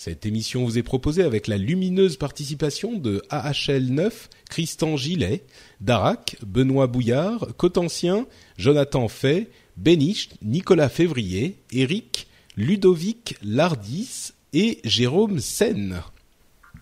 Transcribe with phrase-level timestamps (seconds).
[0.00, 4.12] Cette émission vous est proposée avec la lumineuse participation de AHL9,
[4.48, 5.42] Christian Gillet,
[5.80, 16.00] Darac, Benoît Bouillard, Cotencien, Jonathan Fay, Béniche, Nicolas Février, Eric, Ludovic Lardis et Jérôme Sen.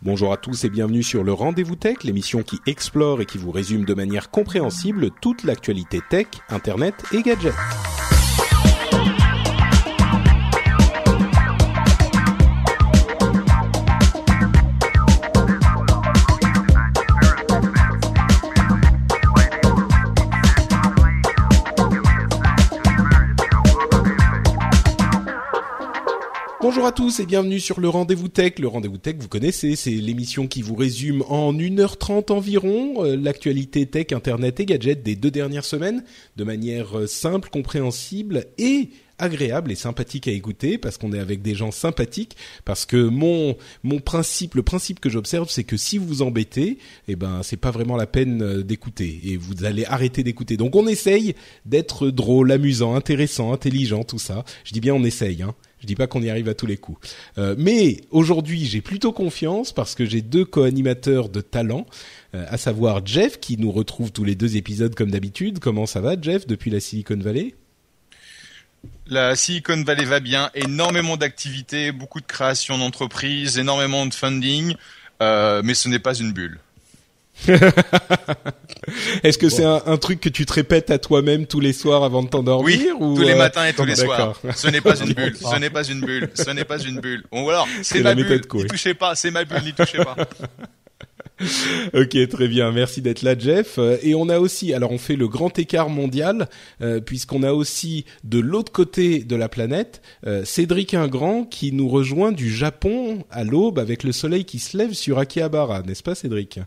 [0.03, 3.51] Bonjour à tous et bienvenue sur le Rendez-vous Tech, l'émission qui explore et qui vous
[3.51, 7.55] résume de manière compréhensible toute l'actualité tech, internet et gadgets.
[26.69, 28.59] Bonjour à tous et bienvenue sur le Rendez-vous Tech.
[28.59, 33.87] Le Rendez-vous Tech, vous connaissez, c'est l'émission qui vous résume en 1h30 environ euh, l'actualité
[33.87, 36.03] tech, internet et gadgets des deux dernières semaines
[36.37, 41.41] de manière euh, simple, compréhensible et agréable et sympathique à écouter parce qu'on est avec
[41.41, 45.97] des gens sympathiques parce que mon mon principe le principe que j'observe c'est que si
[45.99, 46.79] vous vous embêtez
[47.09, 50.57] eh ben c'est pas vraiment la peine euh, d'écouter et vous allez arrêter d'écouter.
[50.57, 54.45] Donc on essaye d'être drôle amusant intéressant intelligent tout ça.
[54.65, 56.77] Je dis bien on essaye hein je dis pas qu'on y arrive à tous les
[56.77, 56.99] coups.
[57.39, 61.87] Euh, mais aujourd'hui, j'ai plutôt confiance parce que j'ai deux co-animateurs de talent,
[62.35, 65.59] euh, à savoir Jeff qui nous retrouve tous les deux épisodes comme d'habitude.
[65.59, 67.55] Comment ça va, Jeff, depuis la Silicon Valley?
[69.07, 74.75] La Silicon Valley va bien, énormément d'activités, beaucoup de création d'entreprises, énormément de funding,
[75.23, 76.59] euh, mais ce n'est pas une bulle.
[79.23, 82.05] Est-ce que c'est un, un truc que tu te répètes à toi-même tous les soirs
[82.05, 84.41] avant de t'endormir Oui, ou tous les euh, matins et tous les soirs.
[84.55, 87.25] Ce n'est pas une bulle, ce n'est pas une bulle, ce n'est pas une bulle.
[87.31, 90.17] Bon, ou alors, C'est ma bulle, n'y touchez pas, c'est ma bulle, n'y touchez pas.
[91.93, 92.73] Ok, très bien.
[92.73, 93.79] Merci d'être là, Jeff.
[94.03, 96.49] Et on a aussi, alors on fait le grand écart mondial,
[96.81, 101.89] euh, puisqu'on a aussi de l'autre côté de la planète euh, Cédric Ingrand qui nous
[101.89, 106.15] rejoint du Japon à l'aube avec le soleil qui se lève sur Akihabara, n'est-ce pas,
[106.15, 106.61] Cédric?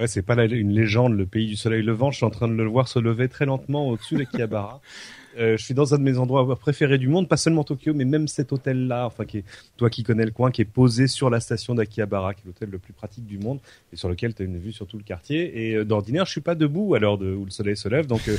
[0.00, 2.10] Ouais, c'est pas la- une légende, le pays du soleil levant.
[2.10, 4.80] Je suis en train de le voir se lever très lentement au-dessus de Kiabara.
[5.38, 8.04] Euh, je suis dans un de mes endroits préférés du monde, pas seulement Tokyo, mais
[8.04, 9.44] même cet hôtel-là, enfin, qui est,
[9.76, 12.68] toi qui connais le coin, qui est posé sur la station d'Akihabara, qui est l'hôtel
[12.68, 13.60] le plus pratique du monde,
[13.92, 15.68] et sur lequel tu as une vue sur tout le quartier.
[15.70, 18.08] Et euh, d'ordinaire, je suis pas debout à l'heure de, où le soleil se lève,
[18.08, 18.36] donc euh,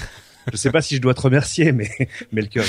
[0.51, 1.89] je sais pas si je dois te remercier, mais,
[2.33, 2.65] mais le cœur.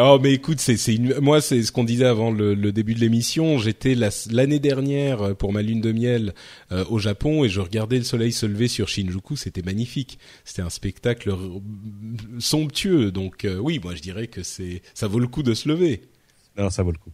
[0.00, 1.18] Oh mais écoute, c'est c'est une...
[1.18, 3.58] moi c'est ce qu'on disait avant le, le début de l'émission.
[3.58, 6.34] J'étais la- l'année dernière euh, pour ma lune de miel
[6.70, 9.34] euh, au Japon et je regardais le soleil se lever sur Shinjuku.
[9.34, 10.18] C'était magnifique.
[10.44, 11.34] C'était un spectacle
[12.38, 13.10] somptueux.
[13.10, 16.02] Donc euh, oui, moi je dirais que c'est ça vaut le coup de se lever.
[16.56, 17.10] Non, ça vaut le coup.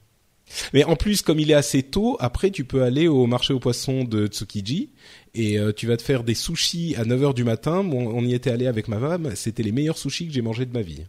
[0.75, 3.61] Mais en plus, comme il est assez tôt, après tu peux aller au marché aux
[3.61, 4.91] poissons de Tsukiji
[5.35, 7.83] et euh, tu vas te faire des sushis à 9h du matin.
[7.83, 9.33] Bon, on y était allé avec ma femme.
[9.37, 11.05] C'était les meilleurs sushis que j'ai mangés de ma vie.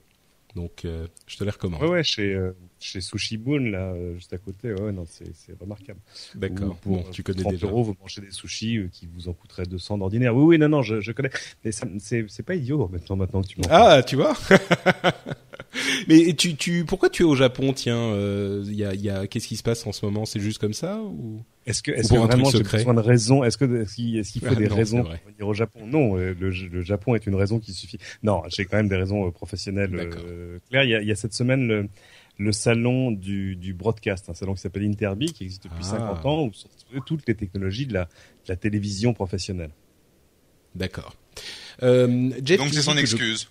[0.56, 1.82] Donc euh, je te les recommande.
[1.82, 5.36] Ouais, ouais, chez, euh, chez Sushi Boon, là, euh, juste à côté, ouais, non, c'est
[5.36, 6.00] c'est remarquable.
[6.36, 6.78] D'accord.
[6.86, 7.68] Bon, tu connais 30 déjà.
[7.68, 10.34] euros, vous mangez des sushis euh, qui vous en coûteraient 200 d'ordinaire.
[10.36, 11.30] Oui, oui, non, non, je, je connais.
[11.66, 13.98] Mais ça- c'est c'est pas idiot maintenant, maintenant que tu m'en parles.
[14.00, 14.34] Ah, tu vois.
[16.08, 19.28] Mais tu, tu, pourquoi tu es au Japon Tiens, euh, il y a, y a,
[19.28, 20.26] qu'est-ce qui se passe en ce moment?
[20.26, 23.44] C'est juste comme ça ou Est-ce que, est-ce que vraiment j'ai besoin de raisons?
[23.44, 25.80] Est-ce que est-ce qu'il est-ce qu'il faut Ah des non, raisons pour venir au Japon?
[25.86, 27.98] Non, euh, le, le Japon est une raison qui suffit.
[28.24, 30.84] Non, j'ai quand même des raisons euh, professionnelles euh, claires.
[30.84, 31.90] Il y a, y a cette semaine le,
[32.38, 35.98] le salon du, du broadcast, un salon qui s'appelle Interbi, qui existe depuis Ah.
[35.98, 36.70] 50 ans, où sont
[37.06, 38.10] toutes les technologies de la, de
[38.50, 39.72] la télévision professionnelle.
[40.76, 41.16] D'accord.
[41.84, 43.50] Euh, Jeff, Donc c'est son je- excuse.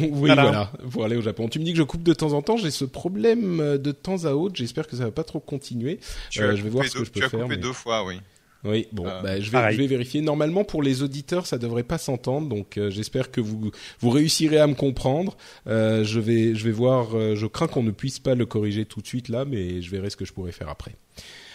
[0.00, 0.42] Oui, Voilà.
[0.42, 1.48] voilà, pour aller au Japon.
[1.48, 2.56] Tu me dis que je coupe de temps en temps.
[2.56, 4.56] J'ai ce problème de temps à autre.
[4.56, 5.98] J'espère que ça va pas trop continuer.
[6.30, 7.62] Tu Euh, je vais voir ce que deux- je peux Tu as faire, coupé mais-
[7.62, 8.16] deux fois, oui.
[8.64, 9.76] Oui, bon, Euh, bah, je vais, pareil.
[9.76, 10.22] je vais vérifier.
[10.22, 14.58] Normalement, pour les auditeurs, ça devrait pas s'entendre, donc euh, j'espère que vous vous réussirez
[14.58, 15.36] à me comprendre.
[15.68, 17.10] Euh, je vais, je vais voir.
[17.36, 20.10] je crains qu'on ne puisse pas le corriger tout de suite là, mais je verrai
[20.10, 20.96] ce que je pourrais faire après.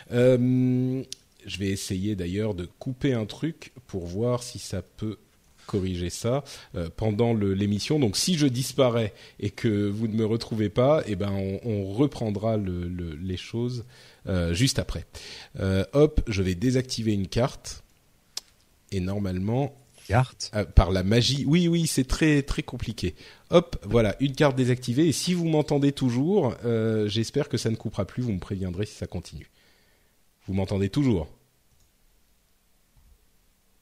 [0.09, 5.17] Je vais essayer d'ailleurs de couper un truc pour voir si ça peut
[5.71, 6.43] corriger ça
[6.75, 7.99] euh, pendant l'émission.
[7.99, 11.93] Donc, si je disparais et que vous ne me retrouvez pas, eh ben, on, on
[11.93, 13.85] reprendra le, le- les choses
[14.27, 15.05] euh, juste après.
[15.59, 17.83] Euh, hop, je vais désactiver une carte
[18.91, 19.73] et normalement
[20.07, 20.51] carte?
[20.75, 21.45] Par la magie.
[21.47, 23.15] Oui, oui, c'est très très compliqué.
[23.49, 25.07] Hop, voilà, une carte désactivée.
[25.07, 26.53] Et si vous m'entendez toujours,
[27.05, 28.21] j'espère que ça ne coupera plus.
[28.21, 29.49] Vous me préviendrez si ça continue.
[30.47, 31.27] Vous m'entendez toujours?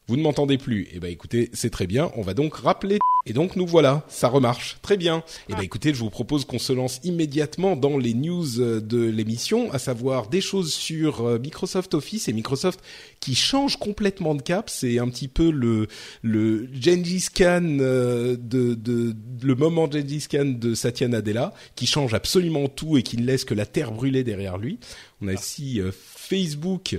[0.10, 2.10] Vous ne m'entendez plus Eh ben, écoutez, c'est très bien.
[2.16, 2.98] On va donc rappeler.
[3.28, 4.80] Et donc nous voilà, ça remarche.
[4.82, 5.24] Très bien.
[5.50, 8.98] Eh ben écoutez, je vous propose qu'on se lance immédiatement dans les news euh, de
[8.98, 12.80] l'émission, à savoir des choses sur euh, Microsoft Office et Microsoft
[13.20, 14.68] qui change complètement de cap.
[14.72, 15.86] C'est un petit peu le
[16.24, 19.14] le Gengis Khan euh, de, de
[19.44, 23.46] le moment Gengis Khan de Satya Nadella qui change absolument tout et qui ne laisse
[23.46, 24.80] que la terre brûlée derrière lui.
[25.22, 26.98] On a aussi euh, Facebook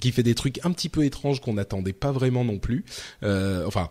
[0.00, 2.84] qui fait des trucs un petit peu étranges qu'on n'attendait pas vraiment non plus.
[3.22, 3.90] Euh, enfin,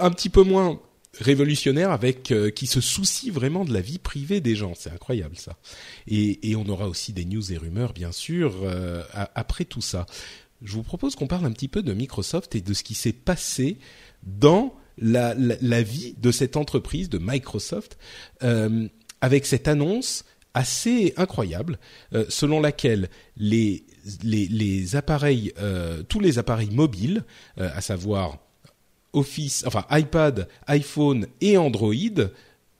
[0.00, 0.80] un petit peu moins
[1.20, 4.72] révolutionnaire avec euh, qui se soucie vraiment de la vie privée des gens.
[4.74, 5.58] C'est incroyable ça.
[6.06, 9.02] Et, on aura aussi des news et rumeurs bien sûr euh,
[9.34, 10.06] après tout ça.
[10.62, 13.12] Je vous propose qu'on parle un petit peu de Microsoft et de ce qui s'est
[13.12, 13.78] passé
[14.22, 15.34] dans la,
[15.82, 17.98] vie de cette entreprise de Microsoft
[19.20, 21.80] avec cette annonce assez incroyable
[22.28, 23.84] selon laquelle les
[24.22, 27.24] les, appareils euh, tous les appareils mobiles
[27.58, 28.38] euh, à savoir
[29.12, 31.92] Office enfin iPad, iPhone et Android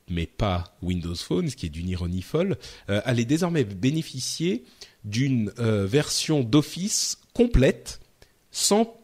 [0.09, 2.57] mais pas Windows Phone ce qui est d'une ironie folle
[2.91, 4.65] euh, allaient désormais bénéficier
[5.05, 8.01] d'une version d'Office complète
[8.53, 8.95] sans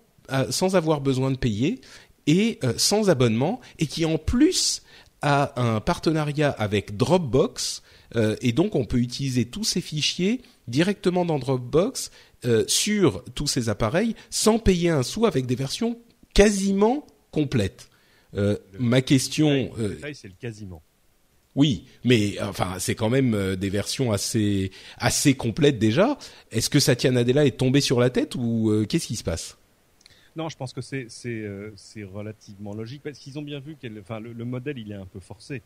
[0.75, 1.81] avoir besoin de payer
[2.29, 4.83] et sans abonnement et qui en plus
[5.23, 7.83] a un partenariat avec Dropbox
[8.17, 12.11] euh, et donc on peut utiliser tous ces fichiers directement dans Dropbox
[12.45, 15.99] euh, sur tous ces appareils sans payer un sou avec des versions
[16.35, 17.89] quasiment complètes.
[18.35, 19.71] Euh, ma question,
[20.13, 20.83] c'est le quasiment.
[21.59, 26.17] Oui, mais enfin c'est quand même des versions assez assez complètes déjà.
[26.53, 29.59] Est-ce que Satya Nadella est tombé sur la tête ou euh, qu'est-ce qui se passe?
[30.37, 31.73] Non, je pense que c'est c'est euh,
[32.13, 35.07] relativement logique parce qu'ils ont bien vu que enfin le, le, modèle il est un
[35.07, 35.63] peu forcé.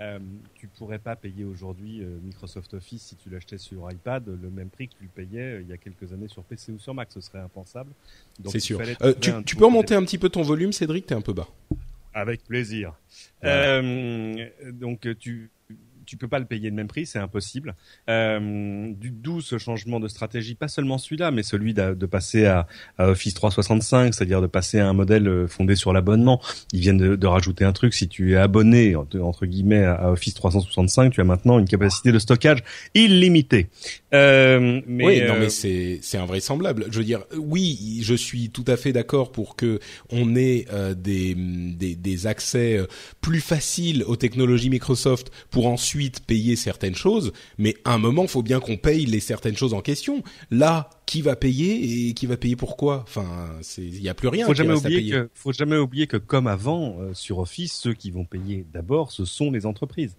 [0.00, 0.18] Euh,
[0.54, 4.68] tu pourrais pas payer aujourd'hui euh, Microsoft Office si tu l'achetais sur iPad le même
[4.68, 6.92] prix que tu le payais euh, il y a quelques années sur PC ou sur
[6.92, 7.92] Mac, ce serait impensable.
[8.44, 8.78] C'est sûr.
[9.22, 11.48] Tu, tu peux remonter un petit peu ton volume, Cédric, t'es un peu bas.
[12.12, 12.94] Avec plaisir.
[13.40, 13.80] Voilà.
[14.72, 15.50] donc tu
[16.06, 17.74] tu peux pas le payer le même prix, c'est impossible.
[18.08, 22.66] Euh, D'où ce changement de stratégie, pas seulement celui-là, mais celui de, de passer à,
[22.98, 26.40] à, Office 365, c'est-à-dire de passer à un modèle fondé sur l'abonnement.
[26.72, 27.94] Ils viennent de, de, rajouter un truc.
[27.94, 32.18] Si tu es abonné entre guillemets à Office 365, tu as maintenant une capacité de
[32.18, 32.62] stockage
[32.94, 33.68] illimitée.
[34.14, 35.40] Euh, mais oui, non, euh...
[35.40, 36.86] mais c'est c'est invraisemblable.
[36.90, 39.80] Je veux dire, oui, je suis tout à fait d'accord pour que
[40.10, 42.80] on ait euh, des, des des accès
[43.20, 45.95] plus faciles aux technologies Microsoft pour ensuite
[46.26, 49.80] payer certaines choses, mais à un moment, faut bien qu'on paye les certaines choses en
[49.80, 50.22] question.
[50.50, 53.26] Là, qui va payer et qui va payer pourquoi Enfin,
[53.78, 54.46] il n'y a plus rien.
[54.46, 58.10] Faut jamais oublier que, faut jamais oublier que comme avant euh, sur Office, ceux qui
[58.10, 60.16] vont payer d'abord, ce sont les entreprises.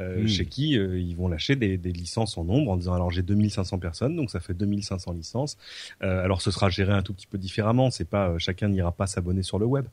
[0.00, 0.26] Euh, mmh.
[0.26, 3.22] chez qui euh, ils vont lâcher des, des, licences en nombre en disant alors j'ai
[3.22, 5.56] 2500 personnes donc ça fait 2500 licences.
[6.02, 7.92] Euh, alors ce sera géré un tout petit peu différemment.
[7.92, 9.84] C'est pas euh, chacun n'ira pas s'abonner sur le web.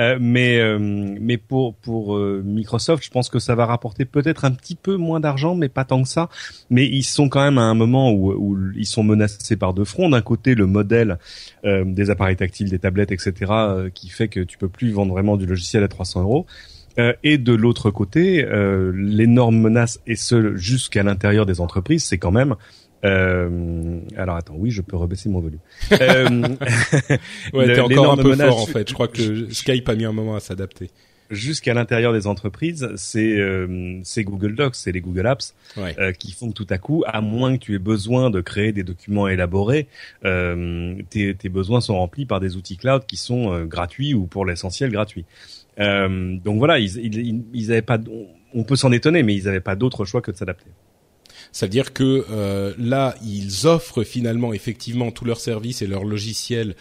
[0.00, 4.76] Euh, mais mais pour pour Microsoft je pense que ça va rapporter peut-être un petit
[4.76, 6.30] peu moins d'argent mais pas tant que ça.
[6.70, 9.84] Mais ils sont quand même à un moment où, où ils sont menacés par deux
[9.84, 10.08] fronts.
[10.08, 11.18] D'un côté le modèle
[11.64, 13.52] des appareils tactiles des tablettes etc
[13.92, 16.46] qui fait que tu peux plus vendre vraiment du logiciel à 300 euros
[16.98, 22.18] euh, et de l'autre côté, euh, l'énorme menace, et ce jusqu'à l'intérieur des entreprises, c'est
[22.18, 22.56] quand même
[23.02, 25.60] euh, alors attends, oui, je peux rebaisser mon volume.
[25.92, 26.28] euh,
[27.54, 28.88] ouais, t'es encore un peu fort en fait.
[28.88, 30.90] Je crois que Skype a mis un moment à s'adapter.
[31.30, 33.38] Jusqu'à l'intérieur des entreprises, c'est
[34.02, 36.12] c'est Google Docs, c'est les Google Apps ouais.
[36.18, 38.82] qui font que tout à coup, à moins que tu aies besoin de créer des
[38.82, 39.86] documents élaborés,
[40.24, 44.90] tes, tes besoins sont remplis par des outils cloud qui sont gratuits ou pour l'essentiel
[44.90, 45.24] gratuits.
[45.78, 47.98] Euh, donc voilà, ils, ils, ils avaient pas.
[48.52, 50.70] On peut s'en étonner, mais ils n'avaient pas d'autre choix que de s'adapter.
[51.52, 56.04] Ça veut dire que euh, là, ils offrent finalement effectivement tous leurs services et leurs
[56.04, 56.74] logiciels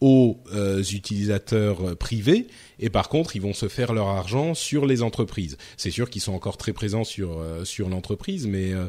[0.00, 2.46] aux euh, utilisateurs privés
[2.78, 5.56] et par contre ils vont se faire leur argent sur les entreprises.
[5.76, 8.86] C'est sûr qu'ils sont encore très présents sur euh, sur l'entreprise, mais euh,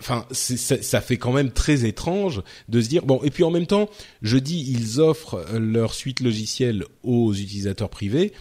[0.00, 3.50] enfin ça, ça, fait quand même très étrange de se dire bon et puis en
[3.50, 3.88] même temps
[4.20, 8.32] je dis ils offrent leur suite logicielle aux utilisateurs privés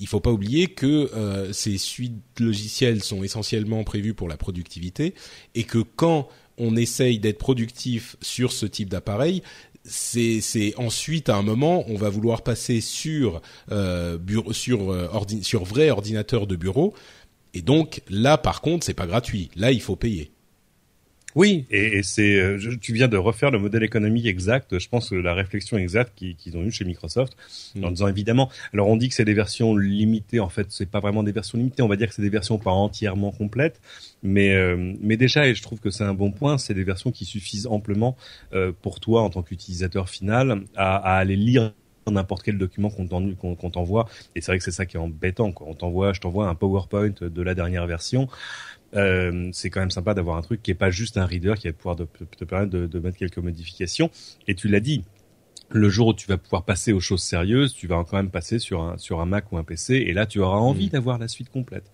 [0.00, 5.14] il faut pas oublier que euh, ces suites logicielles sont essentiellement prévues pour la productivité
[5.54, 6.28] et que quand
[6.58, 9.42] on essaye d'être productif sur ce type d'appareil,
[9.84, 13.40] c'est, ensuite à un moment on va vouloir passer sur
[13.70, 16.94] euh, euh, sur vrai ordinateur de bureau.
[17.54, 19.50] Et donc là par contre c'est pas gratuit.
[19.54, 20.32] Là il faut payer
[21.36, 24.78] Oui, et, et c'est, euh, tu viens de refaire le modèle économique exact.
[24.78, 27.36] Je pense que la réflexion exacte qu'ils qu'ils ont eue chez Microsoft,
[27.74, 27.84] Mm.
[27.84, 28.50] en disant évidemment.
[28.72, 30.40] Alors on dit que c'est des versions limitées.
[30.40, 31.82] En fait, c'est pas vraiment des versions limitées.
[31.82, 33.80] On va dire que c'est des versions pas entièrement complètes,
[34.22, 37.10] mais euh, mais déjà, et je trouve que c'est un bon point, c'est des versions
[37.12, 38.16] qui suffisent amplement
[38.52, 41.72] euh, pour toi en tant qu'utilisateur final à, à aller lire
[42.10, 44.08] n'importe quel document qu'on t'en- qu'on qu'on t'envoie.
[44.34, 45.52] Et c'est vrai que c'est ça qui est embêtant.
[45.52, 45.68] Quoi.
[45.68, 48.28] On t'envoie, je t'envoie un PowerPoint de la dernière version.
[48.96, 51.68] Euh, c'est quand même sympa d'avoir un truc qui est pas juste un reader qui
[51.68, 52.06] va pouvoir de-
[52.36, 54.10] te permettre de, de mettre quelques modifications.
[54.48, 55.04] Et tu l'as dit,
[55.70, 58.58] le jour où tu vas pouvoir passer aux choses sérieuses, tu vas quand même passer
[58.58, 60.90] sur un sur un Mac ou un PC, et là tu auras envie Mm.
[60.90, 61.84] d'avoir la suite complète.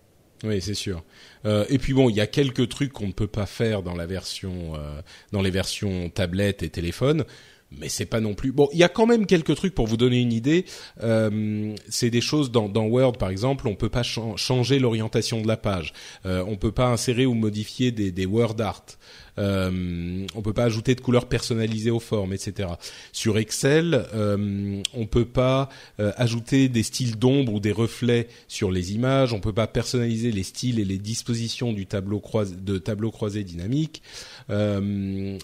[0.44, 1.02] Oui, c'est sûr.
[1.46, 3.94] Euh, et puis bon, il y a quelques trucs qu'on ne peut pas faire dans
[3.94, 5.00] la version, euh,
[5.32, 7.24] dans les versions tablette et téléphone,
[7.78, 8.52] mais c'est pas non plus.
[8.52, 10.64] Bon, il y a quand même quelques trucs pour vous donner une idée.
[11.02, 15.48] Euh, c'est des choses dans, Word, par exemple, on peut pas chan- changer l'orientation de
[15.48, 15.92] la page.
[16.24, 18.84] Euh, on peut pas insérer ou modifier des, des word art.
[19.38, 22.68] Euh, on peut pas ajouter de couleurs personnalisées aux formes, etc.
[23.12, 25.68] Sur Excel, euh, on peut pas
[26.00, 29.32] euh, ajouter des styles d'ombre ou des reflets sur les images.
[29.32, 33.44] On peut pas personnaliser les styles et les dispositions du tableau croisé, de tableau croisé
[33.44, 34.02] dynamique,
[34.50, 35.38] euh,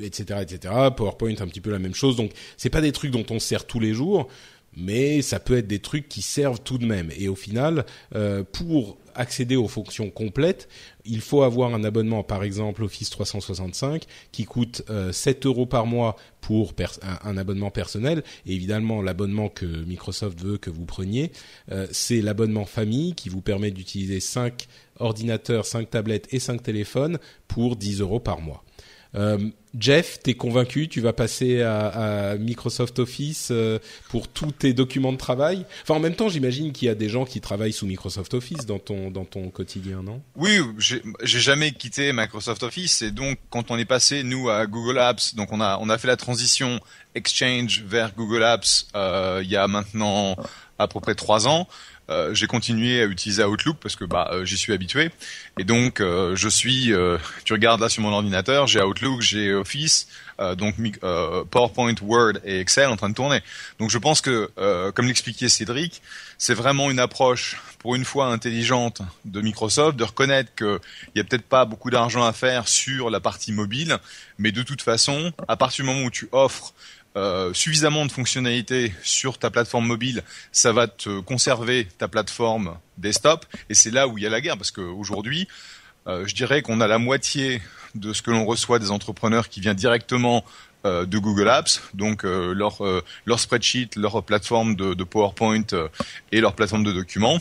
[0.00, 0.74] etc., etc.
[0.96, 2.16] PowerPoint un petit peu la même chose.
[2.16, 4.28] Donc c'est pas des trucs dont on se sert tous les jours,
[4.76, 7.10] mais ça peut être des trucs qui servent tout de même.
[7.16, 10.68] Et au final, euh, pour accéder aux fonctions complètes,
[11.04, 15.86] il faut avoir un abonnement, par exemple Office 365, qui coûte euh, 7 euros par
[15.86, 16.72] mois pour
[17.22, 18.22] un abonnement personnel.
[18.46, 21.32] Et évidemment, l'abonnement que Microsoft veut que vous preniez,
[21.70, 24.66] euh, c'est l'abonnement famille qui vous permet d'utiliser 5
[24.98, 28.64] ordinateurs, 5 tablettes et 5 téléphones pour 10 euros par mois.
[29.14, 29.38] Euh,
[29.78, 33.78] Jeff, t'es convaincu Tu vas passer à, Microsoft Office euh,
[34.08, 35.66] pour tous tes documents de travail?
[35.82, 38.66] Enfin, en même temps, j'imagine qu'il y a des gens qui travaillent sous Microsoft Office
[38.66, 40.20] dans ton dans ton quotidien, non?
[40.36, 44.66] Oui, j'ai j'ai jamais quitté Microsoft Office et donc quand on est passé nous à
[44.66, 46.80] Google Apps, donc on a on a fait la transition
[47.14, 50.36] Exchange vers Google Apps euh, il y a maintenant
[50.78, 51.68] à peu près trois ans.
[52.10, 55.10] Euh, j'ai continué à utiliser Outlook parce que bah euh, j'y suis habitué.
[55.58, 56.92] Et donc euh, je suis
[57.44, 60.08] tu regardes là sur mon ordinateur j'ai Outlook j'ai Office
[60.56, 60.74] donc
[61.50, 63.40] PowerPoint Word et Excel en train de tourner.
[63.78, 64.50] Donc je pense que
[64.90, 66.02] comme l'expliquait Cédric
[66.38, 70.80] c'est vraiment une approche pour une fois intelligente de Microsoft de reconnaître qu'il
[71.14, 73.98] y a peut-être pas beaucoup d'argent à faire sur la partie mobile
[74.38, 76.74] mais de toute façon à partir du moment où tu offres
[77.16, 83.46] euh, suffisamment de fonctionnalités sur ta plateforme mobile, ça va te conserver ta plateforme desktop.
[83.70, 85.48] Et c'est là où il y a la guerre, parce qu'aujourd'hui,
[86.06, 87.62] euh, je dirais qu'on a la moitié
[87.94, 90.44] de ce que l'on reçoit des entrepreneurs qui vient directement
[90.84, 95.64] euh, de Google Apps, donc euh, leur, euh, leur spreadsheet, leur plateforme de, de PowerPoint
[96.30, 97.40] et leur plateforme de documents.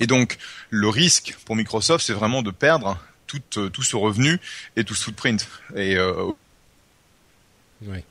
[0.00, 0.38] Et donc,
[0.70, 4.40] le risque pour Microsoft, c'est vraiment de perdre tout, tout ce revenu
[4.76, 5.46] et tout ce footprint.
[5.76, 5.98] Et
[7.82, 8.02] Ouais.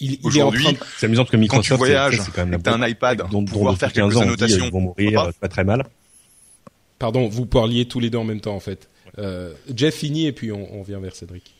[0.00, 2.20] Il, il est en aujourd'hui, train de- C'est amusant parce que quand Microsoft, tu voyages,
[2.20, 4.28] c'est quand même t'as un iPad, dont, dont pouvoir faire 15 quelques ans on dit
[4.28, 4.64] annotations.
[4.66, 5.84] ils vont mourir pas très mal.
[6.98, 8.88] Pardon, vous parliez tous les deux en même temps en fait.
[9.18, 11.54] Euh, Jeff finit et puis on, on vient vers Cédric.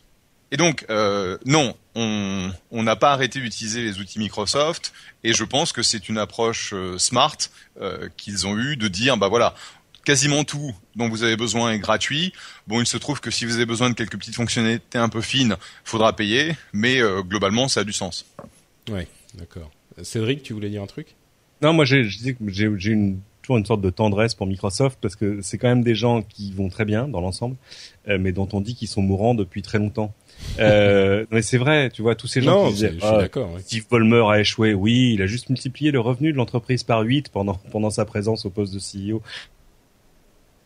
[0.51, 4.93] Et donc, euh, non, on on n'a pas arrêté d'utiliser les outils Microsoft,
[5.25, 7.37] et je pense que c'est une approche euh, smart
[7.81, 9.55] euh, qu'ils ont eu de dire, bah voilà,
[10.05, 12.33] quasiment tout dont vous avez besoin est gratuit.
[12.67, 15.21] Bon, il se trouve que si vous avez besoin de quelques petites fonctionnalités un peu
[15.21, 18.27] fines, faudra payer, mais euh, globalement, ça a du sens.
[18.91, 19.71] Ouais, d'accord.
[20.03, 21.15] Cédric, tu voulais dire un truc?
[21.63, 24.47] Non, moi j'ai je dis que j'ai j'ai une toujours une sorte de tendresse pour
[24.47, 27.57] Microsoft parce que c'est quand même des gens qui vont très bien dans l'ensemble,
[28.09, 30.13] euh, mais dont on dit qu'ils sont mourants depuis très longtemps.
[30.59, 33.19] Euh, mais c'est vrai, tu vois tous ces gens Non, qui disaient je suis Ah,
[33.19, 33.53] d'accord.
[33.55, 33.61] ouais.
[33.63, 34.75] Steve Ballmer a échoué.
[34.75, 38.45] Oui, il a juste multiplié le revenu de l'entreprise par 8 pendant pendant sa présence
[38.45, 39.23] au poste de CEO.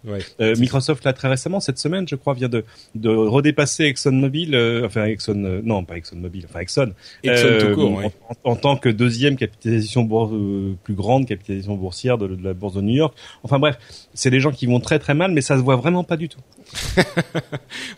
[0.06, 0.20] Ouais.
[0.40, 2.64] Euh, Microsoft là très récemment cette semaine, je crois, vient de
[2.94, 6.92] de redépasser ExxonMobil, euh, enfin Exxon, euh, non pas ExxonMobil, enfin Exxon,
[7.24, 8.12] Exxon euh, tout court, en, ouais.
[8.44, 12.54] en- en tant que deuxième capitalisation bourse, euh, plus grande capitalisation boursière de, de la
[12.54, 13.16] bourse de New York.
[13.42, 13.76] Enfin bref,
[14.14, 16.28] c'est des gens qui vont très très mal, mais ça se voit vraiment pas du
[16.28, 16.40] tout.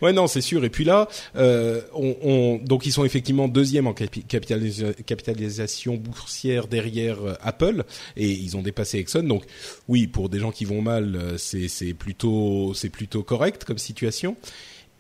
[0.02, 0.64] Ouais, non, c'est sûr.
[0.64, 5.94] Et puis là, euh, on, on- donc ils sont effectivement deuxième en capi- capitalisa- capitalisation
[5.96, 7.84] boursière derrière euh, Apple,
[8.16, 9.22] et ils ont dépassé Exxon.
[9.22, 9.44] Donc
[9.88, 13.78] oui, pour des gens qui vont mal, euh, c'est c'est plutôt c'est plutôt correct comme
[13.78, 14.36] situation.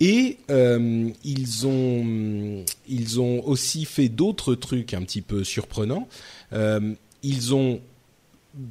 [0.00, 6.08] Et euh, ils ont ils ont aussi fait d'autres trucs un petit peu surprenants.
[6.52, 7.80] Euh, ils ont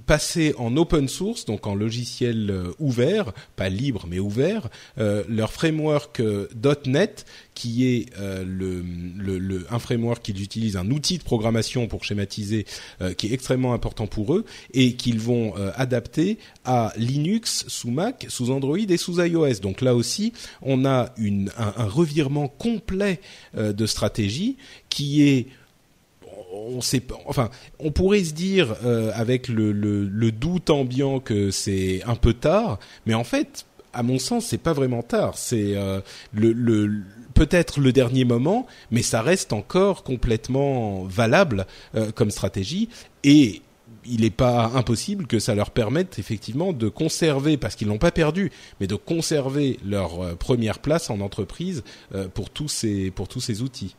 [0.06, 5.52] passer en open source, donc en logiciel euh, ouvert, pas libre mais ouvert, euh, leur
[5.52, 6.48] framework euh,
[6.86, 8.82] .NET, qui est le,
[9.18, 12.66] le, un framework qu'ils utilisent, un outil de programmation pour schématiser,
[13.18, 18.52] qui est extrêmement important pour eux, et qu'ils vont adapter à Linux sous Mac, sous
[18.52, 19.60] Android et sous iOS.
[19.62, 20.32] Donc là aussi,
[20.62, 21.14] on a
[21.58, 23.20] un revirement complet
[23.58, 24.56] de stratégie
[24.88, 25.48] qui est
[26.52, 32.02] on sait enfin, on pourrait se dire euh, avec le, le, doute ambiant que c'est
[32.06, 35.38] un peu tard, mais en fait, à mon sens, c'est pas vraiment tard.
[35.38, 36.02] C'est euh,
[36.34, 37.02] le,
[37.34, 41.66] peut-être le dernier moment, mais ça reste encore complètement valable
[41.96, 42.90] euh, comme stratégie
[43.24, 43.62] et
[44.06, 48.12] il n'est pas impossible que ça leur permette effectivement de conserver, parce qu'ils n'ont pas
[48.12, 51.84] perdu, mais de conserver leur première place en entreprise
[52.34, 53.96] pour tous pour tous ces outils.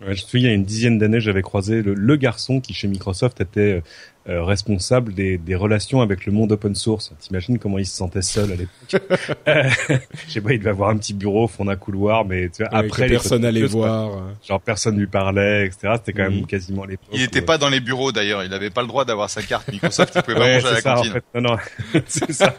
[0.00, 2.74] Ouais, je me souviens, il y a une dizaine d'années, j'avais croisé le, garçon qui,
[2.74, 3.82] chez Microsoft, était
[4.28, 7.12] euh, responsable des, des, relations avec le monde open source.
[7.20, 9.02] T'imagines comment il se sentait seul à l'époque
[9.48, 9.70] euh,
[10.26, 12.62] Je sais pas, il devait avoir un petit bureau au fond d'un couloir, mais tu
[12.62, 13.06] vois, après...
[13.06, 14.32] Personne allait voir.
[14.46, 15.94] Genre personne lui parlait, etc.
[15.96, 17.06] C'était quand même quasiment l'époque.
[17.12, 19.70] Il n'était pas dans les bureaux d'ailleurs, il n'avait pas le droit d'avoir sa carte
[19.70, 21.10] Microsoft, il pouvait pas manger à la ça, cantine.
[21.10, 21.24] En fait.
[21.34, 21.56] Non, non,
[22.06, 22.56] c'est ça.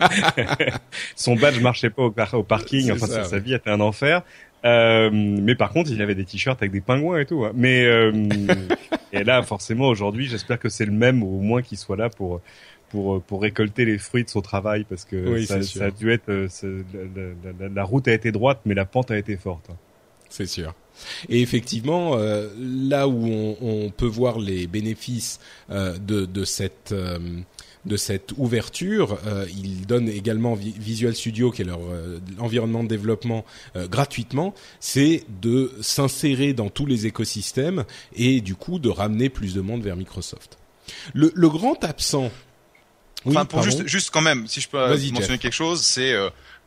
[1.15, 4.21] Son badge marchait pas au, au parking, enfin sa vie était un enfer.
[4.65, 7.45] Euh, mais par contre, il avait des t-shirts avec des pingouins et tout.
[7.45, 7.51] Hein.
[7.55, 8.11] Mais euh,
[9.13, 12.09] et là, forcément, aujourd'hui, j'espère que c'est le même, ou au moins qu'il soit là
[12.09, 12.41] pour
[12.89, 16.29] pour pour récolter les fruits de son travail, parce que ça, ça, a dû être
[16.29, 16.47] euh,
[17.59, 19.69] la, la, route a été droite, mais la pente a été forte.
[19.69, 19.75] Hein.
[20.29, 20.73] C'est sûr.
[21.29, 26.93] Et effectivement, euh, là où on, on, peut voir les bénéfices de, de cette
[27.85, 29.17] de cette ouverture.
[29.25, 34.53] Euh, ils donnent également Visual Studio, qui est leur euh, environnement de développement, euh, gratuitement.
[34.79, 39.83] C'est de s'insérer dans tous les écosystèmes et du coup de ramener plus de monde
[39.83, 40.57] vers Microsoft.
[41.13, 42.31] Le, le grand absent.
[43.25, 46.13] Enfin, pour juste, juste quand même, si je peux mentionner quelque chose, c'est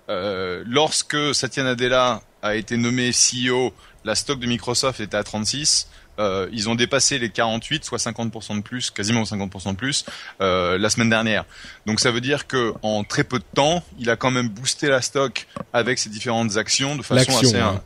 [0.09, 3.73] lorsque Satya Nadella a été nommé CEO,
[4.05, 5.89] la stock de Microsoft était à 36.
[6.19, 10.05] Euh, ils ont dépassé les 48, soit 50% de plus, quasiment 50% de plus,
[10.41, 11.45] euh, la semaine dernière.
[11.87, 14.89] Donc ça veut dire que en très peu de temps, il a quand même boosté
[14.89, 17.59] la stock avec ses différentes actions de façon assez.
[17.59, 17.81] Hein.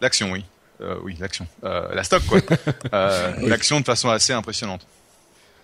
[0.00, 0.44] L'action, oui.
[0.80, 1.46] Euh, oui, l'action.
[1.64, 2.40] Euh, la stock, quoi.
[2.92, 4.86] Euh, l'action de façon assez impressionnante.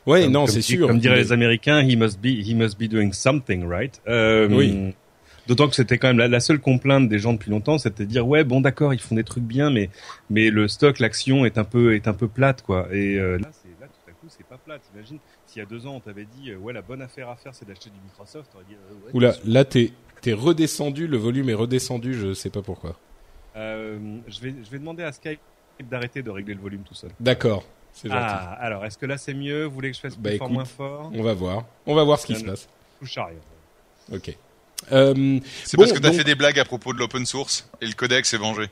[0.07, 0.89] Ouais, non, c'est sûr.
[0.89, 4.01] Comme diraient les Américains, he must be, he must be doing something, right?
[4.09, 4.95] Euh, oui.
[5.47, 8.27] D'autant que c'était quand même la, seule complainte des gens depuis longtemps, c'était de dire
[8.27, 9.91] ouais bon d'accord ils font des trucs bien, mais
[10.31, 12.87] mais le stock, l'action est un peu est un peu plate quoi.
[12.93, 14.83] Et euh, là c'est là tout à coup c'est pas plate.
[14.95, 17.37] Imagine s'il y a deux ans on t'avait dit euh, ouais la bonne affaire à
[17.37, 21.17] faire c'est d'acheter du Microsoft, t'aurais dit euh, ouais, Oula là t'es t'es redescendu, le
[21.17, 22.97] volume est redescendu, je sais pas pourquoi.
[23.57, 25.41] Euh, je vais je vais demander à Skype
[25.91, 27.11] d'arrêter de régler le volume tout seul.
[27.19, 27.65] D'accord.
[27.93, 28.21] C'est gentil.
[28.21, 29.65] Ah, alors, est-ce que là c'est mieux?
[29.65, 31.11] Vous voulez que je fasse bah, plus fort, moins fort?
[31.15, 31.65] On va voir.
[31.87, 32.69] On va voir ce qui se passe.
[32.99, 33.39] Touche à rien.
[34.13, 34.37] Ok.
[34.91, 37.87] Euh, c'est parce que tu as fait des blagues à propos de l'open source et
[37.87, 38.69] le codex est vengé.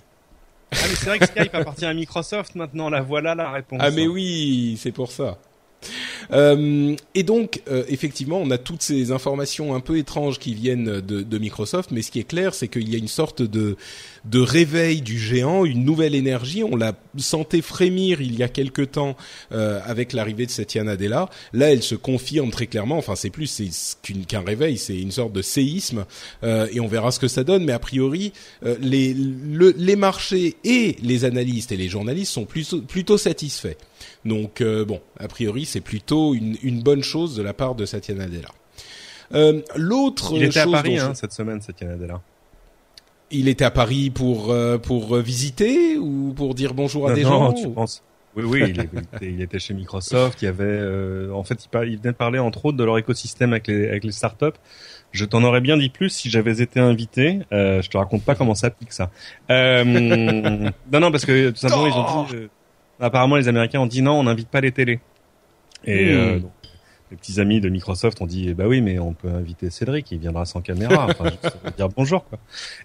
[0.73, 3.81] Ah mais c'est vrai que Skype appartient à Microsoft maintenant, la voilà la réponse.
[3.83, 5.39] Ah mais oui, c'est pour ça.
[6.33, 11.01] Euh, et donc, euh, effectivement, on a toutes ces informations un peu étranges qui viennent
[11.01, 13.77] de, Microsoft, mais ce qui est clair, c'est qu'il y a une sorte de
[14.27, 16.63] de réveil du géant, une nouvelle énergie.
[16.63, 19.17] On l'a sentait frémir il y a quelque temps
[19.53, 21.31] euh, avec l'arrivée de Satya Nadella.
[21.55, 22.99] Là, elle se confirme très clairement.
[22.99, 23.97] Enfin, c'est plus
[24.29, 26.05] qu'un réveil, c'est une sorte de séisme,
[26.43, 27.65] et on verra ce que ça donne.
[27.65, 28.33] Mais a priori,
[28.81, 33.77] les, les marchés et les analystes et les journalistes sont plutôt, plutôt satisfaits.
[34.27, 38.15] Donc, bon, a priori, c'est plutôt une, une bonne chose de la part de Satya
[38.15, 38.49] Nadella.
[39.33, 42.21] Euh, L'autre il était à Paris hein, cette semaine, Satya Nadella
[43.33, 47.53] il était à Paris pour euh, pour visiter ou pour dire bonjour à des gens
[47.53, 48.03] tu penses
[48.35, 50.43] Oui, oui, il, était, il, était, chez Microsoft.
[50.43, 52.99] Il y avait, euh, en fait, il, il, venait de parler entre autres de leur
[52.99, 54.59] écosystème avec les avec les startups.
[55.13, 57.41] Je t'en aurais bien dit plus si j'avais été invité.
[57.53, 59.11] Euh, je te raconte pas comment ça pique ça.
[59.51, 59.85] Euh,
[60.93, 62.37] non, non, parce que tout simplement ils ont dit.
[62.37, 62.49] Euh,
[63.01, 65.01] apparemment, les Américains ont dit non, on n'invite pas les télés.
[65.85, 66.51] Et donc,
[67.11, 70.19] les petits amis de Microsoft ont dit bah oui mais on peut inviter Cédric il
[70.19, 72.39] viendra sans caméra enfin juste dire bonjour quoi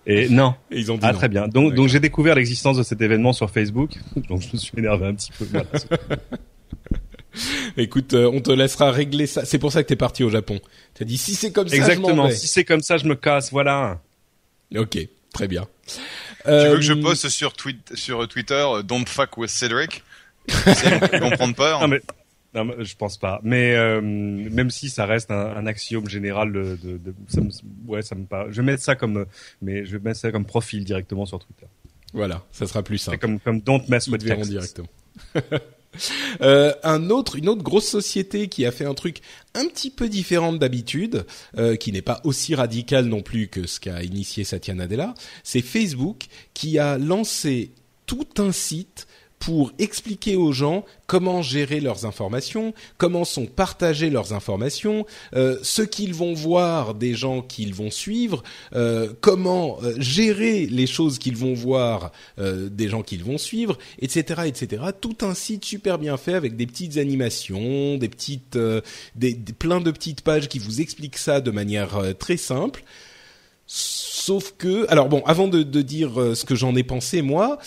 [0.07, 3.01] et non ils ont dit ah très bien donc donc j'ai découvert l'existence de cet
[3.01, 3.91] événement sur Facebook
[4.27, 5.45] donc je me suis énervé un petit peu
[7.77, 9.45] Écoute, euh, on te laissera régler ça.
[9.45, 10.59] C'est pour ça que t'es parti au Japon.
[10.93, 12.29] T'as dit si c'est comme ça, exactement.
[12.29, 13.51] Je si c'est comme ça, je me casse.
[13.51, 13.99] Voilà.
[14.75, 14.97] Ok,
[15.33, 15.67] très bien.
[15.87, 20.03] Tu veux que je euh, poste sur, tweet, sur Twitter euh, "Don't fuck with Cédric"?
[20.47, 21.81] Ils vont prendre peur.
[21.81, 22.01] Non, mais
[22.63, 23.39] non, je pense pas.
[23.43, 27.49] Mais euh, même si ça reste un, un axiome général de, de, de ça me,
[27.87, 28.47] ouais, ça me pas.
[28.49, 29.25] Je vais mettre ça comme,
[29.61, 31.67] mais je vais mettre ça comme profil directement sur Twitter.
[32.13, 33.17] Voilà, ça sera plus simple.
[33.17, 34.49] C'est comme comme don't mess with text.
[34.49, 34.87] directement.
[36.41, 39.21] Euh, un autre, une autre grosse société qui a fait un truc
[39.53, 41.25] un petit peu différent d'habitude,
[41.57, 45.13] euh, qui n'est pas aussi radical non plus que ce qu'a initié Satya Nadella,
[45.43, 47.71] c'est Facebook qui a lancé
[48.05, 49.07] tout un site
[49.39, 55.83] pour expliquer aux gens comment gérer leurs informations, comment sont partagées leurs informations, euh, ce
[55.83, 58.41] qu'ils vont voir des gens qu'ils vont suivre,
[58.73, 63.77] euh, comment euh, gérer les choses qu'ils vont voir euh, des gens qu'ils vont suivre,
[63.99, 64.83] etc., etc.
[64.99, 68.81] Tout un site super bien fait avec des petites animations, des petites, euh,
[69.15, 72.83] des, des- plein de petites pages qui vous expliquent ça de manière euh, très simple.
[73.67, 77.57] Sauf que, alors bon, avant de, de dire ce que j'en ai pensé moi,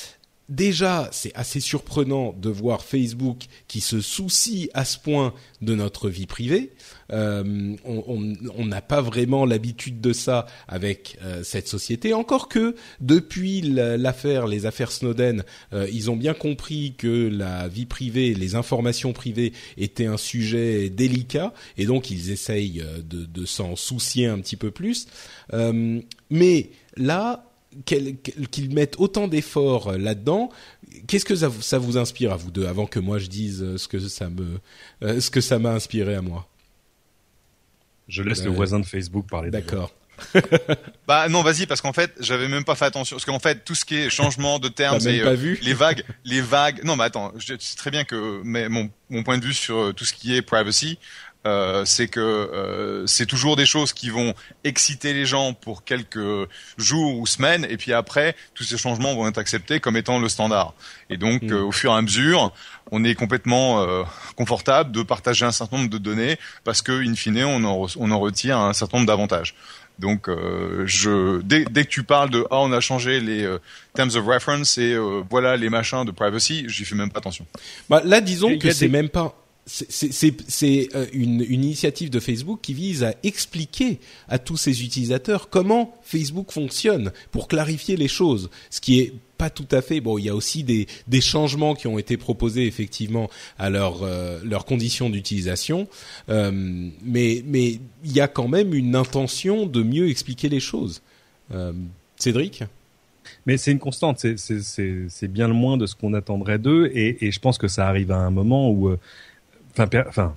[0.48, 6.08] déjà c'est assez surprenant de voir Facebook qui se soucie à ce point de notre
[6.08, 6.72] vie privée.
[7.10, 12.12] Euh, on n'a pas vraiment l'habitude de ça avec euh, cette société.
[12.12, 17.66] Encore que depuis la- l'affaire, les affaires Snowden, euh, ils ont bien compris que la
[17.68, 23.24] vie privée, les informations privées étaient un sujet délicat, et donc ils essayent euh, de,
[23.24, 25.06] de s'en soucier un petit peu plus.
[25.54, 27.47] Euh, mais là,
[27.84, 30.50] qu'ils mettent autant d'efforts euh, là-dedans,
[31.06, 33.62] qu'est-ce que ça, vous- ça vous inspire à vous deux, avant que moi je dise
[33.62, 34.58] euh, ce que ça me,
[35.02, 36.48] euh, ce que ça m'a inspiré à moi?
[38.08, 39.50] Je laisse Euh, le voisin de Facebook parler.
[39.50, 39.92] D'accord.
[41.06, 43.16] Bah non, vas-y, parce qu'en fait, j'avais même pas fait attention.
[43.16, 45.58] Parce qu'en fait, tout ce qui est changement de termes, et, euh, vu?
[45.62, 46.82] les vagues, les vagues.
[46.84, 49.94] Non, mais attends, je sais très bien que mais mon, mon point de vue sur
[49.94, 50.98] tout ce qui est privacy,
[51.48, 54.34] euh, c'est que euh, c'est toujours des choses qui vont
[54.64, 56.28] exciter les gens pour quelques
[56.76, 60.28] jours ou semaines, et puis après, tous ces changements vont être acceptés comme étant le
[60.28, 60.74] standard.
[61.10, 61.52] Et donc, Mm.
[61.52, 62.52] euh, au fur et à mesure,
[62.90, 64.02] on est complètement euh,
[64.36, 67.96] confortable de partager un certain nombre de données parce que, in fine, on en, re-
[67.98, 69.54] on en retire un certain nombre d'avantages.
[69.98, 73.58] Donc, euh, je, dès, dès que tu parles de ah on a changé les euh,
[73.94, 77.44] terms of reference et euh, voilà les machins de privacy, j'y fais même pas attention.
[77.90, 79.34] Bah, là, disons que c'est des- même pas.
[79.70, 85.50] C'est- euh, une, une initiative de Facebook qui vise à expliquer à tous ses utilisateurs
[85.50, 88.48] comment Facebook fonctionne pour clarifier les choses.
[88.70, 90.00] Ce qui est pas tout à fait.
[90.00, 93.28] Bon, il y a aussi des, des changements qui ont été proposés effectivement
[93.58, 95.86] à leur, euh, leurs conditions d'utilisation,
[96.28, 96.50] Euh,
[97.04, 101.02] mais mais il y a quand même une intention de mieux expliquer les choses.
[101.52, 101.72] Euh,
[102.16, 102.64] Cédric?
[103.46, 107.30] Mais c'est une constante, c'est bien le moins de ce qu'on attendrait d'eux, et, et
[107.30, 108.98] je pense que ça arrive à un moment où, euh,
[110.08, 110.34] enfin,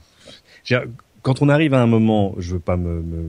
[1.21, 3.23] quand on arrive à un moment, je veux pas me, me,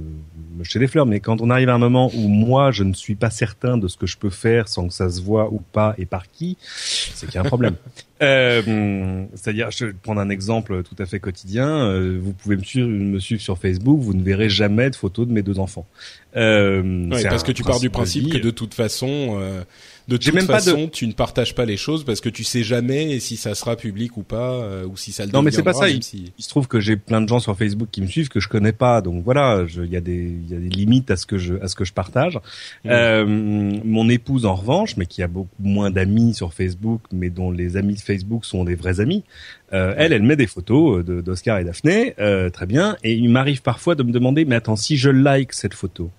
[0.57, 2.95] me jeter des fleurs, mais quand on arrive à un moment où moi je ne
[2.95, 5.61] suis pas certain de ce que je peux faire sans que ça se voit ou
[5.73, 7.75] pas et par qui, c'est qu'il y a un problème.
[8.23, 11.67] Euh, C'est-à-dire, je vais prendre un exemple tout à fait quotidien.
[11.89, 15.27] euh, vous pouvez me suivre, me suivre sur Facebook, vous ne verrez jamais de photos
[15.27, 15.89] de mes deux enfants.
[16.37, 19.65] Euh, Ouais, parce un que tu pars du principe que de toute façon, euh,
[20.09, 22.45] de toute même pas de- façon, tu ne partages pas les choses parce que tu
[22.45, 25.51] sais jamais si ça sera public ou pas, euh, ou si ça le Non, mais
[25.51, 28.03] c'est pas ça, si- Il se trouve que j'ai plein de gens sur Facebook qui
[28.03, 30.59] me suivent que je connais pas, donc voilà, il y a des il y a
[30.59, 32.39] des limites à ce que je à ce que je partage.
[32.87, 37.51] Euh, mon épouse en revanche, mais qui a beaucoup moins d'amis sur Facebook, mais dont
[37.51, 39.25] les amis de Facebook sont des vrais amis.
[39.73, 43.15] euh, elle, elle met des photos euh, de- d'Oscar et Daphné, euh, très bien, et
[43.15, 46.11] il m'arrive parfois de me demander, mais attends, si je like cette photo,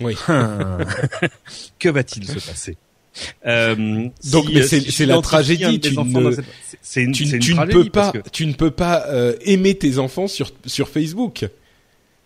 [0.00, 0.14] Oui.
[1.78, 2.76] que va-t-il se passer?
[3.46, 6.10] Euh, Donc, si, mais euh, c'est- si la tragédie, tu ne-
[7.02, 10.26] une, tu, une tu peux pas, que- tu ne peux pas euh, aimer tes enfants
[10.28, 11.44] sur sur Facebook.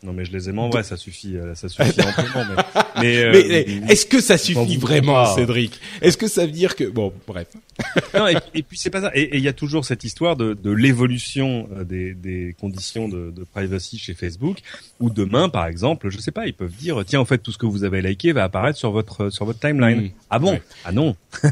[0.03, 2.45] Non mais je les aime en vrai, ça suffit, euh, ça suffit amplement.
[2.47, 5.27] Mais, mais, euh, mais eh, est-ce que ça suffit vraiment.
[5.35, 5.79] Cédric?
[6.01, 7.47] Est-ce que ça veut dire que bon, bref.
[8.15, 9.11] non, et, et puis c'est pas ça.
[9.15, 13.31] Et il y a toujours cette histoire de, de l'évolution euh, des, des conditions de,
[13.31, 14.59] de privacy chez Facebook,
[15.01, 17.59] où demain, par exemple, je sais pas, ils peuvent dire tiens, en fait, tout ce
[17.59, 20.03] que vous avez liké va apparaître sur votre sur votre timeline.
[20.03, 20.11] Mm.
[20.31, 20.53] Ah bon?
[20.53, 20.63] Ouais.
[20.85, 21.17] Ah non.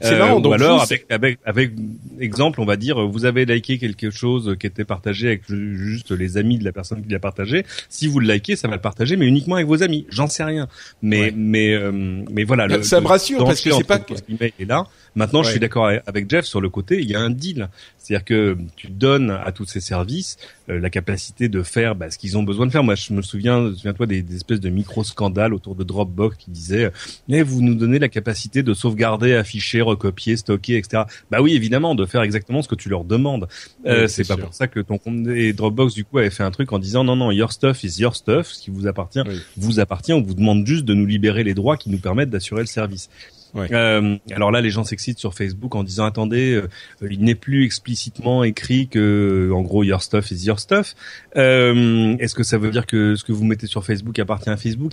[0.00, 1.72] C'est marrant, Ou donc alors vous, avec avec avec
[2.20, 6.10] exemple, on va dire vous avez liké quelque chose qui était partagé avec ju- juste
[6.10, 7.64] les amis de la personne qui l'a partagé.
[7.88, 10.06] Si vous le likez, ça va le partager, mais uniquement avec vos amis.
[10.10, 10.68] J'en sais rien.
[11.02, 11.32] Mais Ouais.
[11.36, 11.90] mais euh,
[12.30, 12.66] mais voilà.
[12.66, 14.86] le- Ça me rassure, parce que c'est pas guillemets est là.
[15.14, 17.00] Maintenant, je suis d'accord avec- Jeff sur le côté.
[17.00, 17.68] Il y a un deal,
[17.98, 20.36] c'est-à-dire que tu donnes à tous ces services
[20.68, 22.84] euh, la capacité de faire bah, ce qu'ils ont besoin de faire.
[22.84, 26.50] Moi, je me souviens, souviens-toi des, des espèces de micro scandales autour de Dropbox qui
[26.50, 26.92] disaient
[27.28, 31.04] mais vous nous donnez la capacité de sauvegarder, afficher, recopier, stocker, etc.
[31.30, 33.48] Bah oui, évidemment, de faire exactement ce que tu leur demandes.
[33.86, 34.44] Euh, Oui, c'est c'est pas sûr.
[34.44, 37.02] pour ça que ton compte et Dropbox du coup avait fait un truc en disant
[37.04, 39.40] non non, your stuff is your stuff, ce qui vous appartient Oui.
[39.56, 40.12] vous appartient.
[40.12, 43.08] On vous demande juste de nous libérer les droits qui nous permettent d'assurer le service.
[43.56, 46.68] Euh, alors là, les gens s'excitent sur Facebook en disant attendez, euh,
[47.10, 50.94] il n'est plus explicitement écrit que, en gros, your stuff is your stuff.
[51.36, 54.56] Euh, Est-ce que ça veut dire que ce que vous mettez sur Facebook appartient à
[54.56, 54.92] Facebook?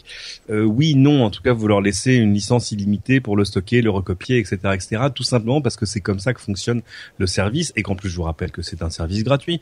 [0.50, 1.24] Euh, Oui, non.
[1.24, 4.58] En tout cas, vous leur laissez une licence illimitée pour le stocker, le recopier, etc.,
[4.74, 4.98] etc.
[5.14, 6.82] Tout simplement parce que c'est comme ça que fonctionne
[7.18, 9.62] le service et qu'en plus, je vous rappelle que c'est un service gratuit.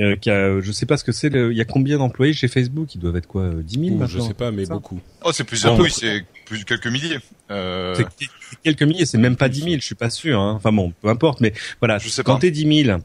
[0.00, 1.28] Euh, qui a, je sais pas ce que c'est.
[1.28, 2.94] Il y a combien d'employés chez Facebook?
[2.94, 4.98] Ils doivent être quoi 10 000 Je sais pas, mais beaucoup.
[5.22, 5.78] Oh, c'est plusieurs.
[5.78, 7.18] oui, c'est plus quelques milliers.
[7.50, 7.94] Euh...
[7.94, 8.28] C'est
[8.62, 10.38] quelques milliers, c'est même pas 10 000, je suis pas sûr.
[10.38, 10.52] Hein.
[10.56, 11.98] Enfin bon, peu importe, mais voilà.
[11.98, 12.98] Je sais quand t'es 10 000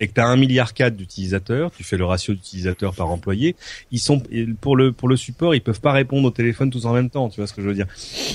[0.00, 3.56] et que tu as un milliard quatre d'utilisateurs, tu fais le ratio d'utilisateurs par employé,
[3.90, 4.22] ils sont
[4.60, 7.28] pour le pour le support, ils peuvent pas répondre au téléphone tous en même temps,
[7.28, 7.86] tu vois ce que je veux dire.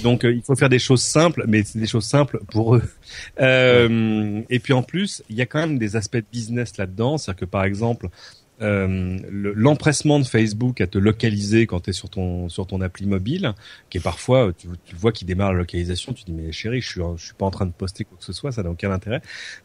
[0.03, 2.83] Donc euh, il faut faire des choses simples, mais c'est des choses simples pour eux.
[3.39, 7.17] Euh, et puis en plus, il y a quand même des aspects de business là-dedans,
[7.17, 8.09] c'est-à-dire que par exemple,
[8.63, 13.05] euh, l'empressement de Facebook à te localiser quand tu es sur ton sur ton appli
[13.05, 13.53] mobile,
[13.89, 16.89] qui est parfois tu, tu vois qu'il démarre la localisation, tu dis mais chérie, je
[16.89, 18.91] suis je suis pas en train de poster quoi que ce soit, ça n'a aucun
[18.91, 19.21] intérêt.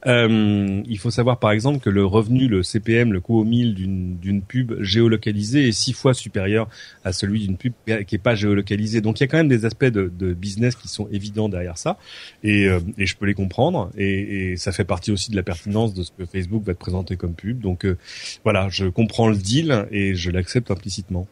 [0.06, 3.74] Euh, il faut savoir par exemple que le revenu, le CPM, le coût au mille
[3.74, 6.68] d'une d'une pub géolocalisée est six fois supérieur
[7.04, 7.72] à celui d'une pub
[8.06, 9.00] qui est pas géolocalisée.
[9.00, 11.78] Donc il y a quand même des aspects de, de business qui sont évidents derrière
[11.78, 11.98] ça,
[12.42, 15.42] et, euh, et je peux les comprendre, et, et, ça fait partie aussi de la
[15.42, 17.60] pertinence de ce que Facebook va te présenter comme pub.
[17.60, 17.96] Donc euh,
[18.44, 21.26] voilà je comprends le deal et je l'accepte implicitement.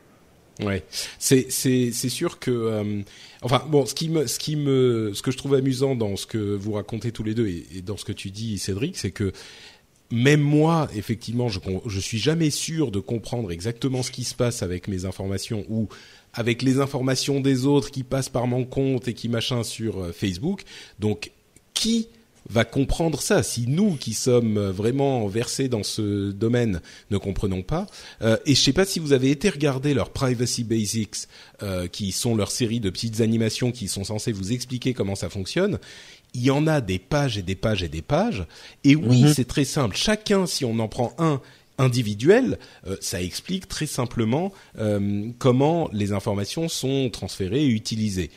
[0.62, 0.82] Ouais,
[1.18, 3.02] c'est c'est c'est sûr que euh,
[3.42, 6.26] enfin bon, ce qui me ce qui me ce que je trouve amusant dans ce
[6.26, 9.32] que vous racontez tous les deux et, dans ce que tu dis Cédric, c'est que
[10.10, 14.62] même moi, effectivement, je je suis jamais sûr de comprendre exactement ce qui se passe
[14.62, 15.88] avec mes informations ou
[16.32, 20.12] avec les informations des autres qui passent par mon compte et qui machin sur euh,
[20.12, 20.62] Facebook.
[20.98, 21.32] Donc
[21.74, 22.08] qui
[22.48, 23.42] va comprendre ça.
[23.42, 26.80] Si nous, qui sommes vraiment versés dans ce domaine,
[27.10, 27.86] ne comprenons pas,
[28.22, 31.28] euh, et je sais pas si vous avez été regarder leur Privacy Basics,
[31.62, 35.28] euh, qui sont leur série de petites animations qui sont censées vous expliquer comment ça
[35.28, 35.78] fonctionne.
[36.34, 38.44] Il y en a des pages et des pages et des pages.
[38.84, 39.32] Et oui, mhm.
[39.32, 39.96] c'est très simple.
[39.96, 41.40] Chacun, si on en prend un
[41.78, 44.52] individuel, euh, ça explique très simplement
[45.38, 48.30] comment les informations sont transférées et utilisées.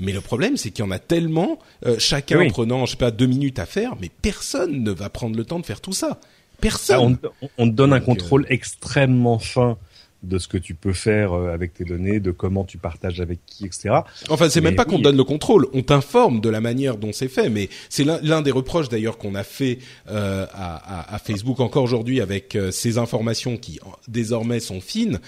[0.00, 3.10] Mais le problème, c'est qu'il y en a tellement, euh, chacun prenant, je sais pas,
[3.10, 6.18] deux minutes à faire, mais personne ne va prendre le temps de faire tout ça.
[6.60, 7.18] Personne.
[7.24, 9.78] Ah, on, te donne un contrôle euh, extrêmement fin
[10.22, 13.38] de ce que tu peux faire euh, avec tes données, de comment tu partages avec
[13.46, 14.00] qui, etc.
[14.28, 17.28] Enfin, c'est même pas qu'on donne le contrôle, on t'informe de la manière dont c'est
[17.28, 17.48] fait.
[17.48, 19.78] Mais c'est l'un des reproches d'ailleurs qu'on a fait
[20.10, 25.20] euh, à, à, Facebook encore aujourd'hui avec ces informations qui désormais sont fines.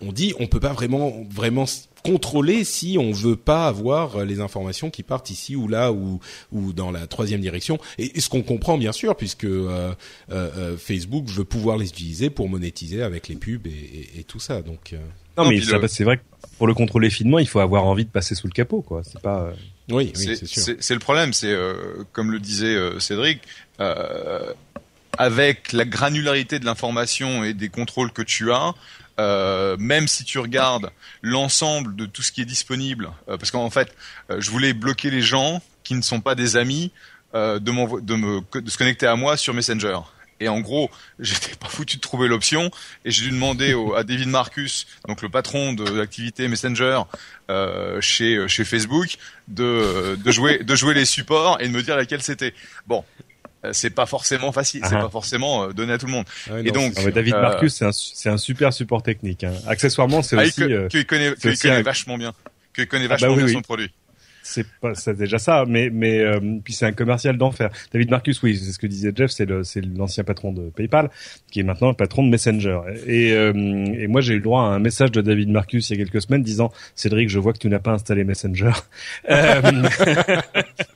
[0.00, 1.64] On dit on peut pas vraiment vraiment
[2.08, 6.20] contrôler si on veut pas avoir les informations qui partent ici ou là ou
[6.52, 7.78] ou dans la troisième direction.
[7.98, 9.94] Et, ce qu'on comprend bien sûr puisque euh,
[10.30, 14.40] euh, euh, Facebook veut pouvoir les utiliser pour monétiser avec les pubs et, et, tout
[14.40, 14.62] ça.
[14.62, 14.94] Donc
[15.36, 16.22] non mais c'est vrai que
[16.56, 19.02] pour le contrôler finement il faut avoir envie de passer sous le capot quoi.
[19.04, 19.52] C'est pas
[19.90, 20.74] oui, oui c'est sûr.
[20.78, 21.54] c'est le problème c'est
[22.12, 23.40] comme le disait Cédric
[25.18, 28.74] avec la granularité de l'information et des contrôles que tu as,
[29.18, 30.90] euh, même si tu regardes
[31.22, 33.94] l'ensemble de tout ce qui est disponible, euh, parce qu'en fait,
[34.30, 36.92] euh, je voulais bloquer les gens qui ne sont pas des amis
[37.34, 39.98] de, de, me, de se connecter à moi sur Messenger.
[40.40, 42.70] Et en gros, j'étais pas foutu de trouver l'option
[43.04, 47.02] et j'ai dû demander à David Marcus, donc le patron de l'activité Messenger
[48.00, 49.16] chez chez Facebook,
[49.48, 52.54] de de jouer de jouer les supports et de me dire laquelle c'était.
[52.86, 53.27] Bon, euh,
[53.72, 55.02] c'est pas forcément facile, c'est ah.
[55.02, 56.26] pas forcément euh, donné à tout le monde.
[56.50, 59.44] Ah et donc, ah David euh, Marcus, c'est un, c'est un super support technique.
[59.44, 59.52] Hein.
[59.66, 62.32] Accessoirement, c'est aussi que, qu'il connaît, qu'il connaît vachement bien,
[62.74, 63.92] qu'il connaît vachement bah bien son produit.
[64.42, 66.24] C'est pas, c'est déjà ça, mais mais
[66.64, 67.70] puis c'est un commercial d'enfer.
[67.92, 71.10] David Marcus, oui, c'est ce que disait Jeff, c'est le, c'est l'ancien patron de PayPal,
[71.50, 72.80] qui est maintenant le patron de Messenger.
[73.06, 76.00] Et et moi j'ai eu le droit à un message de David Marcus il y
[76.00, 78.72] a quelques semaines disant Cédric, je vois que tu n'as pas installé Messenger.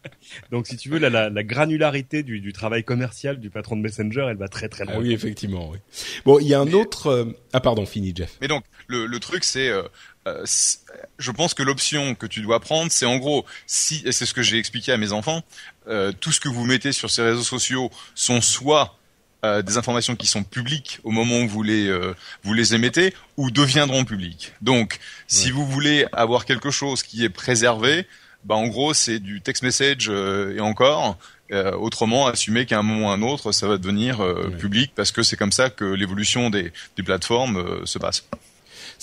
[0.51, 4.27] Donc, si tu veux, la, la, granularité du, du, travail commercial du patron de Messenger,
[4.31, 4.95] elle va très très loin.
[4.97, 5.71] Ah oui, effectivement.
[5.71, 5.79] Oui.
[6.25, 7.09] Bon, il y a un autre.
[7.09, 8.37] Euh, ah pardon, fini, Jeff.
[8.41, 9.71] Mais donc, le, le truc, c'est,
[10.27, 10.45] euh, euh
[11.19, 14.35] je pense que l'option que tu dois prendre, c'est en gros, si, et c'est ce
[14.35, 15.43] que j'ai expliqué à mes enfants,
[15.89, 18.99] euh, tout ce que vous mettez sur ces réseaux sociaux sont soit
[19.65, 21.91] des informations qui sont publiques au moment où vous les
[22.45, 24.53] vous les émettez ou deviendront publiques.
[24.61, 28.07] Donc, si vous voulez avoir quelque chose qui est préservé,
[28.45, 31.17] bah en gros c'est du text message euh, et encore.
[31.51, 34.93] Euh, autrement, assumer qu'à un moment ou à un autre, ça va devenir euh, public
[34.97, 38.27] parce que c'est comme ça que l'évolution des, des plateformes se passe.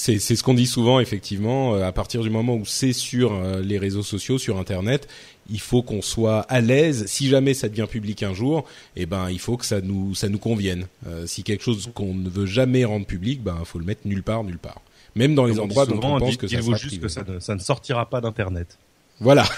[0.01, 1.75] C'est ce qu'on dit souvent, effectivement.
[1.75, 5.09] à partir du moment où c'est sur les réseaux sociaux, sur Internet,
[5.49, 7.05] il faut qu'on soit à l'aise.
[7.07, 8.63] Si jamais ça devient public un jour,
[8.95, 10.87] eh ben il faut que ça nous ça nous convienne.
[11.25, 14.45] si quelque chose qu'on ne veut jamais rendre public, ben faut le mettre nulle part,
[14.45, 14.81] nulle part.
[15.15, 17.55] Même dans les endroits dont on pense que ça, vaut juste que ça ne, ça
[17.55, 18.77] ne sortira pas d'Internet.
[19.19, 19.43] Voilà.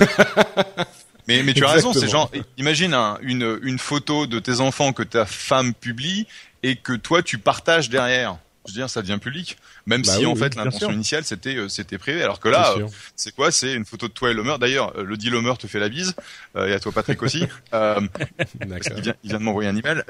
[1.28, 5.04] Mais, mais tu as raison, c'est genre, imagine une, une photo de tes enfants que
[5.04, 6.26] ta femme publie
[6.64, 8.38] et que toi tu partages derrière.
[8.66, 9.58] Je veux dire, ça devient public.
[9.88, 12.22] Même bah si en fait l'intention initiale c'était euh, c'était privé.
[12.22, 13.52] Alors que là, euh, c'est quoi?
[13.52, 14.58] C'est une photo de toi et Lomer.
[14.60, 16.16] D'ailleurs, euh, le dit Lomer te fait la bise
[16.56, 17.48] et à toi Patrick aussi.
[17.74, 20.04] il vient, il vient de m'envoyer un email.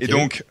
[0.00, 0.44] Et donc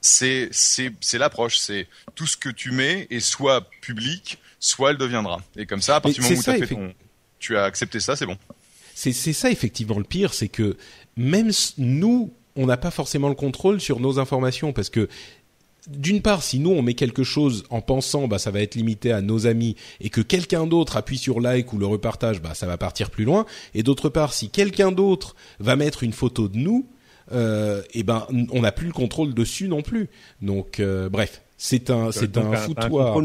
[0.00, 1.58] c'est c'est c'est l'approche.
[1.58, 5.40] C'est tout ce que tu mets est soit public, soit elle deviendra.
[5.56, 6.94] Et comme ça, à partir du moment où as fait ton,
[7.38, 8.38] tu as accepté ça, c'est bon.
[8.94, 10.76] C'est c'est ça effectivement le pire, c'est que
[11.16, 15.08] même nous on n'a pas forcément le contrôle sur nos informations parce que
[15.88, 19.12] d'une part, si nous on met quelque chose en pensant bah ça va être limité
[19.12, 22.66] à nos amis et que quelqu'un d'autre appuie sur like ou le repartage, bah ça
[22.66, 23.46] va partir plus loin.
[23.74, 26.86] Et d'autre part, si quelqu'un d'autre va mettre une photo de nous,
[27.32, 30.08] euh, et eh ben on n'a plus le contrôle dessus non plus.
[30.42, 33.22] Donc euh, bref, c'est un c'est un, foutoir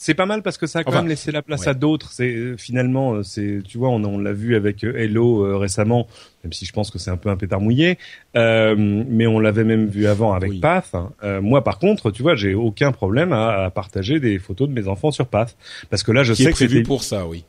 [0.00, 2.12] c'est pas mal parce que ça a quand même laissé la place à d'autres.
[2.12, 6.06] C'est euh, finalement, euh, c'est tu vois, on, on l'a vu avec euh, Hello récemment,
[6.44, 7.98] même si je pense que c'est un peu un pétard mouillé,
[8.36, 10.94] euh, mais on l'avait même vu avant avec Path.
[11.24, 14.72] Euh, moi, par contre, tu vois, j'ai aucun problème à, à, partager des photos de
[14.72, 15.56] mes enfants sur Path.
[15.90, 17.44] Parce que là, je Qui sais est prévu pour ça, oui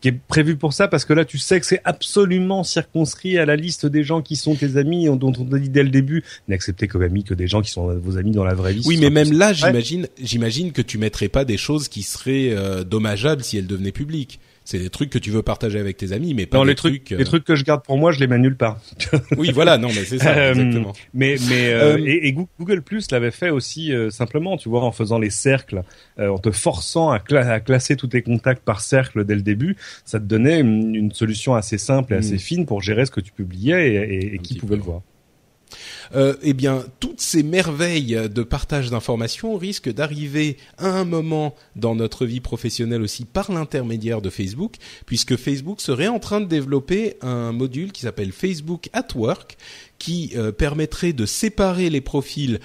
[0.00, 3.46] qui est prévu pour ça parce que là tu sais que c'est absolument circonscrit à
[3.46, 6.22] la liste des gens qui sont tes amis dont on t'a dit dès le début
[6.48, 8.82] n'acceptez comme amis que des gens qui sont vos amis dans la vraie vie.
[8.86, 12.84] Oui, mais même là, j'imagine, j'imagine que tu mettrais pas des choses qui seraient euh,
[12.84, 16.34] dommageables si elles devenaient publiques c'est des trucs que tu veux partager avec tes amis,
[16.34, 17.10] mais pas les trucs.
[17.10, 18.80] Les trucs que je garde pour moi, je les mets nulle part.
[19.38, 20.92] oui, voilà, non, mais c'est ça, euh, exactement.
[21.14, 25.30] Mais mais euh, et, Google Plus l'avait fait aussi simplement, tu vois, en faisant les
[25.30, 25.82] cercles,
[26.18, 30.18] en te forçant à, à, classer tous tes contacts par cercle dès le début, ça
[30.18, 32.38] te donnait une, solution assez simple et assez mm.
[32.38, 35.00] fine pour gérer ce que tu publiais et, et qui pouvait le voir
[36.14, 41.94] euh, eh bien, toutes ces merveilles de partage d'informations risquent d'arriver à un moment dans
[41.94, 44.76] notre vie professionnelle aussi par l'intermédiaire de Facebook,
[45.06, 49.56] puisque Facebook serait en train de développer un module qui s'appelle Facebook at Work,
[49.98, 52.60] qui euh, permettrait de séparer les profils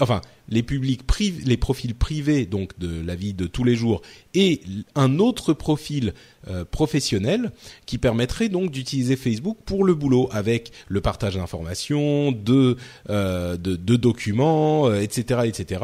[0.00, 1.02] enfin les publics
[1.44, 4.02] les profils privés donc de la vie de tous les jours
[4.34, 4.60] et
[4.94, 6.12] un autre profil
[6.48, 7.50] euh, professionnel
[7.86, 12.76] qui permettrait donc d'utiliser Facebook pour le boulot avec le partage d'informations, de,
[13.10, 15.80] euh, documents, etc., euh, etc.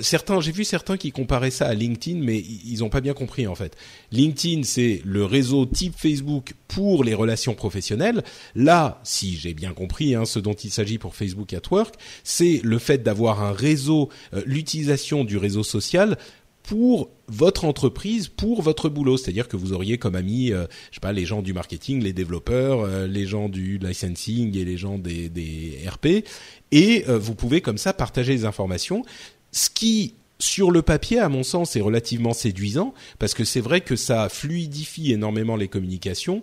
[0.00, 3.46] certains, j'ai vu certains qui comparaient ça à LinkedIn, mais ils n'ont pas bien compris
[3.46, 3.76] en fait.
[4.10, 8.24] LinkedIn, c'est le réseau type Facebook pour les relations professionnelles.
[8.56, 12.60] Là, si j'ai bien compris, hein, ce dont il s'agit pour Facebook at Work, c'est
[12.64, 14.08] le fait d'avoir un réseau,
[14.46, 16.16] l'utilisation du réseau social
[16.62, 19.16] pour votre entreprise, pour votre boulot.
[19.16, 22.12] C'est-à-dire que vous auriez comme amis, euh, je sais pas, les gens du marketing, les
[22.12, 26.24] développeurs, euh, les gens du licensing et les gens des, des RP,
[26.70, 29.04] et euh, vous pouvez comme ça partager les informations.
[29.50, 33.80] Ce qui sur le papier, à mon sens, est relativement séduisant parce que c'est vrai
[33.80, 36.42] que ça fluidifie énormément les communications.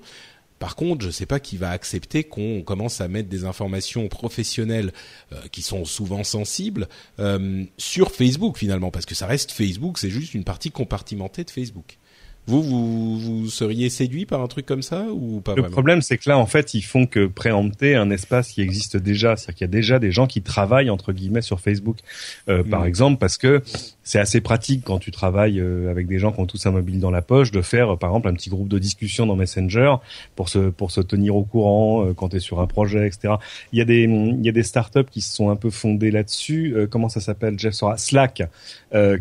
[0.60, 4.08] Par contre, je ne sais pas qui va accepter qu'on commence à mettre des informations
[4.10, 4.92] professionnelles
[5.32, 6.88] euh, qui sont souvent sensibles
[7.20, 11.50] euh, sur Facebook finalement, parce que ça reste Facebook, c'est juste une partie compartimentée de
[11.50, 11.98] Facebook.
[12.50, 16.18] Vous, vous, vous seriez séduit par un truc comme ça ou pas Le problème, c'est
[16.18, 19.36] que là, en fait, ils font que préempter un espace qui existe déjà.
[19.36, 21.98] C'est-à-dire qu'il y a déjà des gens qui travaillent entre guillemets sur Facebook,
[22.48, 22.88] euh, par mm.
[22.88, 23.62] exemple, parce que
[24.10, 27.00] c'est assez pratique quand tu travailles euh, avec des gens qui ont tous un mobile
[27.00, 29.98] dans la poche de faire, par exemple, un petit groupe de discussion dans Messenger
[30.36, 33.36] pour se pour se tenir au courant euh, quand tu es sur un projet, etc.
[33.72, 36.10] Il y a des il y a des startups qui se sont un peu fondées
[36.10, 36.74] là-dessus.
[36.76, 37.76] Euh, comment ça s'appelle Jeff?
[37.76, 38.42] Sera Slack,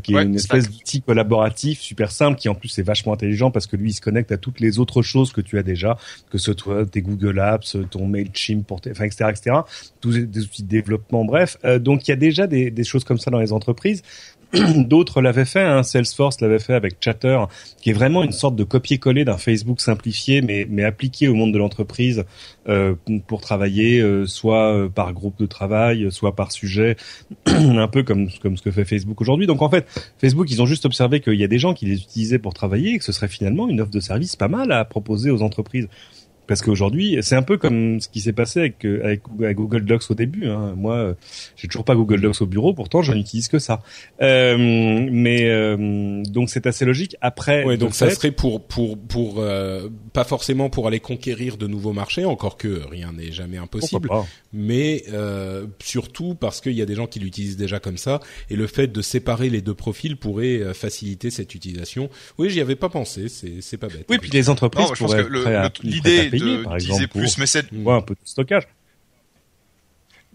[0.03, 3.67] qui est une espèce d'outil collaboratif super simple qui en plus est vachement intelligent parce
[3.67, 5.99] que lui il se connecte à toutes les autres choses que tu as déjà,
[6.31, 9.57] que ce soit tes Google Apps, ton Mailchimp, pour tes, enfin etc etc.
[10.01, 11.57] Tous des outils de développement, bref.
[11.81, 14.03] donc il y a déjà des choses comme ça dans les entreprises.
[14.77, 15.83] D'autres l'avaient fait, hein.
[15.83, 17.39] Salesforce l'avait fait avec Chatter,
[17.83, 21.53] qui est vraiment une sorte de copier-coller d'un Facebook simplifié, mais, mais appliqué au monde
[21.53, 22.25] de l'entreprise
[22.69, 22.95] euh,
[23.27, 26.97] pour travailler, euh, soit euh, par groupe de travail, soit par sujet,
[27.47, 29.47] un peu comme, comme ce que fait Facebook aujourd'hui.
[29.47, 29.87] Donc en fait,
[30.19, 32.95] Facebook, ils ont juste observé qu'il y a des gens qui les utilisaient pour travailler
[32.95, 35.89] et que ce serait finalement une offre de service pas mal à proposer aux entreprises.
[36.49, 40.11] Parce qu'aujourd'hui, c'est un peu comme ce qui s'est passé avec, euh, avec, Google Docs
[40.11, 40.49] au début.
[40.49, 40.73] Hein.
[40.77, 41.15] Moi, euh,
[41.57, 43.83] j'ai toujours pas Google Docs au bureau, pourtant je n'utilise que ça.
[44.23, 47.17] Euh, mais euh, donc c'est assez logique.
[47.21, 49.45] Après, ouais, donc ça serait pour pour pour
[50.15, 54.09] pas forcément pour aller conquérir de nouveaux marchés, encore que rien n'est jamais impossible,
[54.55, 55.05] mais
[55.81, 58.87] surtout parce qu'il y a des gens qui l'utilisent déjà comme ça, et le fait
[58.87, 62.09] de séparer les deux profils pourrait faciliter cette utilisation.
[62.39, 64.07] Oui, j'y avais pas pensé, c'est c'est pas bête.
[64.09, 65.27] Oui, puis les entreprises pourraient
[65.83, 67.69] l'idée d'utiliser plus Messenger.
[67.87, 68.67] un peu de stockage.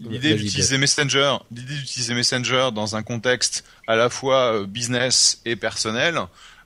[0.00, 5.54] L'idée d'utiliser Messenger, l'idée d'utiliser Messenger dans un contexte à la fois euh, business et
[5.54, 6.18] personnel,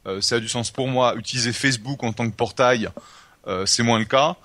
[0.07, 1.15] euh, ça a du sens pour moi.
[1.17, 2.89] Utiliser Facebook en tant que portail,
[3.47, 4.37] euh, c'est moins le cas.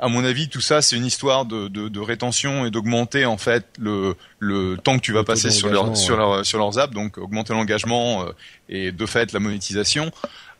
[0.00, 3.36] à mon avis, tout ça, c'est une histoire de, de, de rétention et d'augmenter en
[3.36, 6.20] fait le, le temps que tu vas Le passer sur leur, d'engagement, sur ouais.
[6.20, 8.32] leur sur leurs apps, donc augmenter l'engagement euh,
[8.68, 10.10] et de fait la monétisation.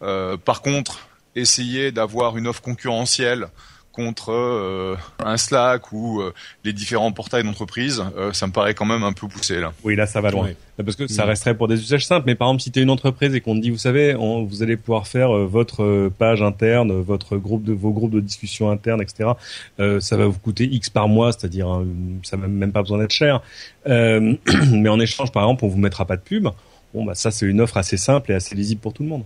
[0.03, 3.47] Euh, par contre, essayer d'avoir une offre concurrentielle
[3.93, 6.33] contre euh, un Slack ou euh,
[6.65, 9.75] les différents portails d'entreprise, euh, ça me paraît quand même un peu poussé là.
[9.85, 10.45] Oui, là, ça va loin.
[10.45, 10.57] Ouais.
[10.83, 12.25] Parce que ça resterait pour des usages simples.
[12.27, 14.45] Mais par exemple, si tu es une entreprise et qu'on te dit, vous savez, on-
[14.45, 18.21] vous allez pouvoir faire euh, votre euh, page interne, votre groupe de vos groupes de
[18.21, 19.33] discussion interne, etc.
[19.79, 21.85] euh, ça va vous coûter X par mois, c'est-à-dire hein,
[22.23, 23.43] ça n'a même pas besoin d'être cher.
[23.87, 24.35] Euh,
[24.73, 26.49] mais en échange, par exemple, on vous mettra pas de pub.
[26.95, 29.25] Bon, bah ça, c'est une offre assez simple et assez lisible pour tout le monde.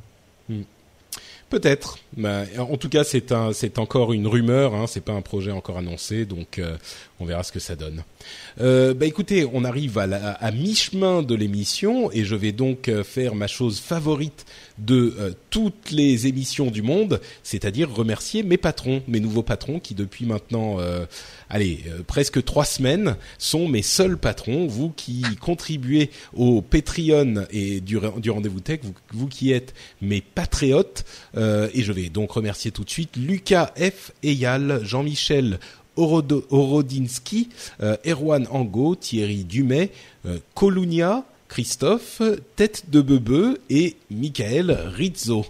[1.49, 1.99] Peut-être.
[2.16, 4.74] Bah, en tout cas, c'est un, c'est encore une rumeur.
[4.74, 6.76] Hein, c'est pas un projet encore annoncé, donc euh,
[7.20, 8.03] on verra ce que ça donne.
[8.61, 12.88] Euh, bah écoutez, on arrive à, la- à mi-chemin de l'émission et je vais donc
[12.88, 14.44] euh, faire ma chose favorite
[14.78, 19.94] de euh, toutes les émissions du monde, c'est-à-dire remercier mes patrons, mes nouveaux patrons qui
[19.94, 21.07] depuis maintenant, euh,
[21.51, 24.66] allez, euh, presque trois semaines sont mes seuls patrons.
[24.66, 28.80] Vous qui contribuez au Patreon et du, rendez-vous tech,
[29.12, 31.05] vous, qui êtes mes patriotes,
[31.36, 34.12] euh, et je vais donc remercier tout de suite Lucas F.
[34.22, 35.59] Eyal, Jean-Michel
[35.97, 37.49] Orodinski,
[37.80, 39.90] euh, Erwan Ango, Thierry Dumay,
[40.55, 42.20] Colunia, Christophe,
[42.57, 45.47] Tête de Bebeu et Michael Rizzo.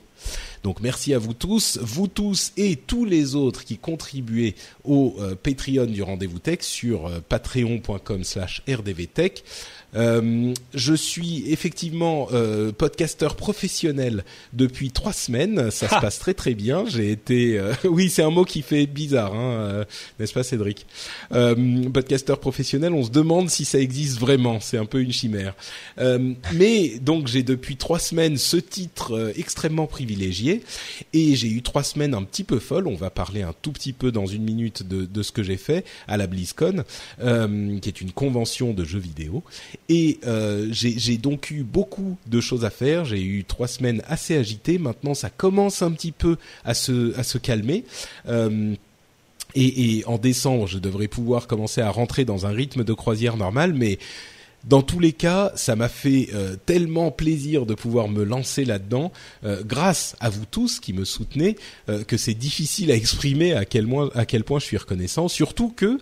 [0.66, 5.36] Donc merci à vous tous, vous tous et tous les autres qui contribuez au euh,
[5.40, 9.44] Patreon du Rendez-vous Tech sur euh, patreon.com slash rdvtech.
[9.96, 15.70] Euh, je suis effectivement euh, podcasteur professionnel depuis trois semaines.
[15.70, 16.84] Ça se passe très très bien.
[16.86, 19.84] J'ai été, euh, oui, c'est un mot qui fait bizarre, hein,
[20.18, 20.86] n'est-ce pas, Cédric?
[21.30, 22.92] Podcasteur professionnel.
[22.92, 24.60] On se demande si ça existe vraiment.
[24.60, 25.54] C'est un peu une chimère.
[26.52, 30.55] Mais donc j'ai depuis trois semaines ce titre extrêmement privilégié
[31.12, 32.86] et j'ai eu trois semaines un petit peu folles.
[32.86, 35.56] On va parler un tout petit peu dans une minute de, de ce que j'ai
[35.56, 36.84] fait à la BlizzCon,
[37.20, 39.42] euh, qui est une convention de jeux vidéo.
[39.88, 43.04] Et euh, j'ai donc eu beaucoup de choses à faire.
[43.04, 44.78] J'ai eu trois semaines assez agitées.
[44.78, 47.84] Maintenant, ça commence un petit peu à se à se calmer.
[48.28, 48.74] Euh,
[49.54, 53.36] et, et en décembre, je devrais pouvoir commencer à rentrer dans un rythme de croisière
[53.36, 53.98] normal, mais
[54.64, 59.12] dans tous les cas, ça m'a fait euh, tellement plaisir de pouvoir me lancer là-dedans,
[59.44, 61.56] euh, grâce à vous tous qui me soutenez,
[61.88, 65.28] euh, que c'est difficile à exprimer à quel, point, je suis reconnaissant.
[65.28, 65.98] Surtout que,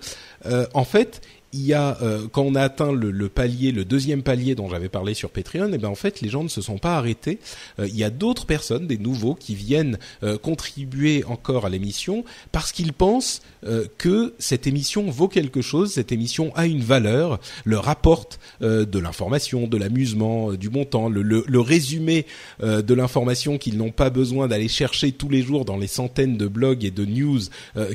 [0.75, 1.23] en fait,
[1.55, 4.69] il y a euh, quand on a atteint le, le palier, le deuxième palier dont
[4.69, 7.39] j'avais parlé sur Patreon, et ben en fait les gens ne se sont pas arrêtés.
[7.79, 12.25] Euh, il y a d'autres personnes, des nouveaux, qui viennent euh, contribuer encore à l'émission
[12.51, 17.39] parce qu'ils pensent euh, que cette émission vaut quelque chose, cette émission a une valeur,
[17.65, 22.27] leur apporte euh, de l'information, de l'amusement, euh, du bon temps, le, le, le résumé
[22.61, 26.49] de l'information qu'ils n'ont pas besoin d'aller chercher tous les jours dans les centaines de
[26.49, 27.41] blogs et de news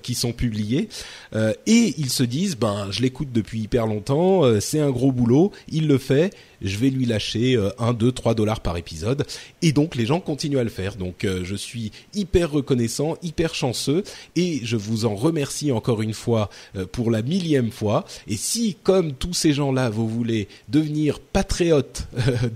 [0.03, 0.89] qui sont publiés.
[1.33, 5.51] Et ils se disent, ben je l'écoute depuis hyper longtemps, euh, c'est un gros boulot,
[5.67, 6.31] il le fait,
[6.61, 9.25] je vais lui lâcher euh, 1, 2, 3 dollars par épisode.
[9.61, 10.95] Et donc les gens continuent à le faire.
[10.95, 14.03] Donc euh, je suis hyper reconnaissant, hyper chanceux
[14.35, 18.05] et je vous en remercie encore une fois euh, pour la millième fois.
[18.27, 22.07] Et si, comme tous ces gens-là, vous voulez devenir patriote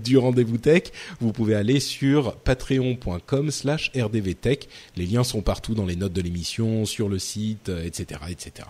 [0.04, 0.84] du rendez-vous tech,
[1.20, 4.68] vous pouvez aller sur patreon.com slash rdvtech.
[4.96, 8.66] Les liens sont partout dans les notes de l'émission, sur le site, etc., etc.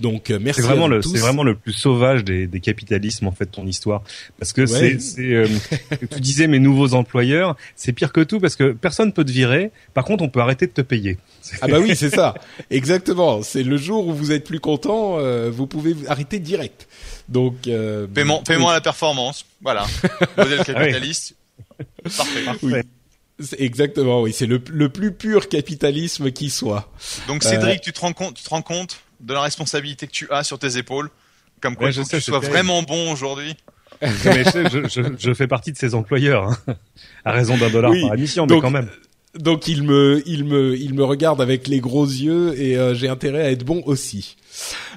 [0.00, 1.16] Donc euh, merci C'est vraiment à vous le, tous.
[1.16, 4.02] vraiment le plus sauvage des, des capitalismes en fait ton histoire,
[4.38, 4.66] parce que Ouais.
[4.66, 5.46] c'est, c'est, euh,
[6.10, 9.70] tu disais mes nouveaux employeurs, c'est pire que tout parce que personne peut te virer.
[9.94, 11.16] Par contre, on peut arrêter de te payer.
[11.60, 12.34] Ah bah oui, c'est ça.
[12.70, 13.42] Exactement.
[13.42, 16.88] C'est le jour où vous êtes plus content, euh, vous pouvez arrêter direct.
[17.28, 19.44] Donc euh, Paiement, paiement à la performance.
[19.62, 19.86] Voilà.
[20.36, 21.34] Modèle capitaliste.
[22.16, 22.40] Parfait.
[22.62, 22.70] oui.
[22.72, 22.84] Parfait.
[23.40, 26.88] C'est exactement, oui, c'est le, le plus pur capitalisme qui soit.
[27.26, 30.28] Donc Cédric, tu te rends compte, tu te rends compte de la responsabilité que tu
[30.30, 31.10] as sur tes épaules,
[31.60, 32.56] comme quoi Ouais, je sais, que tu c'est sois terrible.
[32.58, 33.56] vraiment bon aujourd'hui.
[34.02, 36.74] Mais je, sais, je, je, je fais partie de ces employeurs, hein.
[37.24, 38.88] à raison d'un dollar Oui, par émission, donc- mais quand même.
[39.38, 43.08] Donc il me, il me, il me regarde avec les gros yeux et euh, j'ai
[43.08, 44.36] intérêt à être bon aussi.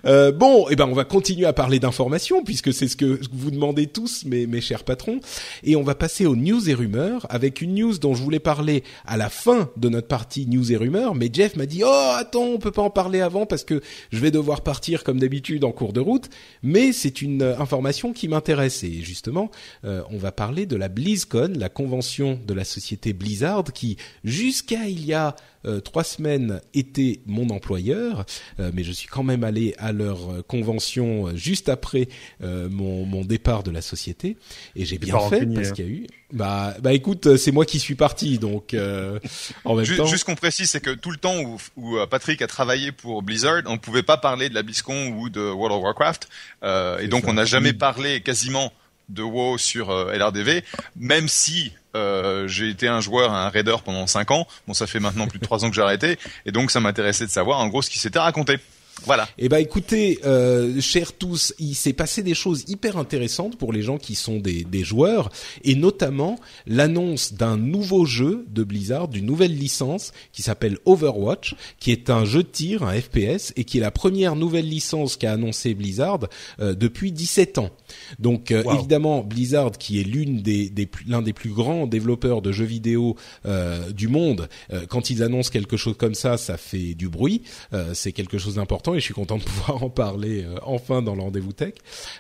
[0.06, 3.52] Euh, bon, eh ben on va continuer à parler d'informations puisque c'est ce que vous
[3.52, 5.20] demandez tous, mes, mes chers patrons,
[5.64, 8.84] et on va passer aux news et rumeurs avec une news dont je voulais parler
[9.06, 12.46] à la fin de notre partie news et rumeurs, mais Jeff m'a dit oh attends
[12.46, 13.82] on peut pas en parler avant parce que
[14.12, 16.30] je vais devoir partir comme d'habitude en cours de route,
[16.64, 18.84] mais c'est une euh, information qui m'intéresse.
[18.84, 19.52] Et justement
[19.86, 24.88] euh, on va parler de la BlizzCon, la convention de la société Blizzard qui jusqu'à
[24.88, 25.36] il y a
[25.84, 28.26] trois semaines était mon employeur,
[28.58, 32.08] mais je suis quand même allé à leur euh, convention juste après
[32.42, 34.38] mon, mon, départ de la société
[34.76, 36.08] et j'ai bien fait parce qu'il y a eu.
[36.32, 38.76] Bah, bah écoute, c'est moi qui suis parti, donc
[39.66, 40.06] en même juste, temps.
[40.06, 43.64] Juste qu'on précise, c'est que tout le temps où, où, Patrick a travaillé pour Blizzard,
[43.66, 46.30] on ne pouvait pas parler de la BlizzCon ou de World of Warcraft,
[47.02, 48.72] et donc on n'a jamais parlé quasiment
[49.10, 50.64] de WoW sur LRDV,
[50.98, 54.48] même si euh, j'ai été un joueur, un raider pendant 5 ans.
[54.68, 57.26] Bon, ça fait maintenant plus de 3 ans que j'ai arrêté, et donc ça m'intéressait
[57.26, 58.58] de savoir en gros ce qui s'était raconté.
[59.06, 59.28] Voilà.
[59.38, 63.82] Eh ben écoutez, euh, chers tous, il s'est passé des choses hyper intéressantes pour les
[63.82, 65.30] gens qui sont des, des joueurs,
[65.64, 71.92] et notamment l'annonce d'un nouveau jeu de Blizzard, d'une nouvelle licence qui s'appelle Overwatch, qui
[71.92, 75.32] est un jeu de tir, un FPS, et qui est la première nouvelle licence qu'a
[75.32, 76.20] annoncé Blizzard
[76.60, 77.70] euh, depuis 17 ans.
[78.20, 82.52] Donc euh, évidemment, Blizzard, qui est l'une des, des l'un des plus grands développeurs de
[82.52, 84.50] jeux vidéo euh, du monde,
[84.90, 87.44] quand ils annoncent quelque chose comme ça, ça fait du bruit,
[87.94, 91.16] c'est quelque chose d'important et je suis content de pouvoir en parler euh, enfin dans
[91.16, 91.74] le rendez-vous tech.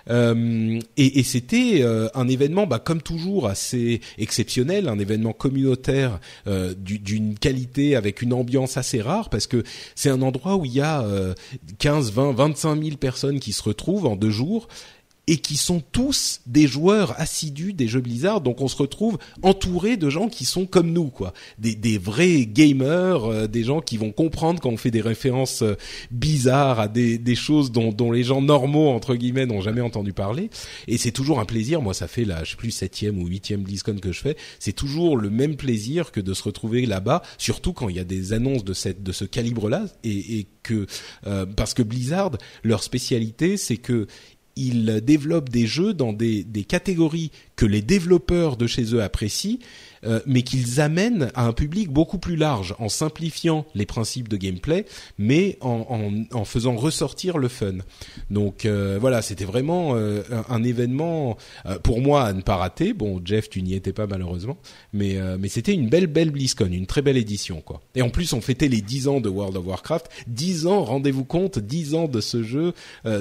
[0.09, 6.19] Euh, et, et c'était euh, un événement, bah, comme toujours, assez exceptionnel, un événement communautaire
[6.77, 9.63] d'une qualité avec une ambiance assez rare parce que
[9.95, 11.05] c'est un endroit où il y a
[11.79, 14.67] 15, 20, 25 000 personnes qui se retrouvent en deux jours
[15.27, 18.41] et qui sont tous des joueurs assidus des jeux Blizzard.
[18.41, 22.45] Donc on se retrouve entouré de gens qui sont comme nous, quoi, des, des vrais
[22.45, 25.75] gamers, euh, des gens qui vont comprendre quand on fait des références euh,
[26.11, 30.13] bizarres à des, des choses dont, dont les gens normaux entre guillemets n'ont jamais entendu
[30.13, 30.49] parler.
[30.87, 31.81] Et c'est toujours un plaisir.
[31.81, 34.37] Moi, ça fait la, je sais plus septième ou huitième BlizzCon que je fais.
[34.59, 38.03] C'est toujours le même plaisir que de se retrouver là-bas, surtout quand il y a
[38.05, 40.85] des annonces de cette de ce calibre-là et, et que
[41.25, 42.31] euh, parce que Blizzard,
[42.63, 44.07] leur spécialité, c'est que
[44.57, 49.59] ils développent des jeux dans des, des catégories que les développeurs de chez eux apprécient
[50.03, 54.37] euh, mais qu'ils amènent à un public beaucoup plus large en simplifiant les principes de
[54.37, 54.85] gameplay,
[55.17, 57.75] mais en, en, en faisant ressortir le fun.
[58.29, 61.37] Donc euh, voilà, c'était vraiment euh, un, événement
[61.83, 62.93] pour moi à ne pas rater.
[62.93, 64.57] Bon, Jeff, tu n'y étais pas malheureusement,
[64.91, 67.81] mais mais c'était une belle belle BlizzCon, une très belle édition quoi.
[67.95, 71.23] Et en plus, on fêtait les 10 ans de World of Warcraft, 10 ans, rendez-vous
[71.23, 72.73] compte, 10 ans de ce jeu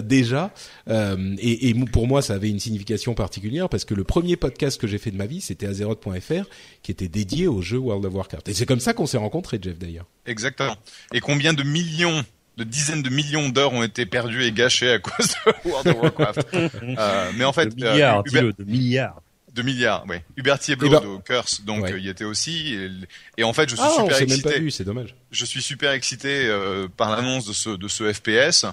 [0.02, 0.52] déjà.
[0.88, 4.86] et, et pour moi, ça avait une signification particulière parce que le premier podcast que
[4.86, 6.46] j'ai fait de ma vie, c'était Azeroth.fr
[6.82, 8.48] qui était dédié au jeu World of Warcraft.
[8.48, 10.06] Et c'est comme ça qu'on s'est rencontrés, Jeff, d'ailleurs.
[10.26, 10.76] Exactement.
[11.12, 12.24] Et combien de millions
[12.56, 16.02] de dizaines de millions d'heures ont été perdues et gâchées à cause de World of
[16.02, 16.48] Warcraft.
[16.54, 19.22] euh, mais en fait, de milliards, euh, de milliards.
[19.52, 20.16] De milliards, oui.
[20.36, 22.76] Hubert Thieblo ben, de Curse, donc il y était aussi.
[23.38, 24.70] Et, en fait, je suis ah, super excité.
[24.70, 25.14] c'est dommage.
[25.30, 28.66] Je suis super excité euh, par l'annonce de ce de ce FPS.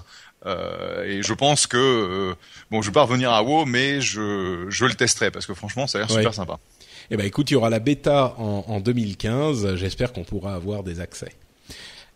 [0.46, 2.34] Euh, et je pense que euh,
[2.70, 5.86] bon, je vais pas revenir à WoW, mais je je le testerai parce que franchement,
[5.86, 6.58] ça a l'air super sympa.
[7.10, 9.76] Eh ben écoute, il y aura la bêta en, en 2015.
[9.76, 11.32] J'espère qu'on pourra avoir des accès.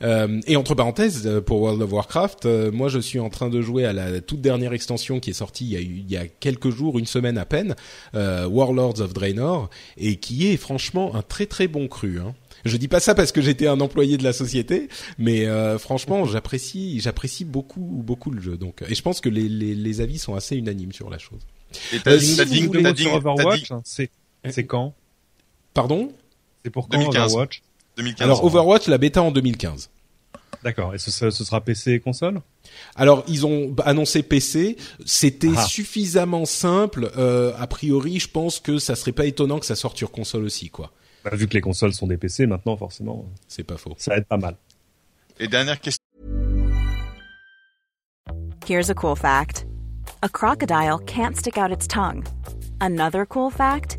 [0.03, 3.49] Euh, et entre parenthèses, euh, pour World of Warcraft, euh, moi je suis en train
[3.49, 6.17] de jouer à la toute dernière extension qui est sortie il y a, il y
[6.17, 7.75] a quelques jours, une semaine à peine,
[8.15, 12.21] euh, Warlords of Draenor, et qui est franchement un très très bon cru.
[12.21, 12.35] Hein.
[12.65, 16.25] Je dis pas ça parce que j'étais un employé de la société, mais euh, franchement,
[16.27, 18.57] j'apprécie, j'apprécie beaucoup, beaucoup le jeu.
[18.57, 21.41] Donc, et je pense que les, les, les avis sont assez unanimes sur la chose.
[21.93, 23.73] Et t'as dit, t'as dit, Overwatch,
[24.45, 24.95] c'est c'est quand?
[25.75, 26.13] Pardon?
[26.65, 27.33] C'est pour quand 2015.
[27.33, 27.63] Overwatch?
[27.97, 28.25] 2015.
[28.25, 29.91] Alors Overwatch, la bêta en 2015.
[30.65, 30.95] D'accord.
[30.95, 32.41] Et ce, ce, sera PC et console?
[32.97, 34.77] Alors ils ont annoncé PC.
[35.05, 35.65] C'était ah.
[35.65, 37.11] suffisamment simple.
[37.17, 40.45] Euh, a priori, je pense que ça serait pas étonnant que ça sorte sur console
[40.45, 40.93] aussi, quoi.
[41.25, 43.27] Bah, vu que les consoles sont des PC maintenant, forcément.
[43.47, 43.95] C'est pas faux.
[43.99, 44.57] Ça aide pas mal.
[45.39, 46.03] Et dernière question.
[48.67, 49.67] Here's a cool fact.
[50.23, 52.25] A crocodile can't stick out its tongue.
[52.81, 53.99] Another cool fact.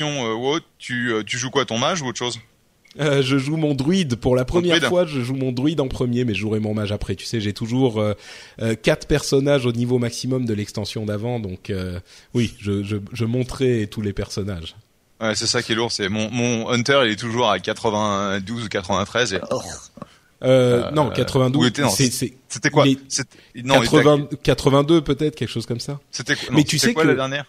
[0.00, 2.40] Euh, tu, euh, tu joues quoi, ton mage ou autre chose?
[2.98, 5.04] Euh, je joue mon druide pour la première fois.
[5.04, 7.14] Je joue mon druide en premier, mais je jouerai mon mage après.
[7.14, 8.14] Tu sais, j'ai toujours euh,
[8.62, 11.72] euh, quatre personnages au niveau maximum de l'extension d'avant, donc
[12.34, 14.76] oui, je, je, je montrerai tous les personnages.
[15.20, 15.92] Ouais, c'est ça qui est lourd.
[15.92, 19.40] C'est mon, mon hunter, il est toujours à 92 ou 93 et.
[20.42, 21.72] Euh, non, 92.
[22.48, 22.84] C'était quoi
[23.64, 25.98] non, 80, 82 peut-être, quelque chose comme ça.
[26.10, 27.46] C'était Mais tu sais quoi la dernière?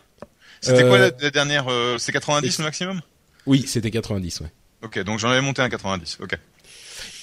[0.62, 1.66] C'était quoi la, dernière
[1.98, 3.02] C'est 90 le maximum?
[3.46, 4.52] Oui, c'était 90, ouais.
[4.84, 6.18] Ok, donc j'en avais monté un 90.
[6.22, 6.38] Ok.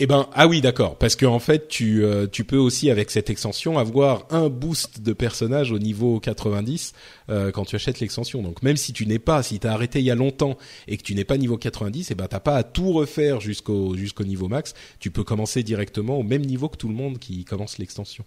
[0.01, 3.12] Eh ben ah oui d'accord parce que en fait tu euh, tu peux aussi avec
[3.12, 6.95] cette extension avoir un boost de personnages au niveau 90
[7.28, 8.43] euh, quand tu achètes l'extension.
[8.43, 10.59] Donc même si tu n'es pas si tu as arrêté il y a longtemps
[10.89, 13.97] et que tu n'es pas niveau 90, eh ben t'as pas à tout refaire jusqu'au
[13.97, 17.45] jusqu'au niveau max, tu peux commencer directement au même niveau que tout le monde qui
[17.45, 18.24] commence l'extension.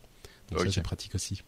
[0.51, 1.41] Donc ça c'est pratique aussi.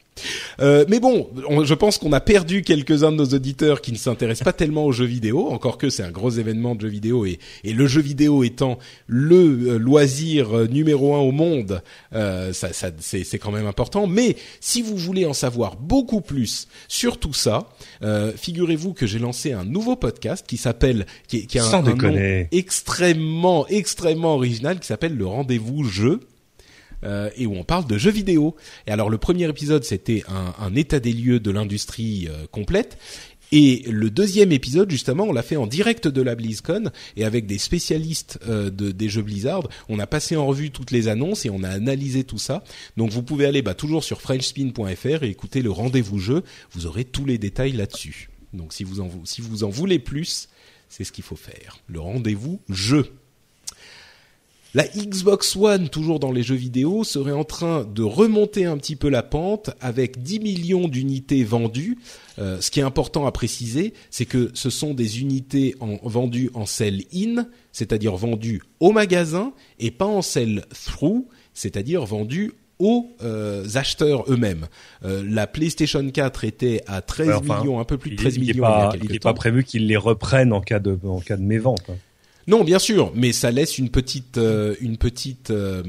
[0.59, 1.29] Euh, mais bon,
[1.63, 4.91] je pense qu'on a perdu quelques-uns de nos auditeurs qui ne s'intéressent pas tellement aux
[4.91, 8.01] jeux vidéo, encore que c'est un gros événement de jeux vidéo et, et le jeu
[8.01, 8.77] vidéo étant
[9.07, 11.81] le euh, loisir euh, numéro un au monde,
[12.13, 14.07] euh, ça, ça c'est quand même important.
[14.07, 17.69] Mais si vous voulez en savoir beaucoup plus sur tout ça,
[18.03, 21.95] euh, figurez-vous que j'ai lancé un nouveau podcast qui s'appelle, qui, qui a un, un
[21.95, 26.19] nom extrêmement, extrêmement original, qui s'appelle le Rendez-vous Jeu.
[27.03, 28.55] Euh, et où on parle de jeux vidéo.
[28.85, 32.97] Et alors le premier épisode c'était un, un état des lieux de l'industrie euh, complète.
[33.51, 37.47] Et le deuxième épisode, justement, on l'a fait en direct de la BlizzCon et avec
[37.47, 39.67] des spécialistes euh, de, des jeux Blizzard.
[39.87, 42.63] On a passé en revue toutes les annonces et on a analysé tout ça.
[42.95, 46.43] Donc vous pouvez aller bah, toujours sur FrenchSpin.fr et écouter le rendez-vous jeu.
[46.71, 48.29] Vous aurez tous les détails là-dessus.
[48.53, 50.47] Donc si vous en, si vous en voulez plus,
[50.87, 51.79] c'est ce qu'il faut faire.
[51.87, 53.11] Le rendez-vous jeu.
[54.75, 58.95] La Xbox One, toujours dans les jeux vidéo, serait en train de remonter un petit
[58.95, 61.97] peu la pente avec 10 millions d'unités vendues.
[62.37, 66.51] Euh, ce qui est important à préciser, c'est que ce sont des unités en, vendues
[66.53, 74.31] en sell-in, c'est-à-dire vendues au magasin, et pas en sell-through, c'est-à-dire vendues aux euh, acheteurs
[74.31, 74.67] eux-mêmes.
[75.03, 78.91] Euh, la PlayStation 4 était à 13 millions, un peu plus de 13 millions.
[79.01, 81.89] il n'est pas prévu qu'ils les reprennent en cas de en cas de mévente.
[82.49, 85.83] Non, bien sûr, mais ça laisse une petite, euh, une petite, euh,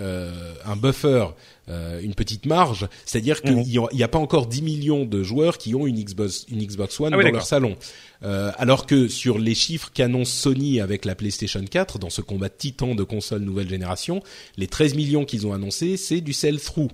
[0.00, 1.26] euh, un buffer,
[1.68, 2.88] une petite marge.
[3.04, 4.02] C'est-à-dire qu'il n'y mhm.
[4.02, 7.22] a, pas encore 10 millions de joueurs qui ont une Xbox, une Xbox One ah
[7.22, 7.76] dans leur salon.
[8.22, 12.94] alors que sur les chiffres qu'annonce Sony avec la PlayStation 4, dans ce combat titan
[12.94, 14.22] de consoles nouvelle génération,
[14.56, 16.88] les 13 millions qu'ils ont annoncés, c'est du sell-through.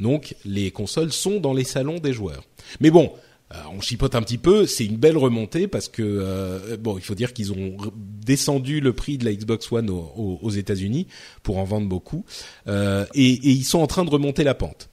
[0.00, 2.44] Donc les consoles sont dans les salons des joueurs.
[2.80, 3.29] Mais bon, euh,
[3.72, 7.14] on chipote un petit peu, c'est une belle remontée parce que euh, bon, il faut
[7.14, 11.06] dire qu'ils ont descendu le prix de la Xbox One aux, États-Unis
[11.42, 12.24] pour en vendre beaucoup,
[12.68, 14.88] euh, et, et, ils sont en train de remonter la pente.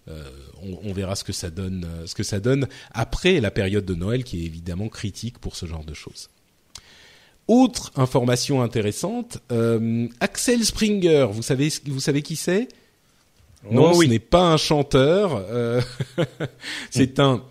[0.63, 3.93] On, on, verra ce que ça donne, ce que ça donne après la période de
[3.93, 6.29] Noël qui est évidemment critique pour ce genre de choses.
[7.47, 9.39] Autre information intéressante,
[10.19, 12.69] Axel Springer, vous savez, vous savez qui c'est?
[13.69, 15.45] Non, ce n'est pas un chanteur.
[16.89, 17.43] c'est un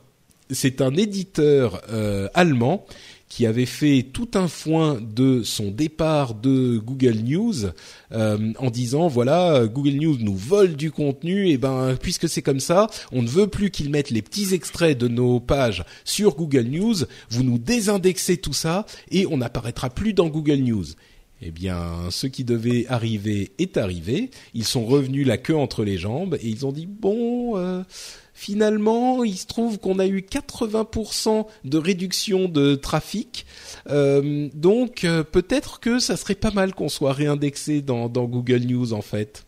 [0.50, 2.86] c'est un éditeur euh, allemand
[3.28, 7.54] qui avait fait tout un foin de son départ de Google News
[8.12, 12.60] euh, en disant voilà Google News nous vole du contenu et ben puisque c'est comme
[12.60, 16.68] ça on ne veut plus qu'ils mettent les petits extraits de nos pages sur Google
[16.68, 16.94] News
[17.30, 20.86] vous nous désindexez tout ça et on n'apparaîtra plus dans Google News
[21.42, 24.30] eh bien, ce qui devait arriver est arrivé.
[24.54, 27.82] Ils sont revenus la queue entre les jambes et ils ont dit bon, euh,
[28.36, 33.46] finalement, il se trouve qu'on a eu 80% de réduction de trafic.
[33.88, 38.66] Euh, donc euh, peut-être que ça serait pas mal qu'on soit réindexé dans, dans Google
[38.66, 39.45] News en fait.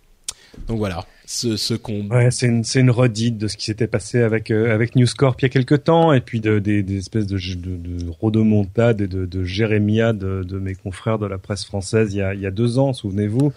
[0.67, 2.09] Donc voilà ce, ce qu'on.
[2.09, 5.07] Ouais, c'est une, c'est une redite de ce qui s'était passé avec euh, avec News
[5.15, 8.11] Corp il y a quelques temps, et puis de, des, des espèces de, de, de
[8.19, 12.23] rodomontades et de, de jérémiades de, de, mes confrères de la presse française il y
[12.23, 13.53] a, il y a deux ans, souvenez-vous,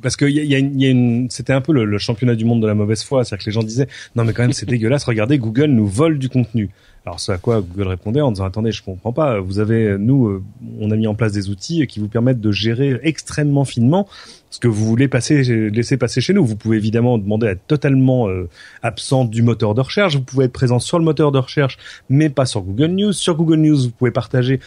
[0.00, 2.36] parce que il y a, il y a une, c'était un peu le, le, championnat
[2.36, 4.54] du monde de la mauvaise foi, c'est-à-dire que les gens disaient non mais quand même
[4.54, 6.70] c'est dégueulasse, regardez Google nous vole du contenu.
[7.04, 10.26] Alors ce à quoi Google répondait en disant attendez je comprends pas vous avez nous
[10.28, 10.42] euh,
[10.80, 14.08] on a mis en place des outils qui vous permettent de gérer extrêmement finement
[14.54, 16.46] ce que vous voulez passer, laisser passer chez nous.
[16.46, 18.48] Vous pouvez évidemment demander à être totalement euh,
[18.84, 20.14] absent du moteur de recherche.
[20.14, 21.76] Vous pouvez être présent sur le moteur de recherche,
[22.08, 23.12] mais pas sur Google News.
[23.12, 24.60] Sur Google News, vous pouvez partager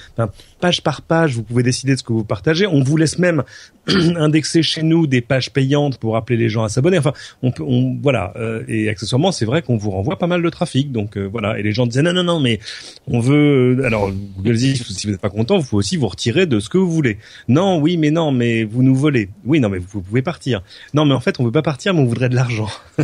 [0.60, 1.36] page par page.
[1.36, 2.68] Vous pouvez décider de ce que vous partagez.
[2.68, 3.46] On vous laisse même
[4.16, 6.98] indexer chez nous des pages payantes pour appeler les gens à s'abonner.
[6.98, 8.34] Enfin, on peut, on, voilà.
[8.36, 10.92] Euh, et accessoirement, c'est vrai qu'on vous renvoie pas mal de trafic.
[10.92, 11.60] Donc euh, voilà.
[11.60, 12.60] Et les gens disaient non, non, non, mais
[13.08, 13.84] on veut.
[13.86, 16.70] Alors Google dit si vous n'êtes pas content, vous pouvez aussi vous retirer de ce
[16.70, 17.18] que vous voulez.
[17.48, 19.30] Non, oui, mais non, mais vous nous volez.
[19.46, 20.62] Oui, non, mais vous pouvez partir.
[20.94, 22.70] Non, mais en fait, on veut pas partir, mais on voudrait de l'argent.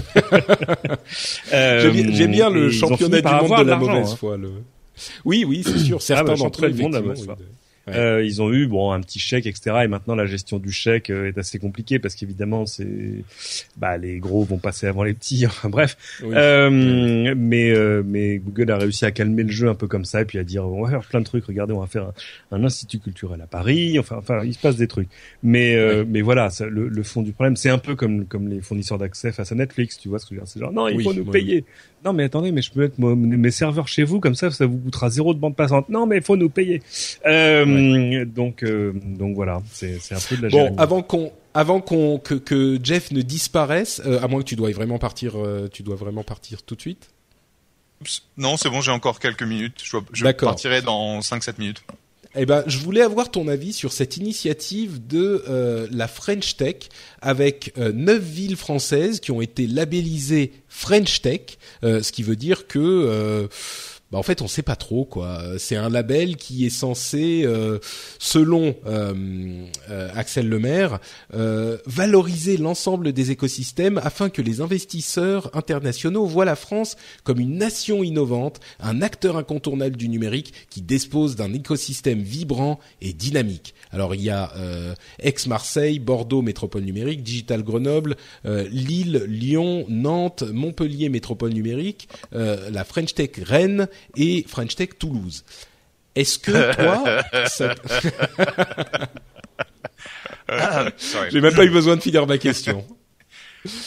[1.53, 4.15] euh, J'aime bien le championnat du monde de la mauvaise hein.
[4.17, 4.37] foi.
[4.37, 4.49] Le...
[5.25, 5.97] Oui, oui, c'est sûr.
[5.99, 6.73] Ah, Certains d'entre eux,
[7.89, 9.81] Euh, ils ont eu bon un petit chèque, etc.
[9.83, 12.87] Et maintenant la gestion du chèque euh, est assez compliquée parce qu'évidemment c'est
[13.77, 15.45] bah les gros vont passer avant les petits.
[15.53, 15.97] Enfin bref.
[16.23, 20.21] Euh, mais euh, mais Google a réussi à calmer le jeu un peu comme ça
[20.21, 21.45] et puis à dire on va faire plein de trucs.
[21.45, 22.11] Regardez, on va faire
[22.51, 23.99] un, institut culturel à Paris.
[23.99, 25.09] Enfin enfin il se passe des trucs.
[25.41, 28.47] Mais euh, mais voilà, ça, le, le, fond du problème c'est un peu comme comme
[28.47, 29.97] les fournisseurs d'accès face à Netflix.
[29.97, 30.51] Tu vois ce que je veux dire?
[30.51, 31.65] C'est genre non il faut nous payer.
[32.03, 34.77] Non mais attendez mais je peux mettre mes serveurs chez vous comme ça ça vous
[34.77, 35.89] coûtera zéro de bande passante.
[35.89, 36.81] Non mais il faut nous payer.
[37.25, 41.81] Euh, donc euh, donc voilà c'est c'est un peu de la bon avant qu'on avant
[41.81, 45.35] qu'on que, que Jeff ne disparaisse euh, à moins que tu dois vraiment partir
[45.71, 47.09] tu dois vraiment partir tout de suite.
[48.37, 51.83] Non c'est bon j'ai encore quelques minutes je, je partirai dans 5-7 minutes.
[52.35, 56.89] Eh ben, je voulais avoir ton avis sur cette initiative de euh, la French Tech
[57.21, 61.41] avec euh, neuf villes françaises qui ont été labellisées French Tech,
[61.83, 63.47] euh, ce qui veut dire que
[64.13, 65.41] bah, en fait on sait pas trop quoi.
[65.57, 67.79] C'est un label qui est censé, euh,
[68.19, 69.13] selon euh,
[69.89, 70.99] euh, Axel Lemaire,
[71.85, 78.03] valoriser l'ensemble des écosystèmes afin que les investisseurs internationaux voient la France comme une nation
[78.03, 83.73] innovante, un acteur incontournable du numérique qui dispose d'un écosystème vibrant et dynamique.
[83.91, 84.53] Alors il y a
[85.19, 93.31] Aix-Marseille, Bordeaux Métropole numérique, Digital Grenoble, Lille, Lyon, Nantes, Montpellier Métropole numérique, la French Tech
[93.43, 95.43] Rennes et French Tech Toulouse.
[96.15, 97.73] Est-ce que toi, ça...
[101.31, 102.85] j'ai même pas eu besoin de finir ma question.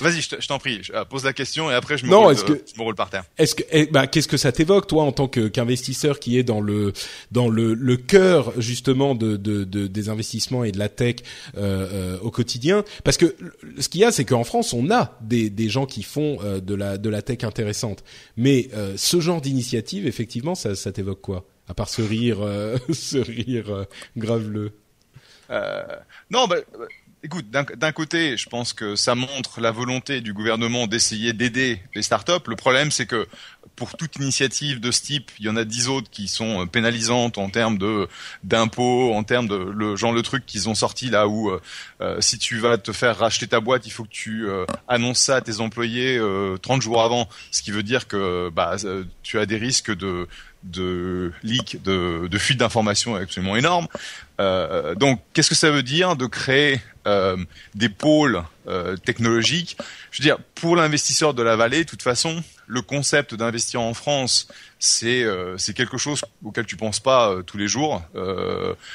[0.00, 2.78] Vas-y, je t'en prie, euh, pose la question et après je me, roule, que, je
[2.78, 3.24] me roule par terre.
[3.36, 6.94] Est-ce que, bah, qu'est-ce que ça t'évoque toi en tant qu'investisseur qui est dans le
[7.30, 11.16] dans le, le cœur justement de, de, de, des investissements et de la tech
[11.56, 12.84] euh, euh, au quotidien?
[13.04, 13.36] Parce que
[13.78, 16.60] ce qu'il y a, c'est qu'en France, on a des, des gens qui font euh,
[16.60, 18.02] de la de la tech intéressante,
[18.38, 21.44] mais euh, ce genre d'initiative, effectivement, ça, ça t'évoque quoi?
[21.68, 22.38] À part ce rire,
[22.92, 24.72] ce rire graveleux.
[25.50, 26.86] non, bah, bah
[27.26, 32.02] Écoute, d'un côté, je pense que ça montre la volonté du gouvernement d'essayer d'aider les
[32.02, 32.46] startups.
[32.46, 33.26] Le problème, c'est que
[33.74, 36.66] pour toute initiative de ce type, il y en a dix autres qui sont euh,
[36.66, 37.78] pénalisantes en termes
[38.44, 41.60] d'impôts, en termes de genre le truc qu'ils ont sorti là où euh,
[42.00, 44.46] euh, si tu vas te faire racheter ta boîte, il faut que tu
[44.86, 46.20] annonces ça à tes employés
[46.62, 48.76] 30 jours avant, ce qui veut dire que bah
[49.24, 50.28] tu as des risques de
[50.62, 53.86] de leak, de, de fuite d'informations absolument énorme.
[54.40, 57.36] Euh, donc, qu'est-ce que ça veut dire de créer euh,
[57.74, 59.78] des pôles euh, technologiques?
[60.10, 63.94] Je veux dire, pour l'investisseur de la vallée, de toute façon, le concept d'investir en
[63.94, 64.48] France,
[64.78, 68.02] c'est euh, c'est quelque chose auquel tu penses pas euh, tous les jours,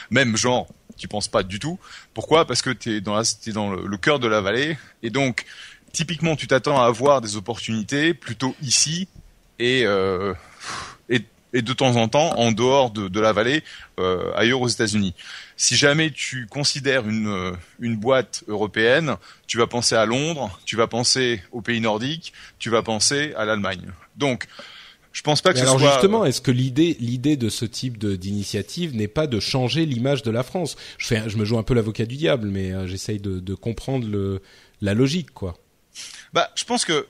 [0.09, 1.80] même genre tu penses pas du tout.
[2.14, 2.45] Pourquoi?
[2.45, 4.78] Parce que tu es dans, la, es dans le, cœur de la vallée.
[5.01, 5.45] Et donc
[5.93, 9.07] typiquement tu t'attends à avoir des opportunités plutôt ici.
[9.57, 9.86] Et et
[11.53, 13.63] et de temps en temps en dehors de, de la vallée,
[13.99, 15.13] euh, ailleurs aux États-Unis.
[15.57, 19.15] Si jamais tu considères une, euh, une boîte européenne,
[19.47, 23.45] tu vas penser à Londres, tu vas penser aux pays nordiques, tu vas penser à
[23.45, 23.91] l'Allemagne.
[24.15, 24.47] Donc,
[25.13, 25.91] je pense pas que ce alors soit...
[25.91, 30.23] justement, est-ce que l'idée, l'idée de ce type de, d'initiative n'est pas de changer l'image
[30.23, 30.77] de la France?
[30.97, 33.53] Je fais, je me joue un peu l'avocat du diable, mais euh, j'essaye de, de
[33.53, 34.41] comprendre le,
[34.79, 35.57] la logique, quoi.
[36.31, 37.07] Bah, je pense que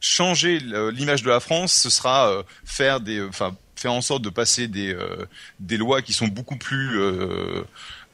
[0.00, 4.30] changer l'image de la France, ce sera euh, faire des, enfin faire en sorte de
[4.30, 5.26] passer des euh,
[5.60, 7.62] des lois qui sont beaucoup plus euh,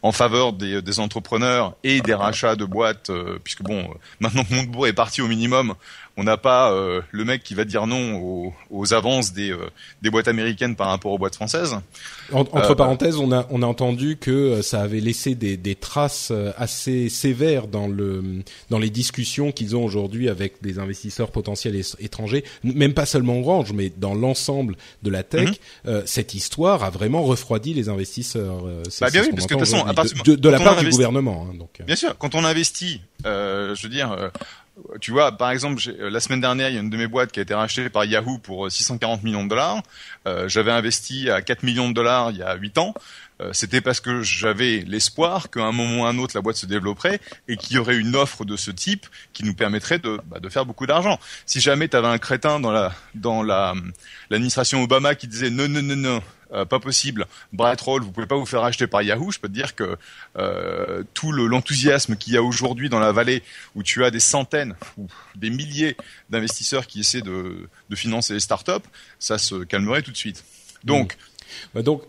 [0.03, 3.13] en faveur des, des, entrepreneurs et des rachats de boîtes,
[3.45, 5.75] puisque bon, maintenant que Montebourg est parti au minimum,
[6.17, 9.71] on n'a pas euh, le mec qui va dire non aux, aux avances des, euh,
[10.03, 11.77] des boîtes américaines par rapport aux boîtes françaises.
[12.33, 16.33] entre euh, parenthèses, on a on a entendu que ça avait laissé des, des traces
[16.57, 18.23] assez sévères dans le
[18.69, 23.73] dans les discussions qu'ils ont aujourd'hui avec des investisseurs potentiels étrangers, même pas seulement Orange,
[23.73, 25.49] mais dans l'ensemble de la tech.
[25.85, 26.03] Mhm.
[26.05, 28.65] cette histoire a vraiment refroidi les investisseurs.
[29.01, 29.95] Bah bien oui, parce que de toute façon, à
[30.25, 31.47] de, de, la part du gouvernement.
[31.49, 31.81] Hein, donc.
[31.87, 34.31] Bien sûr, quand on investit, je veux dire
[35.01, 37.33] tu vois, par exemple, euh, la semaine dernière, il y a une de mes boîtes
[37.33, 39.83] qui a été rachetée par Yahoo pour 640 euh, millions de dollars.
[40.27, 42.95] Euh, j'avais investi à 4 millions de dollars il y a 8 ans.
[43.51, 46.67] C'était parce que j'avais l'espoir qu'à un moment ou à un autre, la boîte se
[46.67, 47.19] développerait
[47.49, 50.65] et qu'il y aurait une offre de ce type qui nous permettrait de, bah, faire
[50.65, 51.19] beaucoup d'argent.
[51.45, 53.75] Si jamais tu avais un crétin dans la dans la
[54.31, 56.23] l'administration Obama qui disait non non non non
[56.53, 57.27] euh, pas possible.
[57.53, 59.31] Brightroll, vous pouvez pas vous faire acheter par Yahoo.
[59.31, 59.97] Je peux te dire que
[60.37, 63.43] euh, tout l'enthousiasme qu'il y a aujourd'hui dans la vallée,
[63.75, 65.97] où tu as des centaines ou des milliers
[66.31, 68.87] d'investisseurs qui essaient de, de, financer les startups,
[69.19, 70.45] ça se calmerait tout de suite.
[70.85, 71.57] Donc, mmh.
[71.75, 72.03] bah donc,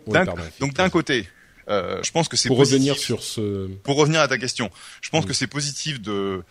[0.60, 1.28] donc d'un côté,
[1.70, 4.70] euh, je pense que c'est pour revenir sur ce pour revenir à ta question,
[5.02, 5.28] je pense mmh.
[5.28, 6.44] que c'est positif de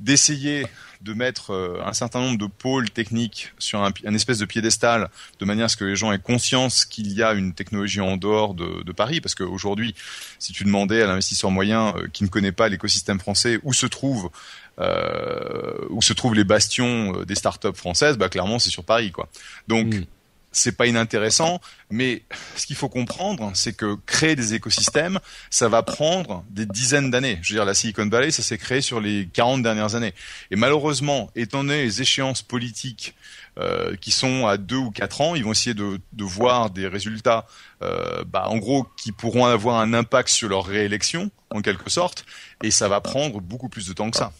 [0.00, 0.66] d'essayer
[1.02, 5.44] de mettre euh, un certain nombre de pôles techniques sur un, espèce de piédestal, de
[5.44, 8.54] manière à ce que les gens aient conscience qu'il y a une technologie en dehors
[8.54, 9.94] de, Paris, parce qu'aujourd'hui,
[10.38, 13.86] si tu demandais à l'investisseur moyen euh, qui ne connaît pas l'écosystème français où se
[13.86, 14.30] trouve
[14.78, 19.28] euh, où se trouvent les bastions des startups françaises, bah clairement c'est sur Paris quoi.
[19.68, 20.04] Donc mm
[20.52, 22.22] c'est pas inintéressant, mais
[22.56, 27.38] ce qu'il faut comprendre, c'est que créer des écosystèmes, ça va prendre des dizaines d'années.
[27.42, 30.14] Je veux dire, la Silicon Valley, ça s'est créé sur les 40 dernières années.
[30.50, 33.14] Et malheureusement, étant donné les échéances politiques
[33.58, 37.46] euh, qui sont à deux ou quatre ans, ils vont essayer de, voir des résultats,
[37.82, 42.24] euh, bah, en gros, qui pourront avoir un impact sur leur réélection, en quelque sorte,
[42.62, 44.32] et ça va prendre beaucoup plus de temps que ça.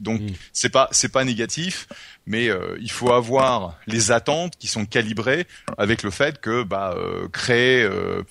[0.00, 0.34] Donc mm.
[0.52, 1.88] c'est pas c'est pas négatif,
[2.26, 5.46] mais euh, il faut avoir les attentes qui sont calibrées
[5.78, 8.22] avec le fait que bah, euh, créer euh,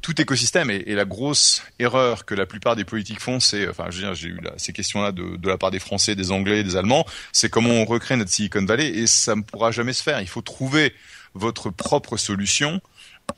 [0.00, 3.96] tout écosystème et, la grosse erreur que la plupart des politiques font, c'est, enfin, je
[3.96, 6.76] veux dire, j'ai eu ces questions-là de, de, la part des Français, des Anglais, des
[6.76, 10.20] Allemands, c'est comment on recrée notre Silicon Valley et ça ne pourra jamais se faire.
[10.22, 10.94] Il faut trouver
[11.34, 12.80] votre propre solution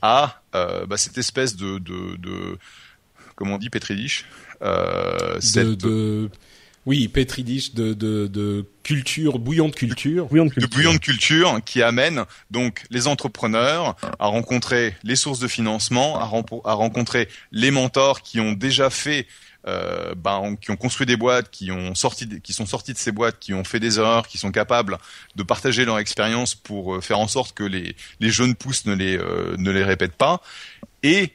[0.01, 2.57] à bah, cette espèce de, de, de,
[3.35, 4.23] comment on dit, Petri
[4.61, 6.29] euh, de,
[6.85, 10.25] oui, Petri dish de, de, de culture, bouillon de culture.
[10.27, 10.69] Bouillon de culture.
[10.69, 16.19] De bouillon de culture qui amène donc les entrepreneurs à rencontrer les sources de financement,
[16.19, 19.27] à, à rencontrer les mentors qui ont déjà fait
[19.67, 23.11] euh, ben, qui ont construit des boîtes, qui ont sorti, qui sont sortis de ces
[23.11, 24.97] boîtes, qui ont fait des erreurs, qui sont capables
[25.35, 28.95] de partager leur expérience pour euh, faire en sorte que les, les jeunes pousses ne
[28.95, 30.41] les, euh, ne les répètent pas.
[31.03, 31.33] Et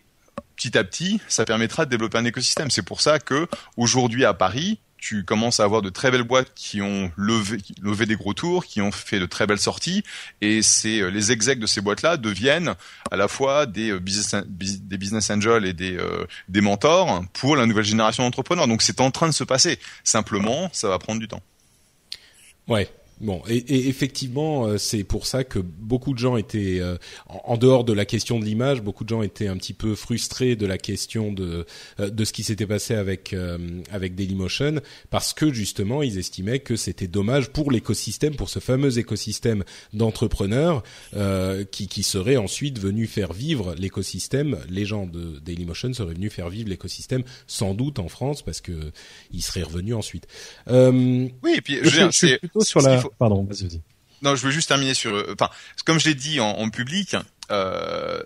[0.57, 2.68] petit à petit, ça permettra de développer un écosystème.
[2.68, 6.53] C'est pour ça que aujourd'hui à Paris, tu commences à avoir de très belles boîtes
[6.55, 10.03] qui ont levé, levé des gros tours, qui ont fait de très belles sorties,
[10.40, 12.74] et c'est euh, les execs de ces boîtes-là deviennent
[13.11, 17.57] à la fois des euh, business, des business angels et des, euh, des mentors pour
[17.57, 18.68] la nouvelle génération d'entrepreneurs.
[18.68, 19.78] Donc c'est en train de se passer.
[20.05, 21.42] Simplement, ça va prendre du temps.
[22.68, 22.90] Ouais,
[23.21, 26.99] Bon, et, et effectivement, euh, c'est pour ça que beaucoup de gens étaient, euh,
[27.29, 30.55] en, dehors de la question de l'image, beaucoup de gens étaient un petit peu frustrés
[30.55, 31.64] de la question de
[31.99, 33.35] euh, de ce qui s'était passé avec
[33.91, 38.99] avec Dailymotion, parce que justement, ils estimaient que c'était dommage pour l'écosystème, pour ce fameux
[38.99, 40.83] écosystème d'entrepreneurs
[41.71, 44.59] qui qui serait ensuite venu faire vivre l'écosystème.
[44.69, 48.93] Les gens de Dailymotion seraient venus faire vivre l'écosystème, sans doute en France, parce que
[49.33, 50.27] ils seraient revenus ensuite.
[50.69, 53.81] oui, et puis je, suis plutôt sur la Pardon, vas-y,
[54.23, 55.15] Non, je veux juste terminer sur.
[55.15, 55.51] Euh, enfin,
[55.85, 57.17] comme je l'ai dit en, public,
[57.51, 58.23] euh,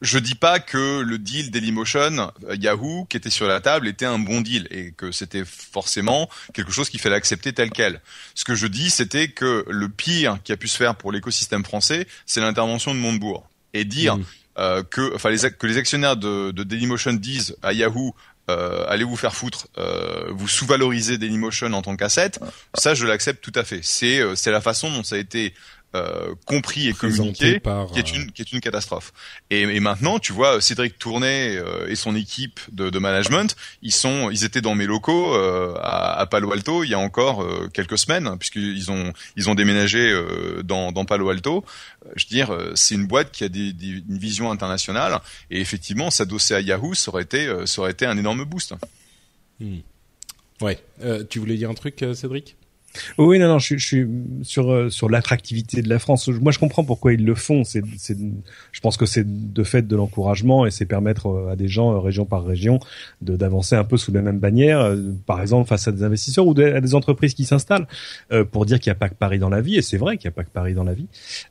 [0.00, 4.06] je dis pas que le deal Dailymotion euh, Yahoo qui était sur la table était
[4.06, 8.00] un bon deal et que c'était forcément quelque chose qu'il fallait accepter tel quel.
[8.34, 11.64] Ce que je dis, c'était que le pire qui a pu se faire pour l'écosystème
[11.64, 14.24] français, c'est l'intervention de Montebourg et dire mmh.
[14.58, 18.14] euh, que, enfin, les, que les actionnaires de, de Dailymotion disent à Yahoo
[18.50, 22.32] euh, allez vous faire foutre, euh, vous sous-valorisez Dailymotion en tant qu'asset,
[22.74, 23.80] ça je l'accepte tout à fait.
[23.82, 25.54] C'est euh, c'est la façon dont ça a été
[25.96, 27.60] euh, compris et communiqué,
[27.92, 29.12] qui est une qui est une catastrophe.
[29.50, 33.92] Et, et maintenant, tu vois, Cédric Tourné euh, et son équipe de, de, management, ils
[33.92, 37.44] sont, ils étaient dans mes locaux euh, à, à, Palo Alto il y a encore
[37.72, 40.16] quelques semaines, puisqu'ils ont ils ont déménagé
[40.62, 41.64] dans, dans Palo Alto.
[42.14, 45.18] Je veux dire, c'est une boîte qui a des, des, une vision internationale,
[45.50, 48.74] et effectivement, s'adosser à Yahoo, ça aurait été ça aurait été un énorme boost.
[49.58, 49.78] Hmm.
[50.60, 50.78] Ouais.
[51.30, 52.54] tu voulais dire un truc, Cédric?
[53.18, 54.06] Oui, non, non, je, je suis
[54.42, 56.28] sur euh, sur l'attractivité de la France.
[56.28, 57.64] Moi, je comprends pourquoi ils le font.
[57.64, 58.16] C'est, c'est,
[58.72, 61.92] je pense que c'est de fait de l'encouragement et c'est permettre euh, à des gens,
[61.92, 62.80] euh, région par région,
[63.22, 64.94] de d'avancer un peu sous la même bannière.
[65.26, 67.86] Par exemple, face à des investisseurs ou à des entreprises qui s'installent,
[68.50, 69.76] pour dire qu'il n'y a pas que Paris dans la vie.
[69.76, 71.06] Et c'est vrai qu'il n'y a pas que Paris dans la vie.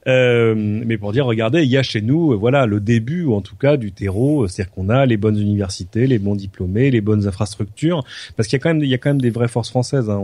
[0.07, 3.41] Euh, mais pour dire, regardez, il y a chez nous, voilà, le début, ou en
[3.41, 4.47] tout cas, du terreau.
[4.47, 8.03] C'est-à-dire qu'on a les bonnes universités, les bons diplômés, les bonnes infrastructures.
[8.35, 10.09] Parce qu'il y a quand même, il y a quand même des vraies forces françaises.
[10.09, 10.21] Hein.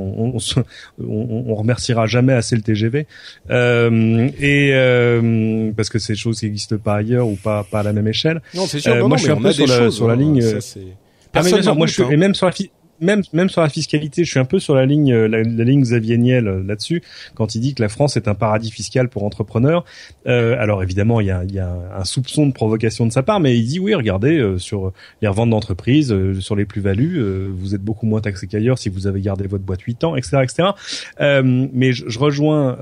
[1.07, 3.07] On, remerciera jamais assez le TGV
[3.49, 7.79] euh, et euh, parce que c'est des choses qui n'existent pas ailleurs ou pas pas
[7.79, 8.41] à la même échelle.
[8.53, 8.93] Non, c'est sûr.
[8.93, 10.41] Euh, moi, je suis un peu sur, la, sur la hein, ligne.
[10.41, 10.79] Ça,
[11.33, 12.09] ah, moi, je suis, hein.
[12.11, 12.51] et même sur la
[12.99, 16.17] même même sur la fiscalité, je suis un peu sur la ligne la, ligne Xavier
[16.17, 19.85] Niel euh, là-dessus quand il dit que la France est un paradis fiscal pour entrepreneurs.
[20.27, 23.23] Euh, alors évidemment, il y a, il y a un soupçon de provocation de sa
[23.23, 27.21] part, mais il dit oui, regardez euh, sur les reventes d'entreprises, euh, sur les plus-values,
[27.53, 30.37] vous êtes beaucoup moins taxé qu'ailleurs si vous avez gardé votre boîte 8 ans, etc.,
[30.43, 30.69] etc.
[31.43, 32.77] mais je, je rejoins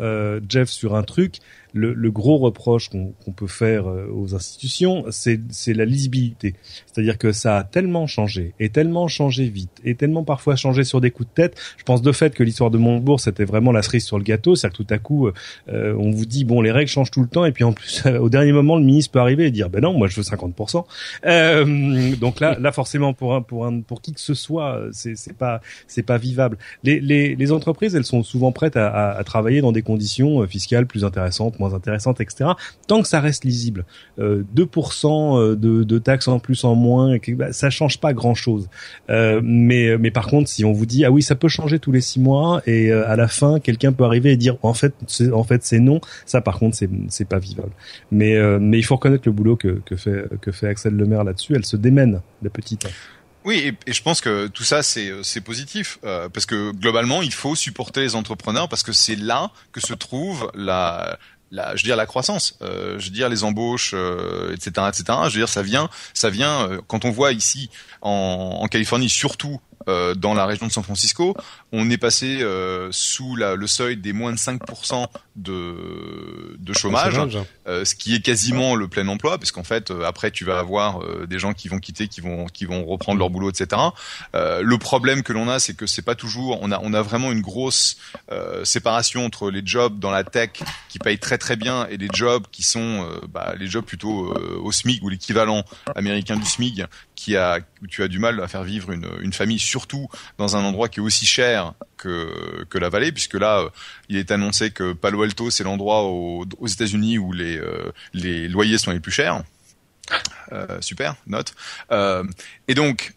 [0.48, 1.40] Jeff sur un truc
[1.74, 5.40] le, le gros reproche qu'on peut faire euh, aux institutions, c'est
[5.74, 6.56] la lisibilité.
[6.86, 11.02] C'est-à-dire que ça a tellement changé, et tellement changé vite, et tellement parfois changé sur
[11.02, 11.60] des coups de tête.
[11.78, 14.56] Je pense de fait que l'histoire de Montebourg, c'était vraiment la cerise sur le gâteau.
[14.56, 15.28] C'est-à-dire que tout à coup,
[15.70, 18.06] euh, on vous dit, bon, les règles changent tout le temps, et puis en plus,
[18.22, 20.86] au dernier moment, le ministre peut arriver et dire, ben non, moi je veux 50%.
[21.26, 25.38] Euh, donc là, là forcément, pour un, pour un, pour qui que ce soit, c'est
[25.38, 25.62] pas,
[26.06, 26.58] pas vivable.
[26.84, 30.86] Les, les, les entreprises, elles sont souvent prêtes à, à, travailler dans des conditions fiscales
[30.86, 32.52] plus intéressantes, moins intéressantes, etc.
[32.88, 33.86] Tant que ça reste lisible,
[34.20, 38.68] euh, 2% de, taxes en plus en moins, bah, ça change pas grand chose.
[39.10, 41.92] Euh, mais mais par contre, si on vous dit ah oui, ça peut changer tous
[41.92, 44.94] les six mois et euh, à la fin quelqu'un peut arriver et dire en fait
[45.08, 47.72] c'est, en fait c'est non, ça par contre c'est c'est pas vivable.
[48.12, 51.24] Mais euh, mais il faut reconnaître le boulot que que fait que fait Axel Lemaire
[51.24, 51.54] là-dessus.
[51.56, 52.88] Elle se démène la petite.
[53.46, 57.34] Oui, et, je pense que tout ça c'est c'est positif euh, parce que globalement il
[57.34, 61.20] faut supporter les entrepreneurs parce que c'est là que se trouve la
[61.54, 65.04] la, je veux dire la croissance, euh, je veux dire les embauches, euh, etc., etc.
[65.28, 67.70] Je veux dire ça vient, ça vient euh, quand on voit ici
[68.02, 71.36] en, en Californie surtout euh, dans la région de San Francisco,
[71.72, 77.20] on est passé euh, sous la, le seuil des moins de 5% de, de chômage,
[77.68, 81.02] euh, ce qui est quasiment le plein emploi, parce qu'en fait, après, tu vas avoir
[81.28, 83.82] des gens qui vont quitter, qui vont, qui vont reprendre leur boulot, etc.
[84.34, 87.32] le problème que l'on a, c'est que c'est pas toujours, on a, on a vraiment
[87.32, 87.98] une grosse
[88.64, 90.52] séparation entre les jobs dans la tech
[90.90, 94.72] qui payent très très bien et les jobs qui sont bah, les jobs plutôt au
[94.72, 95.64] SMIC ou l'équivalent
[95.96, 96.84] américain du SMIC,
[97.16, 97.60] qui a,
[97.90, 100.08] tu as du mal à faire vivre une, famille surtout
[100.38, 103.70] dans un endroit qui est aussi cher que, la vallée, puisque là, euh,
[104.10, 108.78] il est annoncé que Palo Alto, c'est l'endroit aux, États-Unis où les, euh, les loyers
[108.78, 109.44] sont les plus chers.
[110.52, 111.54] Euh, super, note.
[112.68, 113.14] Et donc,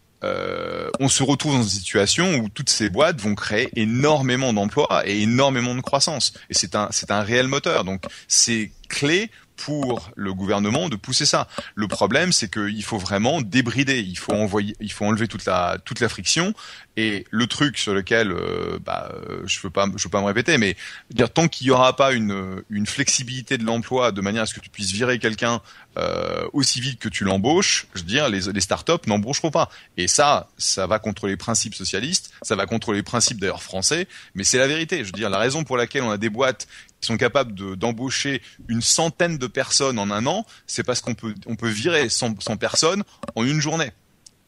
[1.00, 5.22] on se retrouve dans une situation où toutes ces boîtes vont créer énormément d'emplois et
[5.22, 6.32] énormément de croissance.
[6.50, 7.84] Et c'est un, c'est un réel moteur.
[7.84, 11.48] Donc, c'est clé pour le gouvernement de pousser ça.
[11.74, 15.78] Le problème, c'est qu'il faut vraiment débrider, il faut envoyer, il faut enlever toute la
[15.84, 16.54] toute la friction.
[16.98, 20.56] Et le truc sur lequel, euh, bah, euh, je veux pas, veux pas me répéter,
[20.56, 20.76] mais
[21.10, 24.54] dire tant qu'il y aura pas une une flexibilité de l'emploi de manière à ce
[24.54, 25.60] que tu puisses virer quelqu'un
[25.98, 29.68] euh, aussi vite que tu l'embauches, je veux dire, les les startups n'embaucheront pas.
[29.96, 34.08] Et ça, ça va contre les principes socialistes, ça va contre les principes d'ailleurs français,
[34.34, 34.98] mais c'est la vérité.
[35.00, 36.66] Je veux dire, la raison pour laquelle on a des boîtes
[37.00, 41.34] qui sont capables d'embaucher une centaine de personnes en un an, c'est parce qu'on peut,
[41.46, 43.02] on peut virer 100, 100 personnes
[43.34, 43.92] en une journée.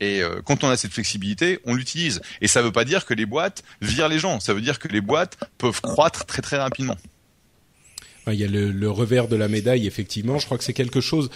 [0.01, 2.21] Et euh, quand on a cette flexibilité, on l'utilise.
[2.41, 4.41] Et ça ne veut pas dire que les boîtes virent les gens.
[4.41, 6.97] Ça veut dire que les boîtes peuvent croître très très rapidement.
[8.33, 10.39] Il y a le, revers de la médaille, effectivement.
[10.39, 11.31] Je crois que c'est quelque chose.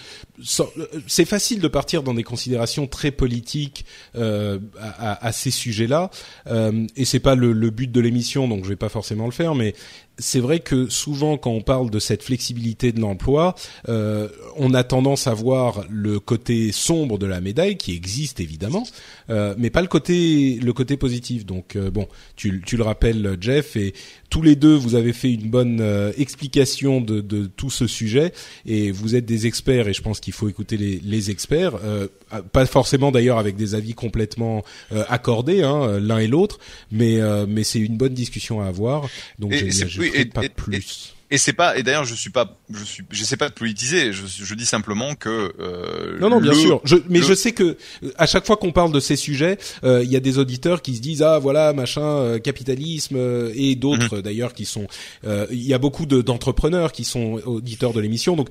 [1.07, 3.85] C'est facile de partir dans des considérations très politiques
[4.15, 6.11] euh, à, à, ces sujets-là,
[6.49, 9.33] euh, et c'est pas le, le, but de l'émission, donc je vais pas forcément le
[9.33, 9.55] faire.
[9.55, 9.75] Mais
[10.23, 13.55] c'est vrai que souvent quand on parle de cette flexibilité de l'emploi,
[13.89, 18.85] euh, on a tendance à voir le côté sombre de la médaille qui existe évidemment,
[19.29, 21.45] euh, mais pas le côté le côté positif.
[21.45, 23.95] Donc euh, bon, tu, tu, le rappelles Jeff et
[24.31, 28.33] tous les deux vous avez fait une bonne euh, explication de, de, tout ce sujet
[28.65, 32.07] et vous êtes des experts et je pense qu'il faut écouter les, les experts, euh,
[32.53, 34.65] pas forcément d'ailleurs avec des avis complètement
[35.09, 36.59] accordés hein, l'un et l'autre,
[36.91, 39.09] mais mais c'est une bonne discussion à avoir.
[39.39, 39.53] Donc
[39.99, 41.15] oui, et, pas plus.
[41.31, 44.27] Et, c'est pas et d'ailleurs je suis pas je suis j'essaie pas de politiser je,
[44.27, 47.79] je dis simplement que euh, non non bien sûr je, mais je sais que
[48.17, 50.95] à chaque fois qu'on parle de ces sujets euh, il y a des auditeurs qui
[50.95, 54.23] se disent ah voilà machin euh, capitalisme euh, et d'autres mhm.
[54.23, 54.87] d'ailleurs qui sont
[55.25, 58.51] il y a beaucoup d'entrepreneurs qui sont auditeurs de l'émission donc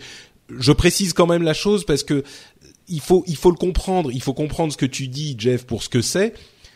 [0.50, 2.24] je précise quand même la chose parce que
[2.88, 5.84] il faut il faut le comprendre il faut comprendre ce que tu dis Jeff pour
[5.84, 6.34] ce que c'est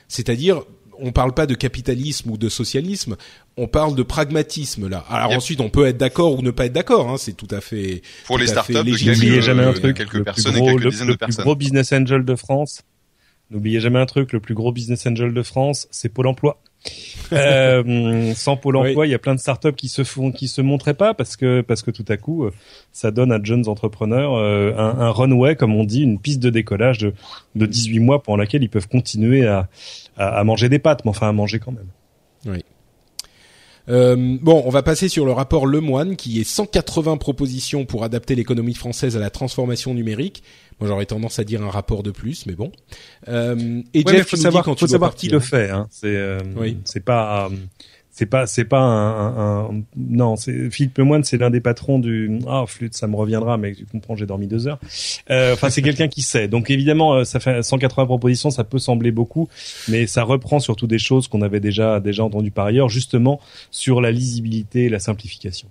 [0.08, 0.62] c'est-à-dire
[1.00, 3.16] on parle pas de capitalisme ou de socialisme,
[3.58, 5.06] on parle de pragmatisme là.
[5.10, 7.10] Alors ensuite, on peut être d'accord ou ne pas être d'accord.
[7.10, 8.74] Hein, c'est tout à fait pour les startups.
[8.74, 9.98] N'oubliez jamais un truc.
[9.98, 11.28] Quelques personnes et quelques dizaines de personnes.
[11.28, 12.82] Le plus gros business angel de France.
[13.52, 14.34] N'oubliez jamais un truc.
[14.34, 16.60] Le plus gros business angel de France, c'est Pôle Emploi.
[17.32, 20.62] euh, sans Pôle Emploi, il y a plein de startups qui se font, qui se
[20.62, 22.52] montraient pas parce que parce que tout à coup, euh,
[22.91, 26.39] ça donne à de jeunes entrepreneurs euh, un, un, runway, comme on dit, une piste
[26.41, 27.14] de décollage de,
[27.56, 29.68] de 18 mois pendant laquelle ils peuvent continuer à,
[30.18, 31.89] à, à manger des pâtes, mais enfin à manger quand même.
[32.45, 32.63] Oui.
[33.88, 38.36] Euh, bon, on va passer sur le rapport Lemoine, qui est 180 propositions pour adapter
[38.36, 40.43] l'économie française à la transformation numérique.
[40.80, 42.72] Moi, j'aurais tendance à dire un rapport de plus, mais bon.
[43.28, 45.70] Euh, et Jeff, faut savoir, quand faut savoir qui le fait.
[45.70, 45.88] Hein.
[45.89, 46.78] C'est, euh, oui.
[46.84, 47.55] c'est pas, euh,
[48.16, 52.39] c'est pas c'est pas un, un, non c'est Philippe Lemoine c'est l'un des patrons du
[52.47, 54.80] ah flûte ça me reviendra mais tu comprends j'ai dormi deux heures
[55.30, 58.80] euh, enfin c'est quelqu'un qui sait donc évidemment euh, ça fait 180 propositions ça peut
[58.80, 59.49] sembler beaucoup
[59.89, 63.99] mais ça reprend surtout des choses qu'on avait déjà déjà entendues par ailleurs justement sur
[63.99, 65.68] la lisibilité et la simplification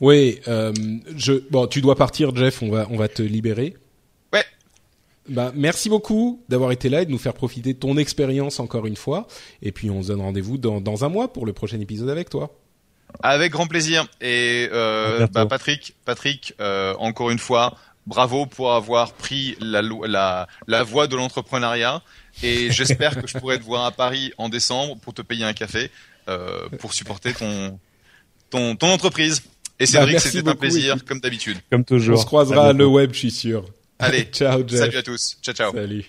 [0.00, 0.72] Oui, euh,
[1.16, 2.62] je bon, tu dois partir, Jeff.
[2.62, 3.74] On va on va te libérer.
[5.28, 8.86] Bah, merci beaucoup d'avoir été là et de nous faire profiter de ton expérience encore
[8.86, 9.26] une fois.
[9.62, 12.30] Et puis on se donne rendez-vous dans dans un mois pour le prochain épisode avec
[12.30, 12.58] toi.
[13.22, 14.06] Avec grand plaisir.
[14.20, 17.76] Et euh, bah, Patrick, Patrick, euh, encore une fois,
[18.06, 22.02] bravo pour avoir pris la, la, la voie de l'entrepreneuriat.
[22.42, 25.52] Et j'espère que je pourrai te voir à Paris en décembre pour te payer un
[25.52, 25.90] café
[26.28, 27.78] euh, pour supporter ton,
[28.50, 29.42] ton, ton entreprise.
[29.80, 31.08] Et Cédric, merci c'était un plaisir, écoute.
[31.08, 31.58] comme d'habitude.
[31.70, 32.18] Comme toujours.
[32.18, 33.64] on se croisera À le web, je suis sûr.
[33.98, 34.80] Allez, ciao, Jeff.
[34.80, 35.38] salut à tous.
[35.42, 35.72] Ciao, ciao.
[35.72, 36.04] Salut.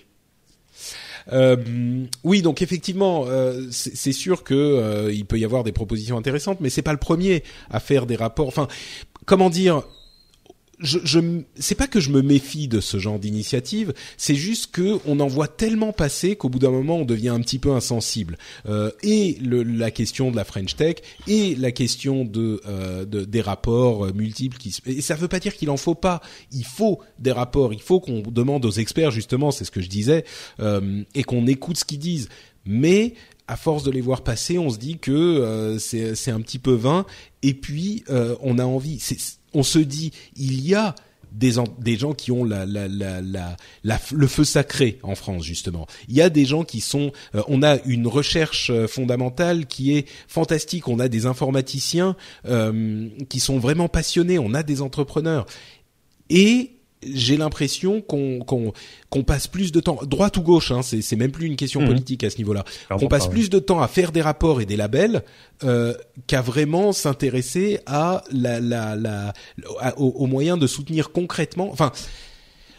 [1.32, 1.56] Euh,
[2.24, 6.60] oui, donc effectivement, euh, c'est sûr que euh, il peut y avoir des propositions intéressantes,
[6.60, 8.48] mais c'est pas le premier à faire des rapports.
[8.48, 8.68] Enfin,
[9.26, 9.82] comment dire
[10.80, 11.20] je, je
[11.56, 15.26] c'est pas que je me méfie de ce genre d'initiative, c'est juste que on en
[15.26, 18.38] voit tellement passer qu'au bout d'un moment on devient un petit peu insensible.
[18.66, 23.24] Euh, et le, la question de la French Tech et la question de, euh, de
[23.24, 26.20] des rapports multiples qui et ça veut pas dire qu'il en faut pas.
[26.52, 29.88] Il faut des rapports, il faut qu'on demande aux experts justement, c'est ce que je
[29.88, 30.24] disais,
[30.60, 32.28] euh, et qu'on écoute ce qu'ils disent.
[32.64, 33.14] Mais
[33.48, 36.72] à force de les voir passer, on se dit que euh, c'est un petit peu
[36.72, 37.04] vain.
[37.42, 39.00] Et puis euh, on a envie.
[39.54, 40.94] On se dit il y a
[41.32, 45.44] des, en- des gens qui ont la, la, la, la- le feu sacré en France
[45.44, 45.86] justement.
[46.08, 47.12] Il y a des gens qui sont.
[47.36, 50.88] euh, on a une recherche euh, fondamentale qui est fantastique.
[50.88, 54.38] On a des informaticiens euh, qui sont vraiment passionnés.
[54.40, 55.46] On a des entrepreneurs
[56.30, 56.72] et
[57.02, 58.72] j'ai l'impression qu'on qu'on
[59.08, 61.80] qu'on passe plus de temps droite ou gauche hein, c'est c'est même plus une question
[61.80, 61.86] Mhm.
[61.88, 64.66] politique à ce niveau-là qu'on passe pas, plus de temps à faire des rapports et
[64.66, 65.22] des labels
[65.64, 65.94] euh,
[66.26, 69.32] qu'à vraiment s'intéresser à la la la
[69.80, 71.90] à- aux moyens de soutenir concrètement enfin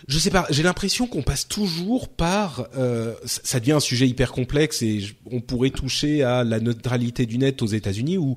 [0.08, 2.68] je sais pas, j'ai l'impression qu'on passe toujours par.
[2.76, 7.38] Euh, ça devient un sujet hyper complexe et on pourrait toucher à la neutralité du
[7.38, 8.36] net aux États-Unis où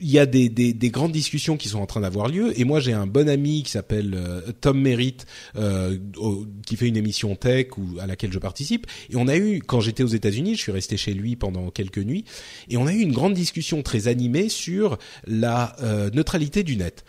[0.00, 2.64] il y a des, des, des grandes discussions qui sont en train d'avoir lieu et
[2.64, 5.26] moi j'ai un bon ami qui s'appelle euh, Tom Merritt
[5.56, 9.36] euh, au- qui fait une émission tech ou à laquelle je participe et on a
[9.36, 12.24] eu quand j'étais aux États-Unis je suis resté chez lui pendant quelques nuits
[12.68, 17.04] et on a eu une grande discussion très animée sur la euh, neutralité du net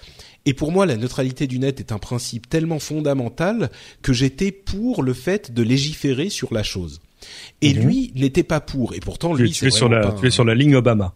[0.45, 3.71] et pour moi, la neutralité du net est un principe tellement fondamental
[4.01, 6.99] que j'étais pour le fait de légiférer sur la chose.
[7.61, 7.81] Et Mhm.
[7.85, 8.93] lui n'était pas pour.
[8.93, 11.15] Et pourtant, lui, tu es sur la, tu es sur la ligne Obama.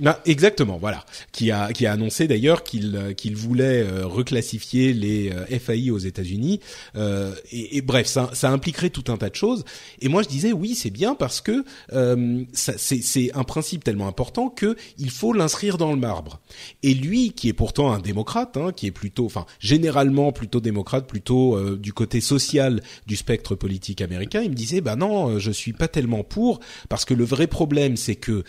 [0.00, 1.04] Non, exactement, voilà.
[1.30, 5.90] Qui a qui a annoncé d'ailleurs qu'il euh, qu'il voulait euh, reclassifier les euh, FAI
[5.90, 6.60] aux États-Unis.
[6.96, 9.64] Euh, et, et bref, ça, ça impliquerait tout un tas de choses.
[10.00, 14.48] Et moi, je disais oui, c'est bien parce que euh, c'est un principe tellement important
[14.48, 16.40] que il faut l'inscrire dans le marbre.
[16.82, 21.06] Et lui, qui est pourtant un démocrate, hein, qui est plutôt, enfin, généralement plutôt démocrate,
[21.06, 25.50] plutôt euh, du côté social du spectre politique américain, il me disait bah non, je
[25.50, 28.44] suis pas tellement pour parce que le vrai problème, c'est que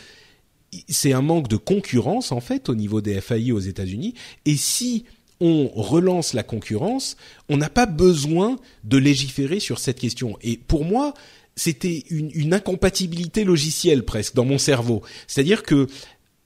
[0.89, 4.13] c'est un manque de concurrence en fait au niveau des FAI aux États-Unis.
[4.45, 5.05] Et si
[5.39, 7.17] on relance la concurrence,
[7.49, 10.37] on n'a pas besoin de légiférer sur cette question.
[10.41, 11.13] Et pour moi,
[11.55, 15.01] c'était une, une incompatibilité logicielle presque dans mon cerveau.
[15.27, 15.87] C'est-à-dire que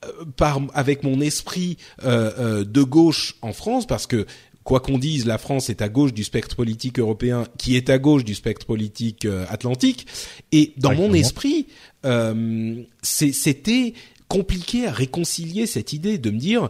[0.06, 4.26] euh, par avec mon esprit euh, euh, de gauche en France, parce que
[4.64, 8.00] quoi qu'on dise, la France est à gauche du spectre politique européen, qui est à
[8.00, 10.08] gauche du spectre politique euh, atlantique.
[10.52, 11.68] Et dans mon esprit,
[13.02, 13.94] c'était
[14.36, 16.70] compliqué à réconcilier cette idée de me dire,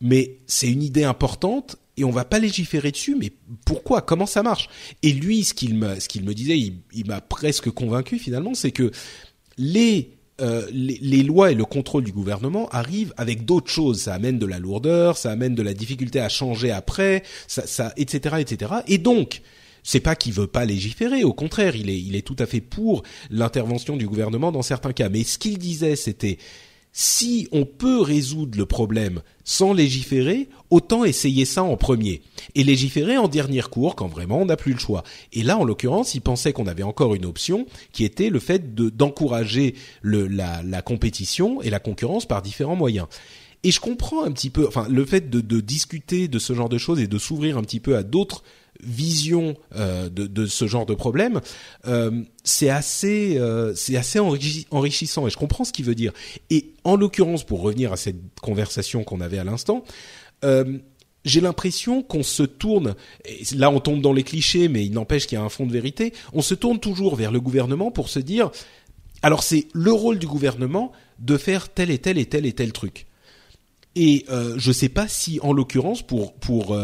[0.00, 3.14] mais c'est une idée importante et on va pas légiférer dessus.
[3.16, 3.30] Mais
[3.64, 4.02] pourquoi?
[4.02, 4.68] Comment ça marche?
[5.04, 8.72] Et lui, ce qu'il me, ce qu'il me disait, il, m'a presque convaincu finalement, c'est
[8.72, 8.90] que
[9.58, 10.10] les
[10.40, 14.00] euh, les, les lois et le contrôle du gouvernement arrivent avec d'autres choses.
[14.00, 18.38] Ça amène de la lourdeur, ça amène de la difficulté à changer après, ça, etc.,
[18.40, 18.72] etc.
[18.88, 19.42] Et donc,
[19.84, 21.22] c'est pas qu'il veut pas légiférer.
[21.22, 24.92] Au contraire, il est, il est tout à fait pour l'intervention du gouvernement dans certains
[24.92, 25.08] cas.
[25.08, 26.38] Mais ce qu'il disait, c'était
[26.96, 32.22] si on peut résoudre le problème sans légiférer, autant essayer ça en premier.
[32.54, 35.02] Et légiférer en dernier recours quand vraiment on n'a plus le choix.
[35.32, 38.76] Et là, en l'occurrence, il pensait qu'on avait encore une option qui était le fait
[38.76, 39.74] de, d'encourager
[40.04, 43.08] la compétition et la concurrence par différents moyens.
[43.64, 46.68] Et je comprends un petit peu, enfin, le fait de, de discuter de ce genre
[46.68, 48.44] de choses et de s'ouvrir un petit peu à d'autres
[48.86, 51.40] visions euh, de, ce genre de problème,
[51.86, 56.12] euh, c'est assez, euh, assez enrichi- enrichissant et je comprends ce qu'il veut dire.
[56.50, 59.84] Et en l'occurrence, pour revenir à cette conversation qu'on avait à l'instant,
[61.24, 62.94] j'ai l'impression qu'on se tourne,
[63.56, 65.72] là on tombe dans les clichés, mais il n'empêche qu'il y a un fond de
[65.72, 68.50] vérité, on se tourne toujours vers le gouvernement pour se dire,
[69.22, 72.72] alors c'est le rôle du gouvernement de faire tel et tel et tel et tel
[72.72, 73.06] truc.
[73.96, 74.26] Et
[74.56, 76.76] je sais pas si, en l'occurrence, pour pour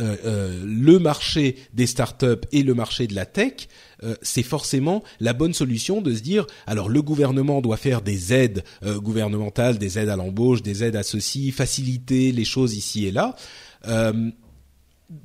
[0.00, 3.68] euh, euh, le marché des startups et le marché de la tech,
[4.02, 8.32] euh, c'est forcément la bonne solution de se dire alors le gouvernement doit faire des
[8.32, 13.10] aides gouvernementales, des aides à l'embauche, des aides à ceci, faciliter les choses ici et
[13.10, 13.34] là.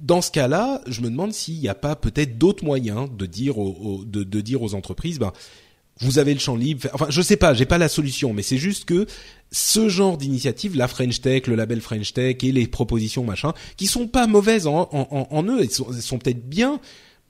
[0.01, 3.57] dans ce cas-là, je me demande s'il n'y a pas peut-être d'autres moyens de dire
[3.57, 5.33] aux, de, de, dire aux entreprises, ben
[5.99, 6.87] vous avez le champ libre.
[6.93, 9.05] Enfin, je sais pas, j'ai pas la solution, mais c'est juste que
[9.51, 13.87] ce genre d'initiative, la French Tech, le label French Tech et les propositions machin, qui
[13.87, 16.79] sont pas mauvaises en, eux, elles sont, peut-être bien,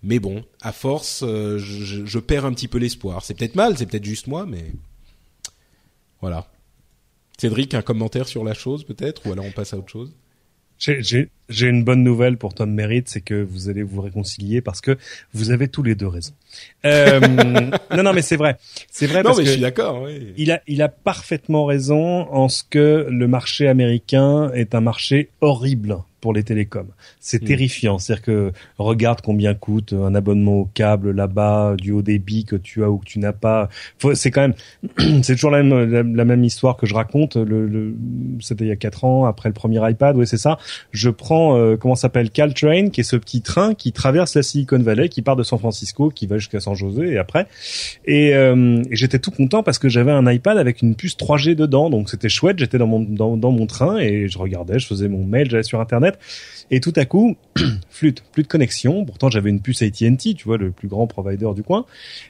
[0.01, 3.23] mais bon, à force, euh, je, je, perds un petit peu l'espoir.
[3.23, 4.71] C'est peut-être mal, c'est peut-être juste moi, mais
[6.21, 6.49] voilà.
[7.37, 10.13] Cédric, un commentaire sur la chose peut-être, ou alors on passe à autre chose?
[10.77, 11.29] J'ai
[11.61, 14.97] une bonne nouvelle pour Tom Merritt, c'est que vous allez vous réconcilier parce que
[15.33, 16.33] vous avez tous les deux raison.
[16.85, 17.19] Euh,
[17.95, 18.57] non, non, mais c'est vrai,
[18.89, 20.03] c'est vrai non, parce mais que je suis d'accord.
[20.03, 20.33] Oui.
[20.37, 25.29] Il a, il a parfaitement raison en ce que le marché américain est un marché
[25.41, 26.87] horrible pour les télécoms.
[27.19, 27.45] C'est hmm.
[27.45, 27.99] terrifiant.
[27.99, 32.81] C'est-à-dire que regarde combien coûte un abonnement au câble là-bas, du haut débit que tu
[32.81, 33.67] as ou que tu n'as pas.
[34.13, 34.53] C'est quand même,
[35.21, 37.35] c'est toujours la même, la, même histoire que je raconte.
[37.35, 37.93] Le, le
[38.39, 40.15] c'était il y a quatre ans après le premier iPad.
[40.15, 40.57] Oui, c'est ça.
[40.91, 44.79] Je prends euh, comment s'appelle Caltrain, qui est ce petit train qui traverse la Silicon
[44.79, 47.47] Valley, qui part de San Francisco, qui va jusqu'à San José et après.
[48.05, 51.89] Et, euh, j'étais tout content parce que j'avais un iPad avec une puce 3G dedans,
[51.89, 52.59] donc c'était chouette.
[52.59, 55.79] J'étais dans mon dans mon train et je regardais, je faisais mon mail, j'allais sur
[55.79, 56.17] Internet
[56.71, 57.35] et tout à coup,
[57.89, 59.05] flûte, plus de connexion.
[59.05, 61.85] Pourtant, j'avais une puce AT&T, tu vois, le plus grand provider du coin.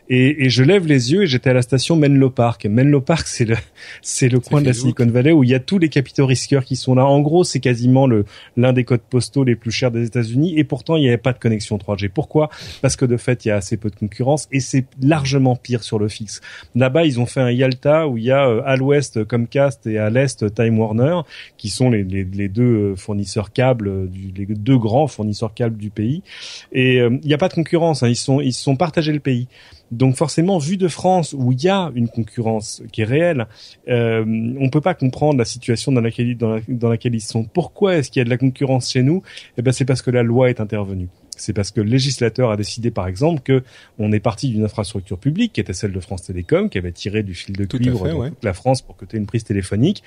[0.10, 2.66] Et, je lève les yeux et j'étais à la station Menlo Park.
[2.66, 3.56] Menlo Park, c'est le,
[4.02, 6.66] c'est le coin de la Silicon Valley où il y a tous les capitaux risqueurs
[6.66, 7.06] qui sont là.
[7.06, 8.26] En gros, c'est quasiment le,
[8.58, 10.58] l'un des codes postaux les plus chers des États-Unis.
[10.58, 12.10] Et pourtant, il n'y avait pas de connexion 3G.
[12.10, 12.50] Pourquoi?
[12.82, 15.84] Parce que de fait, il y a assez peu de concurrence et c'est largement pire
[15.84, 16.42] sur le fixe.
[16.76, 19.98] Là-bas, ils ont fait un Yalta où il y a euh, à l'ouest Comcast et
[19.98, 21.22] à l'est Time Warner,
[21.58, 25.78] qui sont les, les, les deux euh, fournisseurs câbles euh, les deux grands fournisseurs câbles
[25.78, 26.24] du pays.
[26.72, 28.04] Et euh, il n'y a pas de concurrence.
[28.04, 28.10] Hein.
[28.10, 29.48] Ils sont ils sont partagés le pays.
[29.92, 33.48] Donc forcément, vu de France où il y a une concurrence qui est réelle,
[33.88, 34.26] euh,
[34.60, 37.44] on peut pas comprendre la situation dans laquelle dans laquelle ils sont.
[37.44, 39.22] Pourquoi est-ce qu'il y a de la concurrence chez nous?
[39.58, 42.58] Eh ben c'est parce que la loi est intervenue c'est parce que le législateur a
[42.58, 43.64] décidé, par exemple, que
[44.00, 47.24] on est parti d'une infrastructure publique qui était celle de France Télécom, qui avait tiré
[47.24, 50.04] du fil de cuivre toute la France pour que tu aies une prise téléphonique.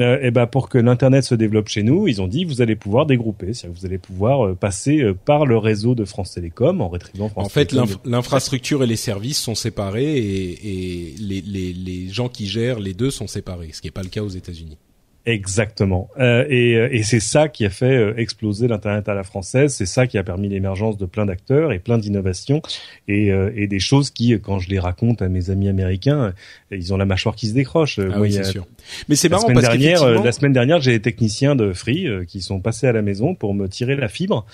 [0.00, 2.76] Euh, et ben pour que l'internet se développe chez nous, ils ont dit vous allez
[2.76, 6.80] pouvoir dégrouper, c'est-à-dire vous allez pouvoir euh, passer euh, par le réseau de France Télécom
[6.80, 7.74] en rétribuant France En fait,
[8.04, 12.94] l'infrastructure et les services sont séparés et, et les, les, les gens qui gèrent les
[12.94, 14.78] deux sont séparés, ce qui n'est pas le cas aux États-Unis.
[15.24, 16.10] Exactement.
[16.18, 19.72] Euh, et, euh, et c'est ça qui a fait euh, exploser l'internet à la française.
[19.72, 22.60] C'est ça qui a permis l'émergence de plein d'acteurs et plein d'innovations
[23.06, 26.32] et, euh, et, des choses qui, quand je les raconte à mes amis américains,
[26.72, 28.00] ils ont la mâchoire qui se décroche.
[28.00, 28.66] Ah oui, c'est sûr.
[29.08, 32.40] Mais c'est marrant semaine parce dernière, la semaine dernière, j'ai des techniciens de Free qui
[32.40, 34.44] sont passés à la maison pour me tirer la fibre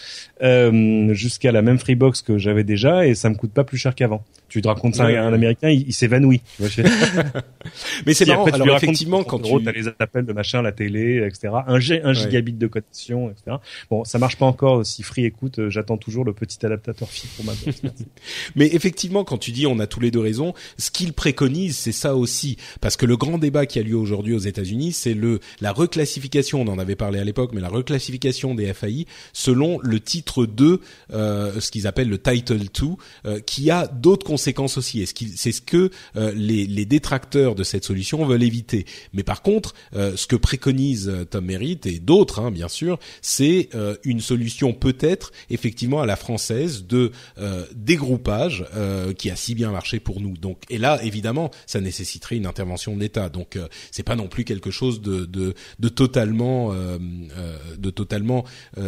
[1.12, 4.22] jusqu'à la même Freebox que j'avais déjà et ça me coûte pas plus cher qu'avant.
[4.48, 6.42] Tu te racontes ça à un Américain, il, s'évanouit.
[8.06, 8.44] Mais c'est marrant.
[8.46, 11.54] Alors effectivement, quand tu as les appels de machin la télé, etc.
[11.66, 13.56] Un, un gigabit de connexion, etc.
[13.90, 14.84] Bon, ça marche pas encore.
[14.84, 17.52] Si Free écoute, euh, j'attends toujours le petit adaptateur fibre pour ma
[18.56, 21.92] Mais effectivement, quand tu dis on a tous les deux raison, ce qu'il préconise, c'est
[21.92, 25.40] ça aussi, parce que le grand débat qui a lieu aujourd'hui aux États-Unis, c'est le
[25.60, 26.62] la reclassification.
[26.62, 30.80] On en avait parlé à l'époque, mais la reclassification des FAI selon le titre 2,
[31.12, 32.86] euh, ce qu'ils appellent le Title 2,
[33.26, 35.06] euh, qui a d'autres conséquences aussi.
[35.06, 38.84] C'est ce que les, les détracteurs de cette solution veulent éviter.
[39.12, 43.68] Mais par contre, ce que préconise euh, Tom Merritt et d'autres, hein, bien sûr, c'est
[43.74, 48.64] euh, une solution peut-être effectivement à la française de euh, dégroupage
[49.18, 50.38] qui a si bien marché pour nous.
[50.38, 53.28] Donc, et là, évidemment, ça nécessiterait une intervention de l'État.
[53.28, 53.58] Donc,
[53.90, 58.44] c'est pas non plus quelque chose de, de, de totalement, de totalement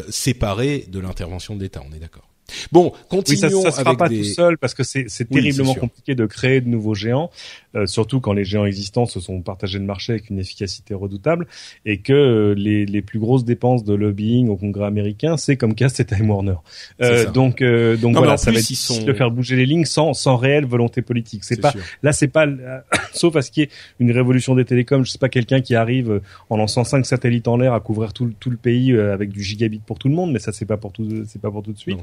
[0.09, 1.83] séparé de l'intervention de l'État.
[1.89, 2.30] On est d'accord.
[2.73, 6.15] Bon, continuons oui, ça, ça se fera pas tout seul parce que c'est terriblement compliqué
[6.15, 7.31] de créer de nouveaux géants.
[7.77, 11.47] Euh, surtout quand les géants existants se sont partagés le marché avec une efficacité redoutable,
[11.85, 15.75] et que euh, les, les plus grosses dépenses de lobbying au Congrès américain, c'est comme
[15.75, 16.55] Cast et Time Warner.
[17.01, 19.05] Euh, donc euh, donc voilà, ça va être sont...
[19.05, 21.45] de faire bouger les lignes sans sans réelle volonté politique.
[21.45, 21.73] C'est pas
[22.03, 22.47] là, c'est pas
[23.13, 25.05] sauf à ce qui est une révolution des télécoms.
[25.05, 28.33] Je sais pas quelqu'un qui arrive en lançant cinq satellites en l'air à couvrir tout,
[28.41, 30.93] tout le pays avec du gigabit pour tout le monde, mais ça c'est pas pour
[30.93, 31.99] tout c'est pas pour tout de suite.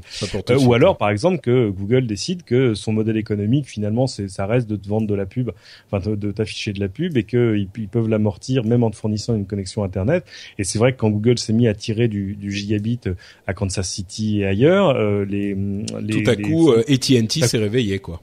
[0.60, 4.68] Ou alors par exemple que Google décide que son modèle économique finalement c'est ça reste
[4.68, 5.50] de te vendre de la pub
[5.90, 9.34] enfin de, t'afficher de la pub et qu'ils ils peuvent l'amortir même en te fournissant
[9.34, 10.24] une connexion internet.
[10.58, 13.00] Et c'est vrai que quand Google s'est mis à tirer du, du gigabit
[13.46, 15.56] à Kansas City et ailleurs, euh, les,
[16.00, 18.20] les, tout à coup euh, AT&T s'est réveillé quoi.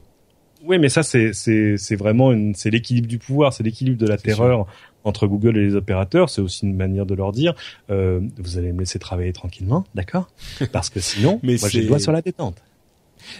[0.64, 4.16] Oui, mais ça c'est c'est c'est vraiment c'est l'équilibre du pouvoir, c'est l'équilibre de la
[4.16, 4.66] terreur
[5.06, 7.54] entre Google et les opérateurs, c'est aussi une manière de leur dire
[7.90, 10.28] euh, vous allez me laisser travailler tranquillement, d'accord?
[10.72, 12.56] Parce que sinon, Mais moi j'ai le doigt sur la détente.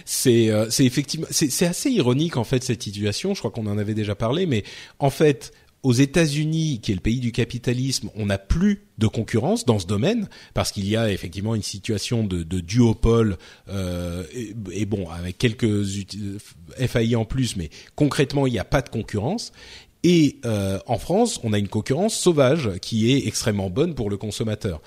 [0.05, 3.33] C'est euh, c'est effectivement c'est assez ironique en fait cette situation.
[3.33, 4.63] Je crois qu'on en avait déjà parlé, mais
[4.99, 5.53] en fait
[5.83, 9.85] aux États-Unis, qui est le pays du capitalisme, on n'a plus de concurrence dans ce
[9.85, 13.37] domaine parce qu'il y a effectivement une situation de, de duopole
[13.69, 15.85] euh, et, et bon avec quelques
[16.77, 19.51] FAI en plus, mais concrètement il n'y a pas de concurrence.
[20.09, 24.15] Et euh, en France, on a une concurrence sauvage qui est extrêmement bonne pour le
[24.15, 24.81] consommateur.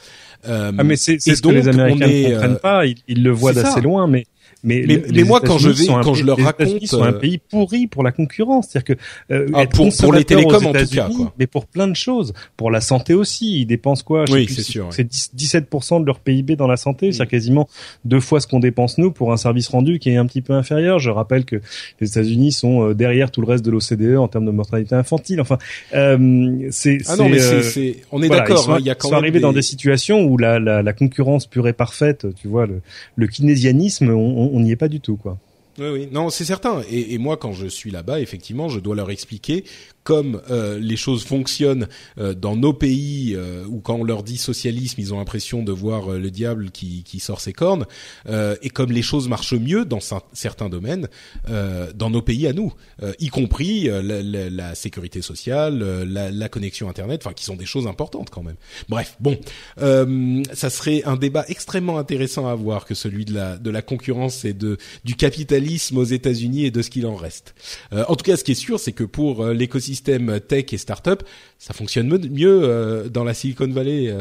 [0.49, 3.23] Euh, Ah mais c'est ce que les donc, Américains ne comprennent euh, pas, ils, ils
[3.23, 4.25] le voient d'assez loin, mais
[4.63, 7.03] mais, Mais- les mais moi, quand je vais- quand pays- je leur les raconte, sont
[7.03, 10.67] un euh, pays pourri pour la concurrence, c'est-à-dire que euh, Ah, pour- pour les télécoms,
[10.67, 11.33] en tout cas, quoi.
[11.39, 14.27] mais pour plein de choses, pour la santé aussi, ils dépensent quoi?
[14.27, 14.89] Je Oui, c'est sûr.
[14.91, 17.13] C'est 10 17% de leur PIB dans la santé, Mm.
[17.13, 17.69] c'est quasiment
[18.05, 20.53] deux fois ce qu'on dépense nous pour un service rendu qui est un petit peu
[20.53, 20.99] inférieur.
[20.99, 21.57] Je rappelle que
[22.01, 25.41] les États-Unis sont euh, derrière tout le reste de l'OCDE en termes de mortalité infantile.
[25.41, 25.59] Enfin,
[25.95, 28.59] euh, c'est ah non, mais c'est, c'est euh, c'est on est voilà, d'accord.
[28.59, 30.37] ils sont, hein, il y a quand sont même arrivés des- dans des situations où
[30.37, 32.81] la, la, la concurrence pure et parfaite, tu vois, le,
[33.17, 35.39] le keynésianisme, on on n'y est pas du tout, quoi.
[35.81, 36.83] Oui, oui, non, c'est certain.
[36.91, 39.65] Et, et moi, quand je suis là-bas, effectivement, je dois leur expliquer
[40.03, 41.87] comme euh, les choses fonctionnent
[42.19, 45.73] euh, dans nos pays euh, où quand on leur dit socialisme, ils ont l'impression de
[45.73, 47.87] voir euh, le diable qui, qui sort ses cornes,
[48.29, 51.09] euh, et comme les choses marchent mieux dans cer- certains domaines
[51.51, 52.73] euh, dans nos pays à nous,
[53.19, 57.67] y compris la, la- la sécurité sociale, la, la connexion internet, enfin qui sont des
[57.67, 58.57] choses importantes quand même.
[58.89, 59.39] Bref, bon,
[59.79, 64.45] ça serait un débat extrêmement intéressant à avoir que celui de la de la concurrence
[64.47, 67.55] et de du capitalisme aux États-Unis et de ce qu'il en reste.
[67.93, 70.79] Euh, en tout cas, ce qui est sûr, c'est que pour euh, l'écosystème tech et
[70.79, 71.23] startup,
[71.59, 74.15] ça fonctionne mieux euh, dans la Silicon Valley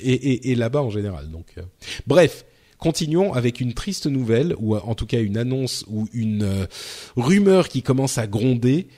[0.00, 1.30] et, là-bas en général.
[1.30, 1.46] Donc,
[2.06, 2.44] bref.
[2.78, 6.68] Continuons avec une triste nouvelle, ou en tout cas une annonce ou une
[7.16, 8.88] rumeur qui commence à gronder.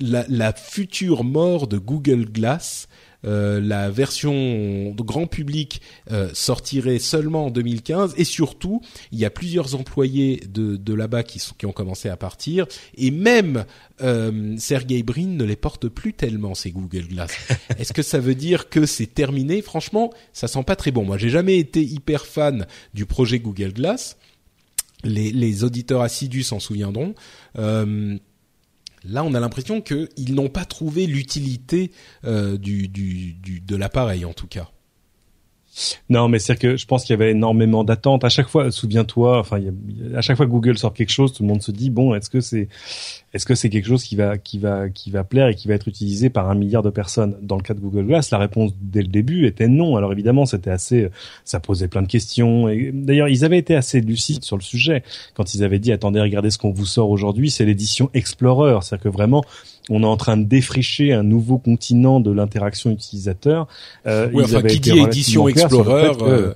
[0.00, 2.88] La future mort de Google Glass.
[3.26, 5.80] Euh, la version grand public
[6.12, 8.80] euh, sortirait seulement en 2015 et surtout
[9.12, 12.66] il y a plusieurs employés de, de là-bas qui, sont- qui ont commencé à partir
[12.96, 13.64] et même
[14.00, 17.32] euh, Sergey Brin ne les porte plus tellement ces Google Glass.
[17.78, 19.60] Est-ce que ça veut dire que c'est terminé?
[19.62, 21.04] Franchement, ça sent pas très bon.
[21.04, 24.16] Moi, j'ai jamais été hyper fan du projet Google Glass.
[25.04, 27.14] Les, les auditeurs assidus s'en souviendront.
[27.58, 28.16] Euh,
[29.08, 31.92] Là, on a l'impression qu'ils n'ont pas trouvé l'utilité
[32.24, 34.70] euh, du, du, du, de l'appareil, en tout cas.
[36.08, 38.24] Non, mais c'est que je pense qu'il y avait énormément d'attentes.
[38.24, 39.60] À chaque fois, souviens-toi, enfin,
[40.14, 42.30] à chaque fois que Google sort quelque chose, tout le monde se dit bon, est-ce
[42.30, 42.68] que c'est,
[43.34, 45.74] est-ce que c'est quelque chose qui va, qui va, qui va plaire et qui va
[45.74, 47.36] être utilisé par un milliard de personnes?
[47.42, 49.96] Dans le cas de Google Glass, la réponse dès le début était non.
[49.96, 51.10] Alors évidemment, c'était assez,
[51.44, 52.68] ça posait plein de questions.
[52.68, 55.02] Et d'ailleurs, ils avaient été assez lucides sur le sujet
[55.34, 59.04] quand ils avaient dit attendez, regardez ce qu'on vous sort aujourd'hui, c'est l'édition Explorer, c'est-à-dire
[59.04, 59.44] que vraiment
[59.90, 63.68] on est en train de défricher un nouveau continent de l'interaction utilisateur.
[64.06, 66.54] Euh, Oui, ils enfin, qui dit édition Explorer, que- euh,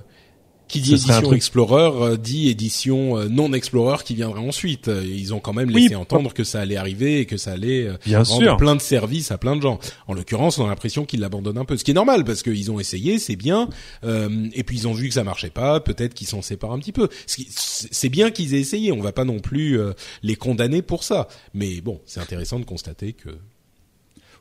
[0.71, 4.89] qui dit édition truc- Explorer euh, dit édition euh, non Explorer qui viendrait ensuite.
[5.05, 7.97] Ils ont quand même laissé entendre que ça allait arriver et que ça allait euh,
[8.05, 8.57] Bien rendre sûr.
[8.57, 9.79] plein de services à plein de gens.
[10.07, 12.71] En l'occurrence, on a l'impression qu'ils l'abandonnent un peu, ce qui est normal parce qu'ils
[12.71, 13.69] ont essayé, c'est bien,
[14.03, 16.79] euh, et puis ils ont vu que ça marchait pas, peut-être qu'ils s'en séparent un
[16.79, 17.09] petit peu.
[17.27, 19.79] C'est bien qu'ils aient essayé, on va pas non plus
[20.23, 23.29] les condamner pour ça, mais bon, c'est intéressant de constater que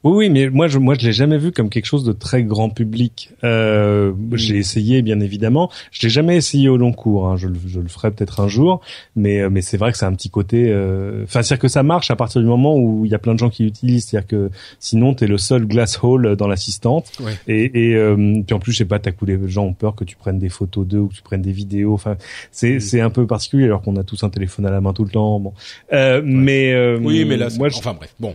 [0.02, 2.42] Oui, oui, mais moi, je, moi, je l'ai jamais vu comme quelque chose de très
[2.42, 3.30] grand public.
[3.44, 5.70] Euh, J'ai essayé, bien évidemment.
[5.90, 7.26] Je l'ai jamais essayé au long cours.
[7.28, 7.36] Hein.
[7.36, 8.80] Je, le- je le ferai peut-être un jour,
[9.14, 10.68] mais, euh, mais c'est vrai que c'est un petit côté.
[10.70, 13.34] euh, Enfin, c'est-à-dire que ça marche à partir du moment où il y a plein
[13.34, 14.06] de gens qui l'utilisent.
[14.06, 17.12] C'est-à-dire que sinon, t'es le seul glass hole dans l'assistante.
[17.20, 17.32] Ouais.
[17.46, 20.04] Et, et euh, puis en plus, je sais pas, t'as les gens ont peur que
[20.04, 21.92] tu prennes des photos d'eux ou que tu prennes des vidéos.
[21.92, 22.16] Enfin,
[22.52, 22.80] c'est Mm.
[22.80, 25.10] c'est un peu particulier alors qu'on a tous un téléphone à la main tout le
[25.10, 25.38] temps.
[25.40, 25.52] Bon,
[25.92, 28.34] euh, mais euh, oui, mais là, moi, je, enfin bref, bon.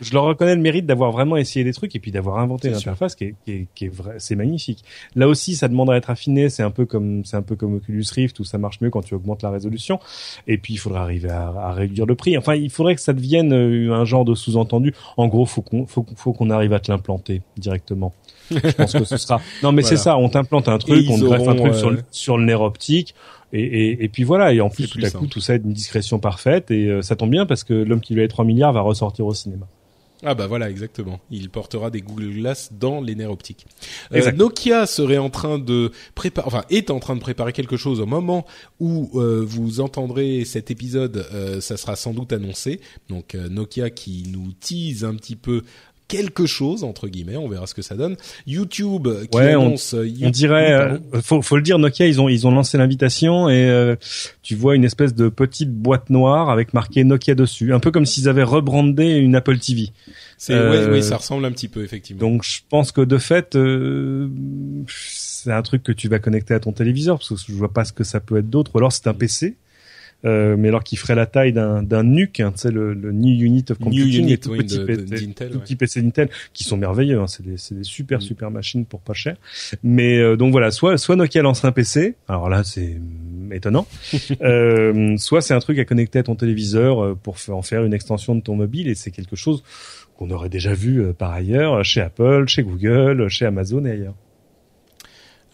[0.00, 2.74] Je leur reconnais le mérite d'avoir vraiment essayé des trucs et puis d'avoir inventé une
[2.90, 4.84] interface qui est, qui est, qui est vrai, c'est magnifique.
[5.14, 6.48] Là aussi, ça demande à être affiné.
[6.48, 9.02] C'est un peu comme, c'est un peu comme Oculus Rift où ça marche mieux quand
[9.02, 10.00] tu augmentes la résolution.
[10.46, 12.36] Et puis, il faudra arriver à, à réduire le prix.
[12.38, 14.94] Enfin, il faudrait que ça devienne euh, un genre de sous-entendu.
[15.16, 18.12] En gros, faut qu'on, faut, qu'on- faut qu'on arrive à te l'implanter directement.
[18.64, 19.40] Je pense que ce sera.
[19.62, 20.16] Non, mais c'est ça.
[20.16, 22.60] On t'implante un truc, on te greffe un truc sur, le, euh, sur le nerf
[22.60, 23.14] optique.
[23.52, 24.52] Et, et, et puis voilà.
[24.52, 26.70] Et en plus, tout à coup, tout ça est d'une discrétion parfaite.
[26.70, 29.26] Et euh, ça tombe bien parce que l'homme qui lui a 3 milliards va ressortir
[29.26, 29.66] au cinéma.
[30.24, 31.18] Ah bah voilà, exactement.
[31.32, 33.66] Il portera des Google Glass dans les nerfs optiques.
[34.12, 34.30] Euh.
[34.30, 38.06] Nokia serait en train de préparer, enfin est en train de préparer quelque chose au
[38.06, 38.46] moment
[38.78, 41.26] où euh, vous entendrez cet épisode.
[41.60, 42.80] ça sera sans doute annoncé.
[43.08, 45.62] Donc Nokia qui nous tease un petit peu
[46.12, 47.36] quelque chose entre guillemets.
[47.36, 48.16] On verra ce que ça donne.
[48.46, 52.28] YouTube qui Ouais, on- euh, On dirait, euh, faut, faut le dire, Nokia, ils ont
[52.28, 53.96] ils ont lancé l'invitation et euh,
[54.42, 58.06] tu vois une espèce de petite boîte noire avec marqué Nokia dessus, un peu comme
[58.06, 59.88] s'ils avaient rebrandé une Apple TV.
[60.38, 62.20] C'est euh, ouais, oui, ça ressemble un petit peu effectivement.
[62.20, 64.28] Donc je pense que de fait, euh,
[64.88, 67.84] c'est un truc que tu vas connecter à ton téléviseur parce que je vois pas
[67.84, 68.72] ce que ça peut être d'autre.
[68.74, 69.56] Ou alors c'est un PC.
[70.24, 73.10] Euh, mais alors qui ferait la taille d'un d'un NUC, hein, tu sais le, le
[73.10, 75.60] New Unit of New Computing, Unit les tout oui, de- PC, de- d'Intel, tout ouais.
[75.62, 78.22] petits PC Intel qui sont merveilleux, hein, c'est des, c'est des super Mm.
[78.22, 79.36] super machines pour pas cher.
[79.82, 83.86] Mais euh, donc voilà, soit soit Nokia lance un PC, alors là c'est mm, étonnant,
[84.42, 87.94] euh, soit c'est un truc à connecter à ton téléviseur euh, pour en faire une
[87.94, 89.62] extension de ton mobile et c'est quelque chose
[90.16, 94.14] qu'on aurait déjà vu euh, par ailleurs chez Apple, chez Google, chez Amazon et ailleurs.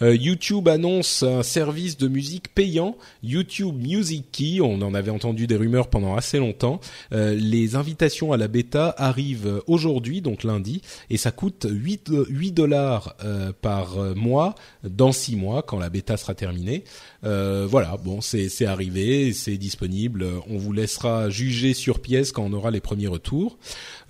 [0.03, 4.61] Euh, YouTube annonce un service de musique payant, YouTube Music Key.
[4.61, 6.81] On en avait entendu des rumeurs pendant assez longtemps.
[7.13, 12.53] Euh, les invitations à la bêta arrivent aujourd'hui, donc lundi, et ça coûte 8, 8
[12.53, 14.55] dollars euh, par euh, mois
[14.85, 16.85] dans 6 mois quand la bêta sera terminée.
[17.25, 20.25] Euh, voilà, bon, c'est c'est arrivé, c'est disponible.
[20.49, 23.59] On vous laissera juger sur pièce quand on aura les premiers retours.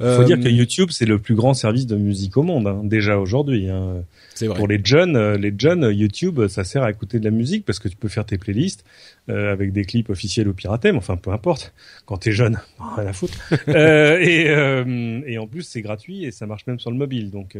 [0.00, 2.66] Il Euh, faut dire que YouTube c'est le plus grand service de musique au monde
[2.66, 3.68] hein, déjà aujourd'hui.
[3.70, 4.04] Hein.
[4.34, 4.58] c'est vrai.
[4.58, 7.78] Pour les jeunes, euh, les jeunes YouTube ça sert à écouter de la musique parce
[7.78, 8.84] que tu peux faire tes playlists
[9.30, 11.72] euh, avec des clips officiels ou piratés, mais enfin peu importe.
[12.04, 12.60] Quand t'es jeune,
[12.96, 13.38] rien à foutre.
[13.68, 17.30] Euh, et euh, et en plus c'est gratuit et ça marche même sur le mobile
[17.30, 17.56] donc.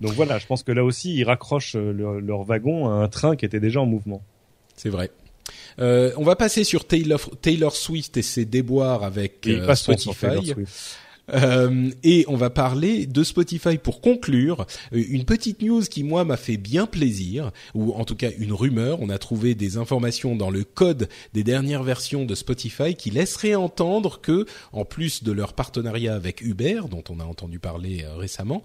[0.00, 3.08] Donc voilà, je pense que là aussi, ils raccrochent euh, leur, leur wagon à un
[3.08, 4.22] train qui était déjà en mouvement.
[4.76, 5.10] C'est vrai.
[5.78, 10.46] Euh, on va passer sur Taylor, Taylor Swift et ses déboires avec euh, Spotify.
[10.46, 10.98] Swift.
[11.32, 14.66] Euh, et on va parler de Spotify pour conclure.
[14.92, 18.52] Euh, Une petite news qui moi m'a fait bien plaisir, ou en tout cas une
[18.52, 19.00] rumeur.
[19.00, 23.54] On a trouvé des informations dans le code des dernières versions de Spotify qui laisseraient
[23.54, 28.16] entendre que, en plus de leur partenariat avec Uber, dont on a entendu parler euh,
[28.16, 28.62] récemment,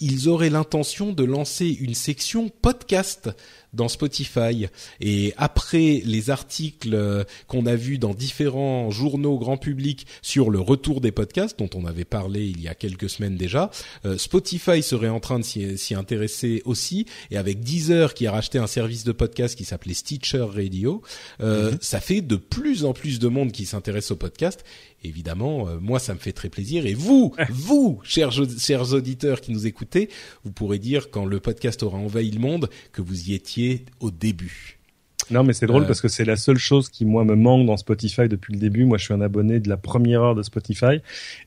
[0.00, 3.30] ils auraient l'intention de lancer une section podcast
[3.76, 4.66] dans Spotify.
[5.00, 10.60] Et après les articles euh, qu'on a vus dans différents journaux grand public sur le
[10.60, 13.70] retour des podcasts, dont on avait parlé il y a quelques semaines déjà,
[14.04, 17.06] euh, Spotify serait en train de s'y intéresser aussi.
[17.30, 21.02] Et avec Deezer qui a racheté un service de podcast qui s'appelait Stitcher Radio,
[21.40, 24.64] euh, ça fait de plus en plus de monde qui s'intéresse au podcast.
[25.06, 26.86] Évidemment, euh, moi, ça me fait très plaisir.
[26.86, 30.10] Et vous, vous, chers, chers auditeurs qui nous écoutez,
[30.44, 34.10] vous pourrez dire quand le podcast aura envahi le monde que vous y étiez au
[34.10, 34.75] début.
[35.30, 35.86] Non, mais c'est drôle Euh.
[35.86, 38.84] parce que c'est la seule chose qui moi me manque dans Spotify depuis le début.
[38.84, 41.00] Moi, je suis un abonné de la première heure de Spotify,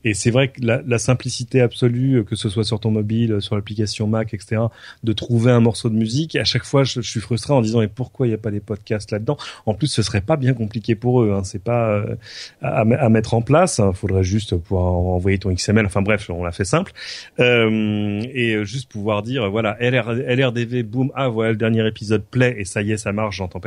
[0.04, 3.56] et c'est vrai que la, la simplicité absolue, que ce soit sur ton mobile, sur
[3.56, 4.62] l'application Mac, etc.,
[5.02, 6.36] de trouver un morceau de musique.
[6.36, 8.50] À chaque fois, je, je suis frustré en disant et pourquoi il n'y a pas
[8.50, 9.36] des podcasts là-dedans?
[9.66, 11.32] En plus, ce serait pas bien compliqué pour eux.
[11.32, 11.42] Hein.
[11.44, 12.16] C'est pas euh,
[12.62, 13.80] à, à mettre en place.
[13.84, 15.86] Il faudrait juste pouvoir envoyer ton XML.
[15.86, 16.92] Enfin bref, on l'a fait simple.
[17.38, 22.54] Euh, et juste pouvoir dire voilà LR, LRDV, boum, ah voilà le dernier épisode play
[22.58, 23.36] et ça y est, ça marche.
[23.36, 23.60] J'entends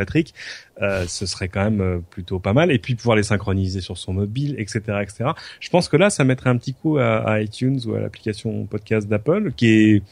[0.81, 2.71] Euh, ce serait quand même euh, plutôt pas mal.
[2.71, 5.31] Et puis pouvoir les synchroniser sur son mobile, etc., etc.
[5.59, 9.07] Je pense que là, ça mettrait un petit coup à, iTunes ou à l'application podcast
[9.07, 10.03] d'Apple, qui est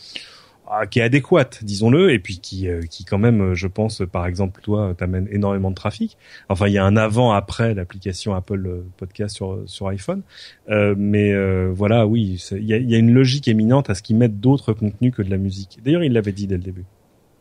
[0.74, 4.26] ah, qui est adéquate, disons-le, et puis qui, euh, qui quand même, je pense, par
[4.26, 6.18] exemple, toi, t'amène énormément de trafic.
[6.48, 10.22] Enfin, il y a un avant-après l'application Apple Podcast sur sur iPhone,
[10.70, 11.34] mais
[11.72, 14.72] voilà, oui, il y a, y a une logique éminente à ce qu'ils mettent d'autres
[14.72, 15.80] contenus que de la musique.
[15.84, 16.86] D'ailleurs, il l'avait dit dès le début.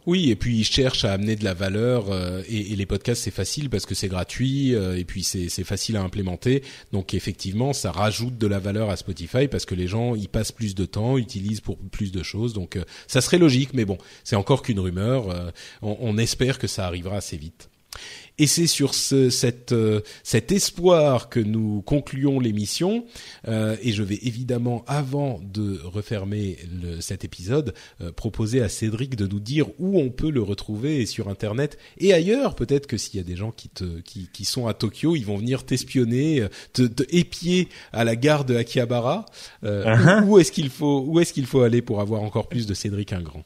[0.07, 3.31] Oui, et puis ils cherchent à amener de la valeur euh, et, les podcasts c'est
[3.31, 6.63] facile parce que c'est gratuit euh, et puis c'est facile à implémenter.
[6.93, 10.53] Donc effectivement, ça rajoute de la valeur à Spotify parce que les gens y passent
[10.53, 12.55] plus de temps, utilisent pour plus de choses.
[12.55, 15.53] Donc euh, ça serait logique, mais bon, c'est encore qu'une rumeur.
[15.83, 17.69] on espère que ça arrivera assez vite.
[18.41, 23.05] Et c'est sur ce, cette, euh, cet espoir que nous concluons l'émission.
[23.47, 29.15] Euh, et je vais évidemment, avant de refermer le, cet épisode, euh, proposer à Cédric
[29.15, 32.55] de nous dire où on peut le retrouver sur Internet et ailleurs.
[32.55, 35.27] Peut-être que s'il y a des gens qui, te, qui, qui sont à Tokyo, ils
[35.27, 39.27] vont venir t'espionner, euh, te, te épier à la gare de Akihabara.
[39.65, 40.25] Euh, Uh-huh.
[40.25, 42.75] Où, où est-ce qu'il faut, où est-ce qu'il faut aller pour avoir encore plus de
[42.75, 43.45] Cédric Ingrand?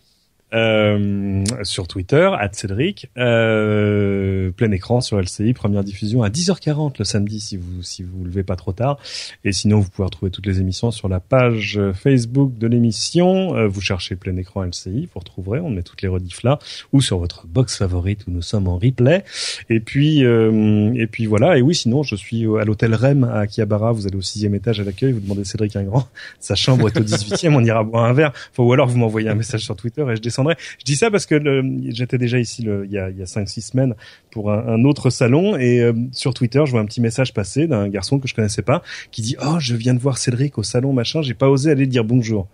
[0.53, 7.41] Euh, sur Twitter, Cédric, euh, plein écran sur LCI, première diffusion à 10h40 le samedi
[7.41, 8.99] si vous si vous vous levez pas trop tard.
[9.45, 13.57] Et sinon, vous pouvez retrouver toutes les émissions sur la page Facebook de l'émission.
[13.57, 15.61] Euh, vous cherchez plein écran LCI, vous retrouverez.
[15.61, 16.59] On met toutes les rediffs là,
[16.93, 19.25] ou sur votre box favorite où nous sommes en replay.
[19.71, 21.59] Et puis euh, et puis voilà.
[21.59, 23.93] Et oui, sinon, je suis à l'hôtel Rem à Akihabara.
[23.93, 25.12] Vous allez au sixième étage à l'accueil.
[25.12, 26.07] Vous demandez Cédric Ingrand.
[26.39, 27.55] Sa chambre est au 18e.
[27.55, 28.33] On ira boire un verre.
[28.53, 30.44] Enfin, ou alors vous m'envoyez un message sur Twitter et je descends
[30.79, 31.41] Je dis ça parce que
[31.89, 33.95] j'étais déjà ici il y a, il y a cinq six semaines
[34.31, 37.89] pour un, autre salon et euh, sur Twitter, je vois un petit message passer d'un
[37.89, 40.93] garçon que je connaissais pas qui dit "Oh, je viens de voir Cédric au salon
[40.93, 42.49] machin, j'ai pas osé aller dire bonjour."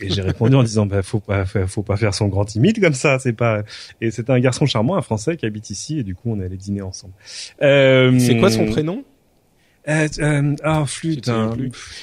[0.00, 2.94] Et j'ai répondu en disant bah faut pas faut pas faire son grand timide comme
[2.94, 3.62] ça, c'est pas
[4.00, 6.44] et c'était un garçon charmant, un français qui habite ici et du coup on est
[6.44, 7.14] allé dîner ensemble.
[7.62, 9.04] Euh, c'est quoi son prénom?
[9.88, 11.28] Euh, euh, oh, flûte.
[11.28, 11.56] Hein.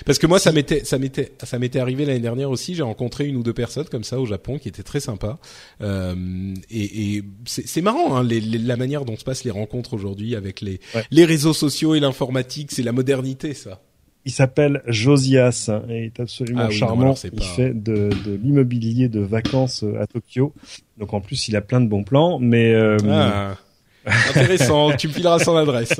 [0.06, 2.76] Parce que moi, ça m'était, ça m'était, ça m'était arrivé l'année dernière aussi.
[2.76, 5.40] J'ai rencontré une ou deux personnes comme ça au Japon qui étaient très sympas.
[5.82, 10.36] Euh, et, et c'est marrant hein, les, la manière dont se passent les rencontres aujourd'hui
[10.36, 10.80] avec les
[11.12, 12.72] les réseaux sociaux et l'informatique.
[12.72, 13.82] C'est la modernité, ça.
[14.26, 17.16] Il s'appelle Josias hein, et il est absolument ah charmant.
[17.24, 20.54] il fait de, de l'immobilier de vacances à Tokyo.
[20.98, 22.38] Donc en plus, il a plein de bons plans.
[22.40, 23.58] Mais euh, ah.
[24.06, 25.94] Intéressant, tu me fileras son adresse.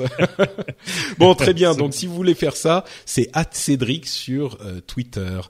[1.18, 1.74] bon, très bien.
[1.74, 5.40] Donc, si vous voulez faire ça, c'est @cédric sur euh, Twitter.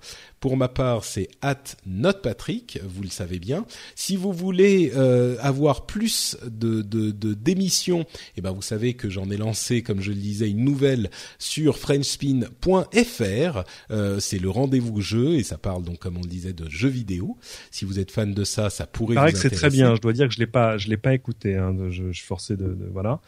[0.41, 3.67] Pour ma part, c'est at notpatrick, vous le savez bien.
[3.95, 8.07] Si vous voulez euh, avoir plus de d'émissions,
[8.37, 11.79] eh ben vous savez que j'en ai lancé, comme je le disais, une nouvelle sur
[11.79, 13.65] frenchspin.fr.
[13.91, 16.89] Euh, c'est le rendez-vous jeu et ça parle donc, comme on le disait, de jeux
[16.89, 17.37] vidéo.
[17.71, 19.17] Si vous êtes fan de ça, ça pourrait.
[19.17, 19.95] Paraît que c'est très bien.
[19.95, 21.57] Je dois dire que je l'ai pas, je l'ai pas écouté.
[21.57, 23.21] Hein, je, je suis forcé de, de voilà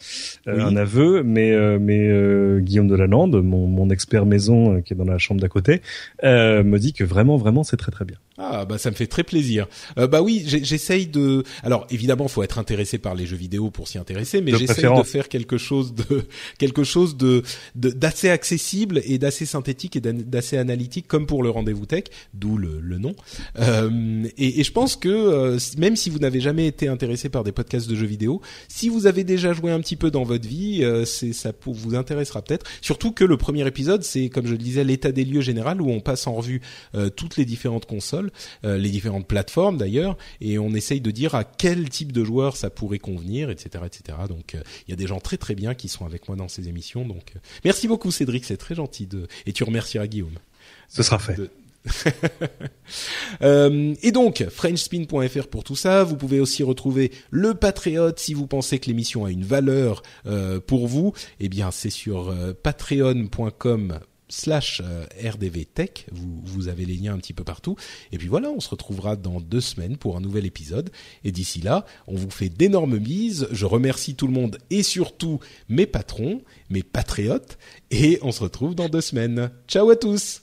[0.48, 4.97] euh, un aveu, mais euh, mais euh, Guillaume Delalande, mon, mon expert maison qui est
[4.97, 5.82] dans la chambre d'à côté,
[6.22, 8.19] me dit que vraiment, vraiment, c'est très très bien.
[8.38, 9.66] Ah bah ça me fait très plaisir.
[9.98, 11.44] Euh, bah oui, j'essaye de.
[11.62, 15.02] Alors évidemment, faut être intéressé par les jeux vidéo pour s'y intéresser, mais j'essaye de
[15.02, 16.22] faire quelque chose de
[16.59, 17.42] quelque chose de
[17.74, 22.04] d'assez accessible et d'assez synthétique et d'assez analytique, comme pour le rendez-vous tech,
[22.34, 23.14] d'où le, le, nom.
[23.59, 27.44] Euh, et, et, je pense que euh, même si vous n'avez jamais été intéressé par
[27.44, 30.48] des podcasts de jeux vidéo, si vous avez déjà joué un petit peu dans votre
[30.48, 32.66] vie, euh, c'est ça vous intéressera peut-être.
[32.80, 35.90] Surtout que le premier épisode, c'est comme je le disais, l'état des lieux général où
[35.90, 36.60] on passe en revue
[36.94, 38.22] euh, toutes les différentes consoles,
[38.65, 42.57] euh, les différentes plateformes d'ailleurs, et on essaye de dire à quel type de joueur
[42.57, 44.19] ça pourrait convenir, etc., etc.
[44.28, 46.49] Donc euh, il y a des gens très très bien qui sont avec moi dans
[46.49, 47.07] ces émissions.
[47.07, 47.35] Donc
[47.65, 50.39] merci beaucoup Cédric, c'est très gentil de et tu remercieras Guillaume.
[50.89, 51.36] Ce sera fait.
[53.43, 56.05] et donc frenchspin.fr pour tout ça.
[56.05, 60.03] Vous pouvez aussi retrouver le Patriote si vous pensez que l'émission a une valeur
[60.66, 61.12] pour vous.
[61.40, 62.32] Eh bien, c'est sur
[62.62, 63.99] patreon.com
[64.32, 66.06] slash euh, RDV Tech.
[66.10, 67.76] Vous, avez les liens un petit peu partout.
[68.12, 70.90] Et puis voilà, on se retrouvera dans deux semaines pour un nouvel épisode.
[71.22, 73.46] Et d'ici là, on vous fait d'énormes bises.
[73.52, 75.38] Je remercie tout le monde et surtout
[75.68, 77.59] mes patrons, mes patriotes.
[77.90, 79.50] Et on se retrouve dans deux semaines.
[79.68, 80.42] Ciao à tous!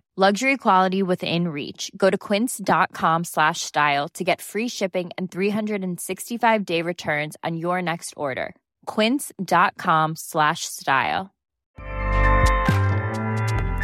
[0.17, 1.89] Luxury quality within reach.
[1.95, 7.81] Go to quince.com slash style to get free shipping and 365 day returns on your
[7.81, 8.53] next order.
[8.87, 11.33] Quince.com slash style.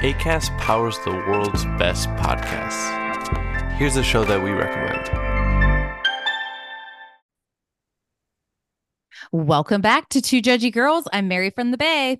[0.03, 3.71] ACAST powers the world's best podcasts.
[3.77, 5.09] Here's a show that we recommend.
[9.31, 11.07] Welcome back to Two Judgy Girls.
[11.13, 12.19] I'm Mary from the Bay.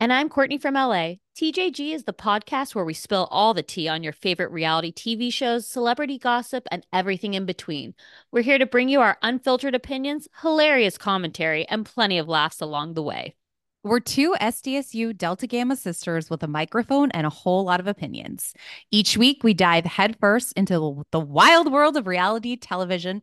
[0.00, 1.16] And I'm Courtney from LA.
[1.36, 5.32] TJG is the podcast where we spill all the tea on your favorite reality TV
[5.32, 7.92] shows, celebrity gossip, and everything in between.
[8.30, 12.94] We're here to bring you our unfiltered opinions, hilarious commentary, and plenty of laughs along
[12.94, 13.34] the way.
[13.82, 18.54] We're two SDSU Delta Gamma sisters with a microphone and a whole lot of opinions.
[18.92, 23.22] Each week, we dive headfirst into the wild world of reality television